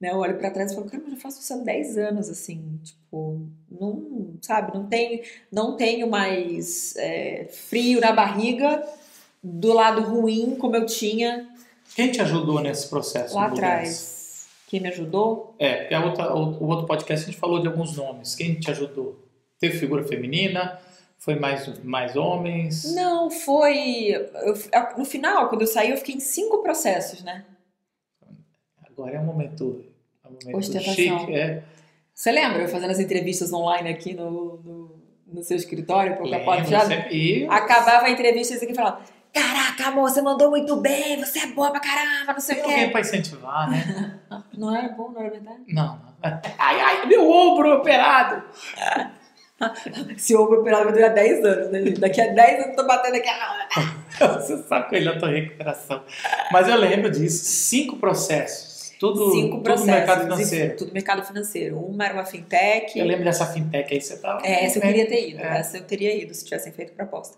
Né? 0.00 0.10
Eu 0.10 0.16
olho 0.18 0.36
pra 0.38 0.50
trás 0.50 0.72
e 0.72 0.74
falo, 0.74 0.88
cara, 0.90 1.02
eu 1.10 1.16
faço 1.16 1.40
isso 1.40 1.52
há 1.54 1.56
10 1.58 1.96
anos, 1.98 2.28
assim, 2.30 2.80
tipo, 2.82 3.46
não, 3.70 4.34
sabe, 4.40 4.72
não 4.76 4.86
tenho, 4.86 5.20
não 5.52 5.76
tenho 5.76 6.08
mais 6.08 6.94
é, 6.96 7.48
frio 7.50 8.00
na 8.00 8.12
barriga 8.12 8.82
do 9.42 9.72
lado 9.72 10.02
ruim 10.02 10.56
como 10.56 10.76
eu 10.76 10.86
tinha 10.86 11.48
Quem 11.94 12.10
te 12.10 12.20
ajudou 12.20 12.60
nesse 12.60 12.88
processo? 12.88 13.34
lá 13.34 13.46
atrás. 13.46 14.46
Quem 14.68 14.80
me 14.80 14.88
ajudou? 14.88 15.54
É, 15.58 15.82
porque 15.82 15.94
outra, 15.96 16.34
o, 16.34 16.62
o 16.62 16.66
outro 16.68 16.86
podcast 16.86 17.24
a 17.26 17.30
gente 17.30 17.40
falou 17.40 17.60
de 17.60 17.66
alguns 17.66 17.96
nomes. 17.96 18.34
Quem 18.34 18.54
te 18.54 18.70
ajudou? 18.70 19.18
Teve 19.58 19.78
figura 19.78 20.04
feminina? 20.04 20.78
Foi 21.20 21.34
mais, 21.38 21.68
mais 21.84 22.16
homens? 22.16 22.94
Não, 22.94 23.30
foi. 23.30 24.08
eu- 24.42 24.54
no 24.96 25.04
final, 25.04 25.50
quando 25.50 25.60
eu 25.60 25.66
saí, 25.66 25.90
eu 25.90 25.96
fiquei 25.98 26.14
em 26.14 26.20
cinco 26.20 26.62
processos, 26.62 27.22
né? 27.22 27.44
Agora 28.88 29.16
é 29.16 29.20
um 29.20 29.24
momento, 29.24 29.84
é 30.24 30.28
um 30.28 30.30
momento 30.32 30.56
Ostentação. 30.56 30.94
chique. 31.20 31.34
É. 31.34 31.62
Você 32.14 32.32
lembra 32.32 32.62
eu 32.62 32.68
fazendo 32.68 32.90
as 32.90 32.98
entrevistas 32.98 33.52
online 33.52 33.90
aqui 33.90 34.14
no, 34.14 34.56
no, 34.64 35.00
no 35.26 35.42
seu 35.42 35.58
escritório, 35.58 36.16
sempre- 36.88 37.14
e 37.16 37.46
Acabava 37.46 38.06
a 38.06 38.10
entrevista 38.10 38.54
e 38.54 38.74
falava: 38.74 39.02
Caraca, 39.30 39.88
amor, 39.88 40.10
você 40.10 40.22
mandou 40.22 40.48
muito 40.48 40.74
bem, 40.76 41.18
você 41.18 41.40
é 41.40 41.46
boa 41.48 41.70
pra 41.70 41.80
caramba, 41.80 42.32
não 42.32 42.40
sei 42.40 42.60
o 42.60 42.62
alguém 42.64 42.86
quê. 42.86 42.90
para 42.92 43.00
incentivar, 43.02 43.70
né? 43.70 44.18
Não 44.56 44.74
era 44.76 44.88
bom, 44.90 45.10
não 45.10 45.20
era 45.20 45.30
verdade? 45.30 45.60
Não, 45.68 45.96
não. 45.96 46.14
Ai, 46.58 46.80
ai, 46.80 47.06
meu 47.06 47.30
ombro 47.30 47.76
operado! 47.76 48.42
Esse 50.16 50.36
ombro 50.36 50.60
operado 50.60 50.84
vai 50.84 50.92
durar 50.92 51.12
10 51.14 51.44
anos, 51.44 51.70
né? 51.70 51.80
Daqui 51.98 52.20
a 52.20 52.28
10 52.28 52.54
anos 52.54 52.66
eu 52.68 52.76
tô 52.76 52.86
batendo 52.86 53.16
aqui. 53.16 53.28
Você 54.18 54.62
sabe 54.62 54.88
que 54.88 55.02
já 55.02 55.18
tô 55.18 55.26
em 55.28 55.42
recuperação. 55.42 56.02
Mas 56.50 56.68
eu 56.68 56.76
lembro 56.76 57.10
disso. 57.10 57.44
Cinco 57.44 57.96
processos. 57.96 58.92
Tudo, 58.98 59.32
Cinco 59.32 59.56
tudo 59.56 59.62
processos. 59.62 59.90
mercado 59.90 60.22
financeiro. 60.22 60.76
Tudo 60.76 60.92
mercado 60.92 61.24
financeiro. 61.24 61.78
Uma 61.78 62.04
era 62.04 62.14
uma 62.14 62.24
fintech. 62.24 62.98
Eu 62.98 63.06
lembro 63.06 63.24
dessa 63.24 63.46
fintech 63.46 63.94
aí, 63.94 64.00
você 64.00 64.18
tava. 64.18 64.46
É, 64.46 64.64
essa 64.64 64.78
eu 64.78 64.82
queria 64.82 65.06
ter 65.06 65.30
ido. 65.30 65.40
É. 65.42 65.58
Essa 65.58 65.78
eu 65.78 65.84
teria 65.84 66.14
ido 66.14 66.34
se 66.34 66.44
tivessem 66.44 66.72
feito 66.72 66.92
proposta. 66.92 67.36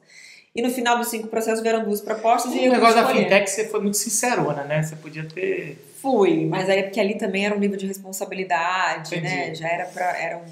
E 0.55 0.61
no 0.61 0.71
final 0.71 0.99
dos 0.99 1.09
cinco 1.09 1.29
processos 1.29 1.63
vieram 1.63 1.83
duas 1.85 2.01
propostas 2.01 2.53
e 2.53 2.69
O 2.69 2.73
negócio 2.73 2.97
da 2.97 3.07
fintech, 3.09 3.49
você 3.49 3.69
foi 3.69 3.81
muito 3.81 3.97
sincerona, 3.97 4.65
né? 4.65 4.83
Você 4.83 4.97
podia 4.97 5.25
ter. 5.25 5.79
Fui, 6.03 6.47
mas 6.47 6.69
aí 6.69 6.81
é 6.81 6.83
porque 6.83 6.99
ali 7.01 7.17
também 7.17 7.47
era 7.47 7.55
um 7.55 7.59
nível 7.61 7.77
de 7.79 7.87
responsabilidade, 7.87 9.15
Entendi. 9.15 9.35
né? 9.35 9.55
Já 9.55 9.69
era 9.69 9.85
pra. 9.87 10.19
Era 10.21 10.39
um. 10.39 10.45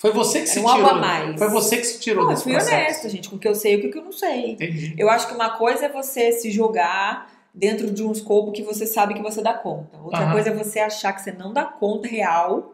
Foi 0.00 0.12
você 0.12 0.38
que 0.40 0.44
Era 0.50 0.52
se 0.52 0.58
um 0.60 0.74
tirou. 0.74 0.94
mais. 0.96 1.38
Foi 1.38 1.48
você 1.50 1.76
que 1.76 1.84
se 1.84 2.00
tirou 2.00 2.22
Não, 2.24 2.30
eu 2.30 2.34
desse 2.34 2.44
fui 2.44 2.52
processo. 2.54 2.74
honesta, 2.74 3.08
gente, 3.10 3.28
com 3.28 3.36
o 3.36 3.38
que 3.38 3.46
eu 3.46 3.54
sei 3.54 3.74
e 3.74 3.86
o 3.86 3.90
que 3.92 3.98
eu 3.98 4.02
não 4.04 4.12
sei. 4.12 4.52
Entendi. 4.52 4.94
Eu 4.96 5.10
acho 5.10 5.28
que 5.28 5.34
uma 5.34 5.50
coisa 5.50 5.84
é 5.86 5.88
você 5.90 6.32
se 6.32 6.50
jogar 6.50 7.30
dentro 7.54 7.90
de 7.90 8.02
um 8.02 8.10
escopo 8.10 8.50
que 8.50 8.62
você 8.62 8.86
sabe 8.86 9.12
que 9.14 9.20
você 9.22 9.42
dá 9.42 9.52
conta. 9.52 9.98
Outra 10.02 10.30
coisa 10.32 10.48
é 10.48 10.52
você 10.54 10.78
achar 10.78 11.12
que 11.12 11.20
você 11.20 11.32
não 11.32 11.52
dá 11.52 11.64
conta 11.64 12.08
real 12.08 12.72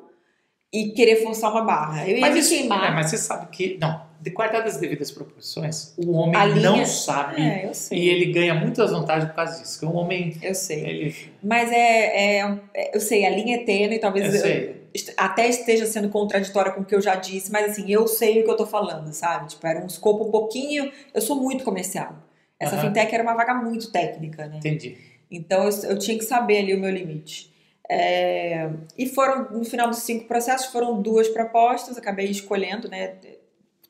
e 0.73 0.91
querer 0.91 1.17
forçar 1.23 1.51
uma 1.51 1.63
barra. 1.63 2.09
Eu 2.09 2.19
ia 2.19 2.31
me 2.31 2.39
isso, 2.39 2.51
queimar. 2.51 2.93
é, 2.93 2.95
mas 2.95 3.11
você 3.11 3.17
sabe 3.19 3.47
que. 3.51 3.77
Não, 3.81 4.03
de 4.21 4.31
guardar 4.31 4.63
as 4.65 4.77
devidas 4.77 5.11
proporções, 5.11 5.95
o 5.99 6.13
homem 6.13 6.53
linha- 6.55 6.71
não 6.71 6.85
sabe. 6.87 7.41
É, 7.43 7.67
eu 7.67 7.75
sei. 7.75 7.99
E 7.99 8.09
ele 8.09 8.27
ganha 8.33 8.55
muitas 8.55 8.91
vantagens 8.93 9.29
por 9.31 9.35
causa 9.37 9.61
disso. 9.61 9.81
Que 9.81 9.87
o 9.87 9.93
homem. 9.95 10.37
Eu 10.43 10.55
sei. 10.55 10.81
Ele, 10.85 11.17
Mas 11.43 11.73
é, 11.73 12.39
é- 12.41 12.59
é- 12.75 12.97
Eu 12.97 13.01
sei, 13.01 13.25
a 13.27 13.31
linha 13.31 13.57
é 13.57 13.65
tênue, 13.65 13.99
talvez 13.99 14.27
eu 14.27 14.33
eu- 14.35 14.41
sei. 14.41 14.86
Até 15.17 15.49
esteja 15.49 15.87
sendo 15.87 16.09
contraditória 16.09 16.73
com 16.73 16.81
o 16.81 16.85
que 16.85 16.95
eu 16.95 17.01
já 17.01 17.15
disse, 17.15 17.51
mas 17.51 17.71
assim, 17.73 17.91
eu 17.91 18.07
sei 18.07 18.41
o 18.41 18.45
que 18.45 18.51
eu 18.51 18.57
tô 18.57 18.67
falando, 18.67 19.13
sabe? 19.13 19.49
Tipo, 19.49 19.67
era 19.67 19.83
um 19.83 19.87
escopo 19.87 20.25
um 20.25 20.31
pouquinho. 20.31 20.91
Eu 21.13 21.21
sou 21.21 21.37
muito 21.37 21.65
comercial. 21.65 22.17
Essa 22.59 22.77
Aham. 22.77 22.89
fintech 22.89 23.15
era 23.15 23.23
uma 23.23 23.35
vaga 23.35 23.55
muito 23.55 23.91
técnica, 23.91 24.47
né? 24.47 24.59
Entendi. 24.59 24.97
Então 25.31 25.65
eu, 25.65 25.91
eu 25.91 25.99
tinha 25.99 26.17
que 26.17 26.25
saber 26.25 26.59
ali 26.59 26.75
o 26.75 26.81
meu 26.81 26.91
limite. 26.91 27.55
É, 27.89 28.69
e 28.99 29.07
foram, 29.07 29.51
no 29.51 29.65
final 29.65 29.89
dos 29.89 29.99
cinco 29.99 30.27
processos, 30.27 30.67
foram 30.67 31.01
duas 31.01 31.29
propostas, 31.29 31.97
acabei 31.97 32.27
escolhendo, 32.27 32.89
né? 32.89 33.15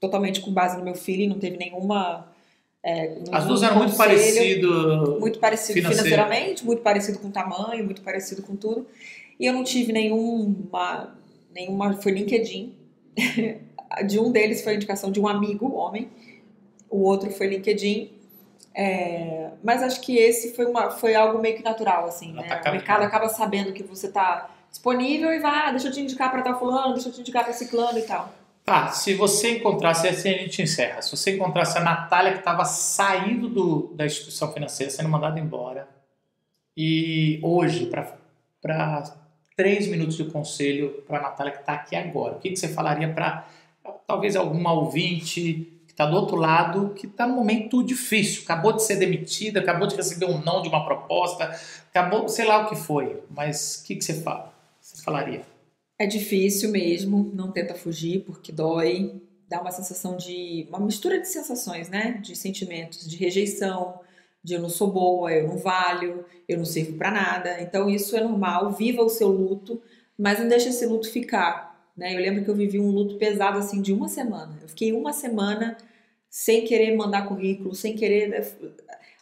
Totalmente 0.01 0.41
com 0.41 0.53
base 0.53 0.77
no 0.77 0.85
meu 0.85 0.95
feeling, 0.95 1.29
não 1.29 1.39
teve 1.39 1.57
nenhuma. 1.57 2.31
é, 2.83 3.17
As 3.33 3.47
duas 3.47 3.63
eram 3.63 3.79
muito 3.79 3.97
parecidas. 3.97 5.19
Muito 5.19 5.39
parecido 5.39 5.75
financeiro. 5.75 6.05
financeiramente, 6.09 6.65
muito 6.65 6.83
parecido 6.83 7.19
com 7.19 7.31
tamanho, 7.31 7.85
muito 7.85 8.03
parecido 8.03 8.43
com 8.43 8.55
tudo. 8.55 8.87
E 9.39 9.47
eu 9.47 9.53
não 9.53 9.65
tive 9.65 9.93
nenhuma. 9.93 11.17
nenhuma 11.55 11.95
foi 11.95 12.13
LinkedIn. 12.13 12.75
De 14.07 14.19
um 14.19 14.33
deles 14.33 14.63
foi 14.63 14.73
a 14.73 14.77
indicação 14.77 15.11
de 15.13 15.21
um 15.21 15.29
amigo, 15.29 15.73
homem. 15.73 16.11
O 16.91 17.03
outro 17.03 17.31
foi 17.31 17.47
LinkedIn. 17.47 18.13
É, 18.75 19.53
mas 19.63 19.83
acho 19.83 20.01
que 20.03 20.19
esse 20.19 20.55
foi, 20.55 20.67
uma, 20.67 20.91
foi 20.91 21.15
algo 21.15 21.39
meio 21.39 21.57
que 21.57 21.63
natural, 21.63 22.05
assim, 22.05 22.33
né? 22.33 22.43
tá 22.43 22.69
o 22.69 22.75
mercado 22.75 23.05
acaba 23.05 23.29
sabendo 23.29 23.73
que 23.73 23.83
você 23.83 24.09
tá 24.11 24.51
disponível 24.71 25.33
e 25.33 25.39
vai, 25.39 25.69
ah, 25.69 25.71
deixa 25.71 25.89
eu 25.89 25.93
te 25.93 26.01
indicar 26.01 26.31
para 26.31 26.43
tal 26.43 26.59
fulano, 26.59 26.93
deixa 26.93 27.09
eu 27.09 27.13
te 27.13 27.21
indicar 27.21 27.45
para 27.45 27.55
ciclano 27.55 27.99
e 27.99 28.03
tal. 28.03 28.31
Tá, 28.67 28.89
se 28.89 29.15
você 29.15 29.59
encontrasse, 29.59 30.09
assim 30.09 30.29
a 30.29 30.39
gente 30.39 30.61
encerra. 30.61 31.01
Se 31.01 31.17
você 31.17 31.37
encontrasse 31.37 31.79
a 31.79 31.81
Natália 31.81 32.33
que 32.33 32.41
estava 32.41 32.65
saindo 32.65 33.49
do, 33.49 33.95
da 33.95 34.05
instituição 34.05 34.53
financeira, 34.53 34.91
sendo 34.91 35.09
mandada 35.09 35.39
embora, 35.39 35.89
e 36.77 37.41
hoje, 37.43 37.87
para 37.87 39.17
três 39.57 39.89
minutos 39.89 40.17
de 40.17 40.25
conselho 40.25 41.03
para 41.07 41.19
a 41.19 41.23
Natália 41.23 41.53
que 41.53 41.61
está 41.61 41.73
aqui 41.73 41.97
agora, 41.97 42.37
o 42.37 42.39
que, 42.39 42.51
que 42.51 42.57
você 42.57 42.69
falaria 42.69 43.13
para 43.13 43.49
talvez 44.07 44.37
alguma 44.37 44.73
ouvinte 44.73 45.73
que 45.87 45.93
está 45.93 46.05
do 46.05 46.15
outro 46.15 46.37
lado, 46.37 46.91
que 46.95 47.07
está 47.07 47.27
num 47.27 47.37
momento 47.37 47.83
difícil, 47.83 48.43
acabou 48.43 48.73
de 48.73 48.83
ser 48.83 48.97
demitida, 48.97 49.61
acabou 49.61 49.89
de 49.89 49.97
receber 49.97 50.27
um 50.27 50.43
não 50.43 50.61
de 50.61 50.69
uma 50.69 50.85
proposta, 50.85 51.59
acabou, 51.89 52.29
sei 52.29 52.45
lá 52.45 52.67
o 52.67 52.69
que 52.69 52.77
foi, 52.77 53.23
mas 53.31 53.81
o 53.81 53.87
que, 53.87 53.97
que 53.97 54.05
você 54.05 54.21
fala? 54.21 54.53
Você 54.81 55.03
falaria? 55.03 55.43
É 55.99 56.07
difícil 56.07 56.71
mesmo, 56.71 57.33
não 57.33 57.51
tenta 57.51 57.75
fugir 57.75 58.21
porque 58.27 58.53
dói, 58.53 59.23
dá 59.49 59.61
uma 59.61 59.71
sensação 59.71 60.17
de. 60.17 60.67
uma 60.69 60.81
mistura 60.81 61.19
de 61.19 61.27
sensações, 61.27 61.89
né? 61.89 62.21
De 62.23 62.37
sentimentos, 62.37 63.09
de 63.09 63.17
rejeição, 63.17 63.99
de 64.47 64.55
eu 64.55 64.61
não 64.61 64.69
sou 64.69 64.93
boa, 64.93 65.33
eu 65.33 65.49
não 65.49 65.59
valho, 65.59 66.25
eu 66.49 66.57
não 66.57 66.65
sirvo 66.65 66.97
pra 66.97 67.11
nada. 67.11 67.61
Então 67.61 67.91
isso 67.91 68.17
é 68.17 68.21
normal, 68.21 68.71
viva 68.71 69.03
o 69.03 69.09
seu 69.09 69.27
luto, 69.27 69.83
mas 70.17 70.39
não 70.39 70.47
deixa 70.47 70.69
esse 70.69 70.87
luto 70.87 71.11
ficar. 71.11 71.91
Né? 71.97 72.15
Eu 72.15 72.21
lembro 72.21 72.45
que 72.45 72.49
eu 72.49 72.55
vivi 72.55 72.79
um 72.79 72.93
luto 72.93 73.17
pesado 73.17 73.59
assim 73.59 73.83
de 73.83 73.93
uma 73.93 74.07
semana. 74.07 74.57
Eu 74.63 74.69
fiquei 74.69 74.93
uma 74.93 75.13
semana 75.13 75.77
sem 76.31 76.65
querer 76.65 76.95
mandar 76.97 77.27
currículo, 77.27 77.75
sem 77.75 77.97
querer. 77.97 78.57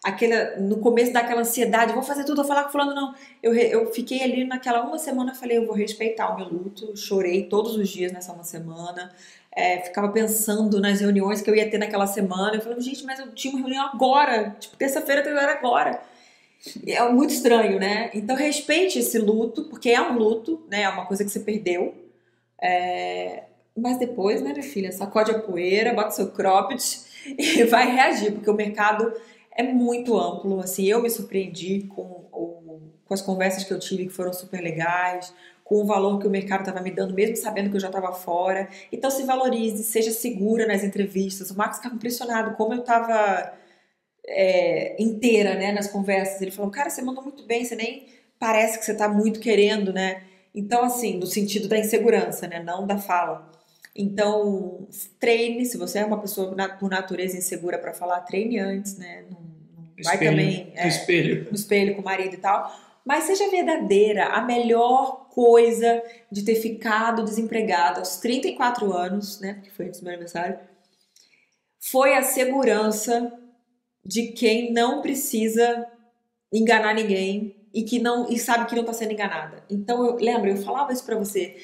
Aquela, 0.05 0.61
no 0.61 0.77
começo 0.81 1.11
daquela 1.11 1.41
ansiedade, 1.41 1.95
vou 1.95 2.03
fazer 2.03 2.25
tudo, 2.25 2.37
vou 2.37 2.45
falar 2.45 2.65
com 2.65 2.73
fulano, 2.73 2.95
não. 2.95 3.15
Eu, 3.43 3.55
eu 3.55 3.91
fiquei 3.95 4.23
ali 4.23 4.45
naquela 4.45 4.83
uma 4.83 4.99
semana, 4.99 5.35
falei, 5.35 5.57
eu 5.57 5.65
vou 5.65 5.75
respeitar 5.75 6.35
o 6.35 6.37
meu 6.37 6.47
luto. 6.47 6.95
Chorei 6.95 7.45
todos 7.45 7.77
os 7.77 7.89
dias 7.89 8.13
nessa 8.13 8.31
uma 8.35 8.45
semana. 8.45 9.11
É, 9.57 9.81
ficava 9.81 10.09
pensando 10.09 10.81
nas 10.81 11.01
reuniões 11.01 11.41
que 11.41 11.49
eu 11.49 11.55
ia 11.55 11.71
ter 11.71 11.79
naquela 11.79 12.07
semana. 12.07 12.57
Eu 12.57 12.61
falei, 12.61 12.81
gente, 12.81 13.05
mas 13.05 13.19
eu 13.21 13.33
tinha 13.33 13.53
uma 13.55 13.61
reunião 13.61 13.87
agora. 13.87 14.57
Tipo, 14.59 14.77
terça-feira 14.77 15.23
era 15.23 15.53
agora. 15.53 16.01
É 16.87 17.07
muito 17.11 17.33
estranho, 17.33 17.79
né? 17.79 18.11
Então 18.15 18.35
respeite 18.37 18.99
esse 18.99 19.19
luto, 19.19 19.65
porque 19.65 19.91
é 19.91 20.01
um 20.01 20.17
luto, 20.19 20.65
né? 20.71 20.83
É 20.83 20.89
uma 20.89 21.07
coisa 21.07 21.25
que 21.25 21.31
você 21.31 21.41
perdeu. 21.41 21.95
É, 22.61 23.45
Mas 23.77 23.99
depois, 23.99 24.41
né, 24.43 24.53
minha 24.53 24.63
filha, 24.63 24.91
sacode 24.93 25.31
a 25.31 25.39
poeira, 25.41 25.93
bota 25.95 26.11
seu 26.13 26.31
cropped 26.31 26.83
e 27.39 27.65
vai 27.65 27.91
reagir, 27.93 28.33
porque 28.33 28.51
o 28.51 28.55
mercado 28.55 29.13
é 29.53 29.63
muito 29.63 30.17
amplo. 30.19 30.61
Assim, 30.61 30.85
eu 30.87 31.03
me 31.03 31.11
surpreendi 31.11 31.83
com, 31.95 32.25
com 33.05 33.15
as 33.15 33.23
conversas 33.23 33.65
que 33.65 33.73
eu 33.73 33.79
tive, 33.79 34.07
que 34.07 34.13
foram 34.13 34.33
super 34.33 34.61
legais. 34.61 35.33
Com 35.65 35.77
o 35.77 35.87
valor 35.87 36.21
que 36.21 36.27
o 36.27 36.31
mercado 36.31 36.61
estava 36.61 36.81
me 36.81 36.91
dando, 36.91 37.15
mesmo 37.15 37.37
sabendo 37.37 37.71
que 37.71 37.77
eu 37.77 37.81
já 37.81 37.89
estava 37.89 38.13
fora. 38.13 38.69
Então 38.93 39.11
se 39.11 39.25
valorize, 39.25 39.83
seja 39.83 40.11
segura 40.11 40.67
nas 40.67 40.85
entrevistas. 40.85 41.51
O 41.51 41.57
Marcos 41.57 41.79
estava 41.79 41.95
impressionado 41.95 42.55
como 42.55 42.75
eu 42.75 42.81
estava 42.81 43.55
é, 44.27 45.03
inteira, 45.03 45.55
né, 45.55 45.73
nas 45.73 45.87
conversas. 45.89 46.41
Ele 46.43 46.51
falou, 46.51 46.71
cara, 46.71 46.91
você 46.91 47.01
mandou 47.01 47.25
muito 47.25 47.47
bem, 47.47 47.65
você 47.65 47.75
nem 47.75 48.07
parece 48.39 48.79
que 48.79 48.85
você 48.85 48.93
está 48.93 49.09
muito 49.09 49.41
querendo, 49.41 49.91
né? 49.91 50.23
Então, 50.55 50.85
assim, 50.85 51.19
no 51.19 51.27
sentido 51.27 51.67
da 51.67 51.79
insegurança, 51.79 52.47
né, 52.47 52.63
não 52.63 52.87
da 52.87 52.99
fala. 52.99 53.51
Então, 53.97 54.87
treine, 55.19 55.65
se 55.65 55.79
você 55.79 56.01
é 56.01 56.05
uma 56.05 56.21
pessoa 56.21 56.55
por 56.79 56.91
natureza 56.91 57.39
insegura 57.39 57.79
para 57.79 57.95
falar, 57.95 58.21
treine 58.21 58.59
antes, 58.59 58.99
né? 58.99 59.25
Não, 59.31 59.39
vai 60.03 60.15
Espelho, 60.15 60.31
também 60.31 60.73
no 60.77 60.89
espelho. 60.89 61.47
no 61.51 61.55
espelho 61.55 61.95
com 61.95 62.03
o 62.03 62.05
marido 62.05 62.35
e 62.35 62.39
tal. 62.39 62.71
Mas 63.05 63.25
seja 63.25 63.51
verdadeira. 63.51 64.27
A 64.29 64.41
melhor 64.43 65.29
coisa 65.29 66.03
de 66.31 66.45
ter 66.45 66.55
ficado 66.55 67.25
desempregado 67.25 68.01
aos 68.01 68.17
34 68.17 68.93
anos, 68.93 69.41
né? 69.41 69.55
Porque 69.55 69.71
foi 69.71 69.87
antes 69.87 70.01
do 70.01 70.05
meu 70.05 70.13
aniversário, 70.13 70.59
foi 71.79 72.15
a 72.15 72.23
segurança 72.23 73.33
de 74.05 74.29
quem 74.29 74.73
não 74.73 75.03
precisa 75.03 75.87
enganar 76.53 76.95
ninguém 76.95 77.57
e 77.75 77.83
que 77.83 77.99
não 77.99 78.31
e 78.31 78.39
sabe 78.39 78.67
que 78.67 78.75
não 78.75 78.83
está 78.83 78.93
sendo 78.93 79.13
enganada. 79.13 79.65
Então, 79.69 80.19
eu 80.19 80.47
eu 80.47 80.57
falava 80.59 80.93
isso 80.93 81.05
para 81.05 81.17
você. 81.17 81.57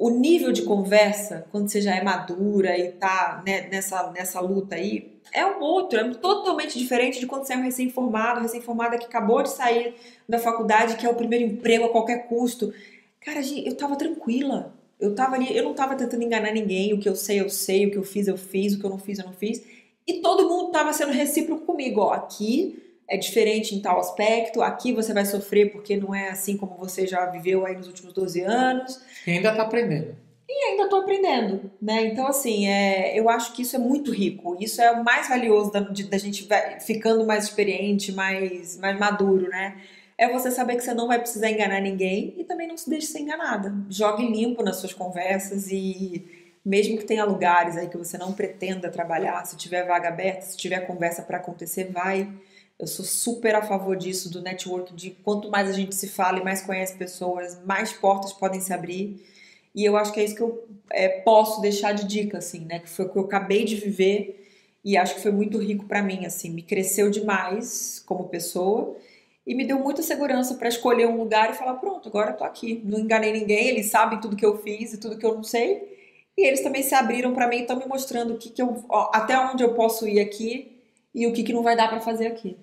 O 0.00 0.08
nível 0.08 0.50
de 0.50 0.62
conversa, 0.62 1.46
quando 1.52 1.68
você 1.68 1.78
já 1.78 1.94
é 1.94 2.02
madura 2.02 2.74
e 2.78 2.90
tá 2.92 3.42
né, 3.44 3.68
nessa, 3.68 4.10
nessa 4.12 4.40
luta 4.40 4.74
aí, 4.74 5.20
é 5.30 5.44
um 5.44 5.60
outro, 5.60 5.98
é 5.98 6.14
totalmente 6.14 6.78
diferente 6.78 7.20
de 7.20 7.26
quando 7.26 7.44
você 7.44 7.52
é 7.52 7.58
um 7.58 7.62
recém-formado, 7.62 8.40
recém-formada 8.40 8.96
que 8.96 9.04
acabou 9.04 9.42
de 9.42 9.50
sair 9.50 9.94
da 10.26 10.38
faculdade, 10.38 10.96
que 10.96 11.04
é 11.04 11.10
o 11.10 11.14
primeiro 11.14 11.44
emprego 11.44 11.84
a 11.84 11.90
qualquer 11.90 12.28
custo. 12.28 12.72
Cara, 13.20 13.40
eu 13.62 13.76
tava 13.76 13.94
tranquila. 13.94 14.74
Eu 14.98 15.14
tava 15.14 15.34
ali, 15.34 15.54
eu 15.54 15.64
não 15.64 15.74
tava 15.74 15.94
tentando 15.94 16.22
enganar 16.22 16.50
ninguém. 16.50 16.94
O 16.94 16.98
que 16.98 17.08
eu 17.08 17.14
sei, 17.14 17.38
eu 17.38 17.50
sei. 17.50 17.84
O 17.84 17.90
que 17.90 17.98
eu 17.98 18.02
fiz, 18.02 18.26
eu 18.26 18.38
fiz. 18.38 18.72
O 18.72 18.80
que 18.80 18.86
eu 18.86 18.90
não 18.90 18.98
fiz, 18.98 19.18
eu 19.18 19.26
não 19.26 19.34
fiz. 19.34 19.62
E 20.06 20.14
todo 20.22 20.48
mundo 20.48 20.70
tava 20.70 20.94
sendo 20.94 21.12
recíproco 21.12 21.66
comigo. 21.66 22.00
Ó, 22.00 22.14
aqui 22.14 22.82
é 23.10 23.16
diferente 23.16 23.74
em 23.74 23.80
tal 23.80 23.98
aspecto. 23.98 24.62
Aqui 24.62 24.92
você 24.92 25.12
vai 25.12 25.26
sofrer 25.26 25.72
porque 25.72 25.96
não 25.96 26.14
é 26.14 26.28
assim 26.28 26.56
como 26.56 26.76
você 26.76 27.08
já 27.08 27.26
viveu 27.26 27.66
aí 27.66 27.76
nos 27.76 27.88
últimos 27.88 28.12
12 28.12 28.40
anos. 28.42 29.00
E 29.26 29.32
ainda 29.32 29.52
tá 29.52 29.62
aprendendo. 29.62 30.16
E 30.48 30.70
ainda 30.70 30.88
tô 30.88 30.96
aprendendo, 30.96 31.70
né? 31.80 32.06
Então, 32.06 32.26
assim, 32.26 32.68
é, 32.68 33.18
eu 33.18 33.28
acho 33.28 33.52
que 33.52 33.62
isso 33.62 33.76
é 33.76 33.78
muito 33.78 34.12
rico. 34.12 34.56
Isso 34.60 34.80
é 34.80 34.90
o 34.92 35.04
mais 35.04 35.28
valioso 35.28 35.72
da, 35.72 35.80
de, 35.80 36.04
da 36.04 36.18
gente 36.18 36.46
ficando 36.80 37.26
mais 37.26 37.44
experiente, 37.44 38.12
mais, 38.12 38.76
mais 38.78 38.98
maduro, 38.98 39.48
né? 39.48 39.76
É 40.16 40.28
você 40.28 40.50
saber 40.50 40.76
que 40.76 40.82
você 40.82 40.92
não 40.94 41.08
vai 41.08 41.18
precisar 41.18 41.50
enganar 41.50 41.80
ninguém 41.80 42.34
e 42.36 42.44
também 42.44 42.68
não 42.68 42.76
se 42.76 42.88
deixe 42.90 43.06
ser 43.06 43.20
enganada. 43.20 43.74
Jogue 43.88 44.26
limpo 44.26 44.62
nas 44.62 44.76
suas 44.76 44.92
conversas 44.92 45.68
e 45.70 46.24
mesmo 46.64 46.98
que 46.98 47.04
tenha 47.04 47.24
lugares 47.24 47.76
aí 47.76 47.88
que 47.88 47.96
você 47.96 48.18
não 48.18 48.32
pretenda 48.32 48.90
trabalhar, 48.90 49.44
se 49.46 49.56
tiver 49.56 49.86
vaga 49.86 50.08
aberta, 50.08 50.42
se 50.42 50.56
tiver 50.56 50.80
conversa 50.80 51.22
para 51.22 51.38
acontecer, 51.38 51.90
vai. 51.90 52.28
Eu 52.80 52.86
sou 52.86 53.04
super 53.04 53.54
a 53.54 53.60
favor 53.60 53.94
disso, 53.94 54.30
do 54.30 54.40
network, 54.40 54.94
de 54.94 55.10
quanto 55.10 55.50
mais 55.50 55.68
a 55.68 55.72
gente 55.72 55.94
se 55.94 56.08
fala 56.08 56.38
e 56.38 56.42
mais 56.42 56.62
conhece 56.62 56.96
pessoas, 56.96 57.62
mais 57.66 57.92
portas 57.92 58.32
podem 58.32 58.58
se 58.58 58.72
abrir. 58.72 59.22
E 59.74 59.84
eu 59.84 59.98
acho 59.98 60.10
que 60.14 60.18
é 60.18 60.24
isso 60.24 60.34
que 60.34 60.40
eu 60.40 60.66
é, 60.90 61.08
posso 61.08 61.60
deixar 61.60 61.92
de 61.92 62.06
dica, 62.06 62.38
assim, 62.38 62.60
né? 62.60 62.78
Que 62.78 62.88
foi 62.88 63.04
o 63.04 63.10
que 63.10 63.18
eu 63.18 63.24
acabei 63.24 63.64
de 63.66 63.76
viver 63.76 64.48
e 64.82 64.96
acho 64.96 65.16
que 65.16 65.20
foi 65.20 65.30
muito 65.30 65.58
rico 65.58 65.84
para 65.84 66.02
mim, 66.02 66.24
assim. 66.24 66.48
Me 66.48 66.62
cresceu 66.62 67.10
demais 67.10 68.02
como 68.06 68.30
pessoa 68.30 68.96
e 69.46 69.54
me 69.54 69.66
deu 69.66 69.78
muita 69.78 70.02
segurança 70.02 70.54
para 70.54 70.68
escolher 70.68 71.06
um 71.06 71.18
lugar 71.18 71.50
e 71.50 71.54
falar: 71.54 71.74
pronto, 71.74 72.08
agora 72.08 72.30
eu 72.30 72.36
tô 72.38 72.44
aqui. 72.44 72.80
Não 72.82 72.98
enganei 72.98 73.30
ninguém, 73.30 73.68
eles 73.68 73.90
sabem 73.90 74.18
tudo 74.20 74.36
que 74.36 74.46
eu 74.46 74.56
fiz 74.62 74.94
e 74.94 74.98
tudo 74.98 75.18
que 75.18 75.26
eu 75.26 75.34
não 75.34 75.44
sei. 75.44 76.00
E 76.36 76.46
eles 76.46 76.62
também 76.62 76.82
se 76.82 76.94
abriram 76.94 77.34
para 77.34 77.46
mim 77.46 77.58
e 77.58 77.60
estão 77.60 77.76
me 77.76 77.86
mostrando 77.86 78.34
o 78.34 78.38
que, 78.38 78.48
que 78.48 78.62
eu, 78.62 78.82
ó, 78.88 79.10
até 79.12 79.38
onde 79.38 79.62
eu 79.62 79.74
posso 79.74 80.08
ir 80.08 80.18
aqui 80.18 80.80
e 81.14 81.26
o 81.26 81.32
que, 81.34 81.42
que 81.42 81.52
não 81.52 81.62
vai 81.62 81.76
dar 81.76 81.88
para 81.88 82.00
fazer 82.00 82.26
aqui. 82.26 82.56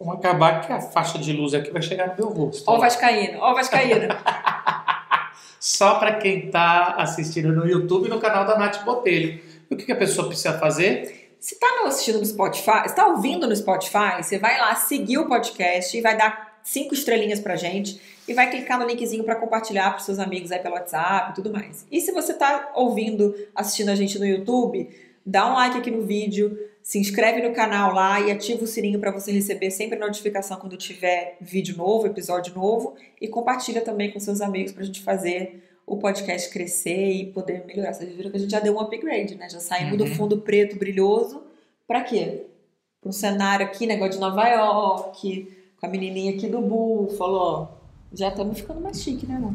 Vamos 0.00 0.14
acabar 0.14 0.66
que 0.66 0.72
a 0.72 0.80
faixa 0.80 1.18
de 1.18 1.30
luz 1.30 1.52
aqui 1.52 1.70
vai 1.70 1.82
chegar 1.82 2.08
no 2.08 2.14
meu 2.16 2.28
rosto. 2.28 2.64
Ó, 2.66 2.78
o 2.78 2.80
Vascaíno, 2.80 3.38
ó, 3.38 3.52
o 3.52 3.54
Vascaíno. 3.54 4.08
só 5.60 5.98
para 5.98 6.14
quem 6.14 6.46
está 6.46 6.94
assistindo 6.96 7.52
no 7.52 7.68
YouTube 7.68 8.06
e 8.06 8.08
no 8.08 8.18
canal 8.18 8.46
da 8.46 8.58
Nath 8.58 8.82
Botelho. 8.82 9.42
O 9.70 9.76
que, 9.76 9.84
que 9.84 9.92
a 9.92 9.96
pessoa 9.96 10.26
precisa 10.26 10.58
fazer? 10.58 11.36
Se 11.38 11.54
está 11.54 11.66
assistindo 11.84 12.18
no 12.18 12.24
Spotify, 12.24 12.86
está 12.86 13.06
ouvindo 13.08 13.46
no 13.46 13.54
Spotify, 13.54 14.22
você 14.22 14.38
vai 14.38 14.58
lá 14.58 14.74
seguir 14.74 15.18
o 15.18 15.28
podcast 15.28 15.96
e 15.96 16.00
vai 16.00 16.16
dar 16.16 16.60
cinco 16.62 16.94
estrelinhas 16.94 17.40
pra 17.40 17.56
gente 17.56 18.00
e 18.26 18.32
vai 18.32 18.50
clicar 18.50 18.78
no 18.78 18.86
linkzinho 18.86 19.22
para 19.22 19.36
compartilhar 19.36 19.90
para 19.90 20.00
seus 20.00 20.18
amigos 20.18 20.50
aí 20.50 20.60
pelo 20.60 20.76
WhatsApp 20.76 21.32
e 21.32 21.34
tudo 21.34 21.52
mais. 21.52 21.86
E 21.92 22.00
se 22.00 22.10
você 22.10 22.32
está 22.32 22.72
ouvindo, 22.74 23.34
assistindo 23.54 23.90
a 23.90 23.94
gente 23.94 24.18
no 24.18 24.24
YouTube, 24.24 24.88
dá 25.26 25.46
um 25.46 25.54
like 25.54 25.76
aqui 25.76 25.90
no 25.90 26.02
vídeo, 26.02 26.58
se 26.90 26.98
inscreve 26.98 27.40
no 27.40 27.54
canal 27.54 27.94
lá 27.94 28.20
e 28.20 28.32
ativa 28.32 28.64
o 28.64 28.66
sininho 28.66 28.98
para 28.98 29.12
você 29.12 29.30
receber 29.30 29.70
sempre 29.70 29.96
a 29.96 30.00
notificação 30.00 30.58
quando 30.58 30.76
tiver 30.76 31.36
vídeo 31.40 31.76
novo, 31.76 32.08
episódio 32.08 32.52
novo 32.52 32.96
e 33.20 33.28
compartilha 33.28 33.80
também 33.80 34.10
com 34.10 34.18
seus 34.18 34.40
amigos 34.40 34.72
para 34.72 34.82
a 34.82 34.86
gente 34.86 35.00
fazer 35.00 35.62
o 35.86 35.98
podcast 35.98 36.50
crescer 36.50 37.12
e 37.12 37.26
poder 37.26 37.64
melhorar. 37.64 37.92
Vocês 37.92 38.12
viram 38.12 38.28
que 38.32 38.38
a 38.38 38.40
gente 38.40 38.50
já 38.50 38.58
deu 38.58 38.74
um 38.74 38.80
upgrade, 38.80 39.36
né? 39.36 39.48
Já 39.48 39.60
saímos 39.60 39.92
uhum. 39.92 39.98
do 39.98 40.06
fundo 40.08 40.38
preto 40.38 40.76
brilhoso 40.76 41.44
para 41.86 42.02
quê? 42.02 42.46
Para 43.00 43.08
um 43.08 43.12
cenário 43.12 43.64
aqui, 43.64 43.86
negócio 43.86 44.14
de 44.14 44.18
Nova 44.18 44.48
York, 44.48 45.56
com 45.78 45.86
a 45.86 45.88
menininha 45.88 46.32
aqui 46.34 46.48
do 46.48 46.60
Buffalo, 46.60 47.36
ó. 47.36 47.68
Já 48.12 48.30
estamos 48.30 48.58
ficando 48.58 48.80
mais 48.80 49.00
chique, 49.00 49.26
né, 49.26 49.36
amor? 49.36 49.54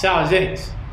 Tchau, 0.00 0.24
gente! 0.26 0.89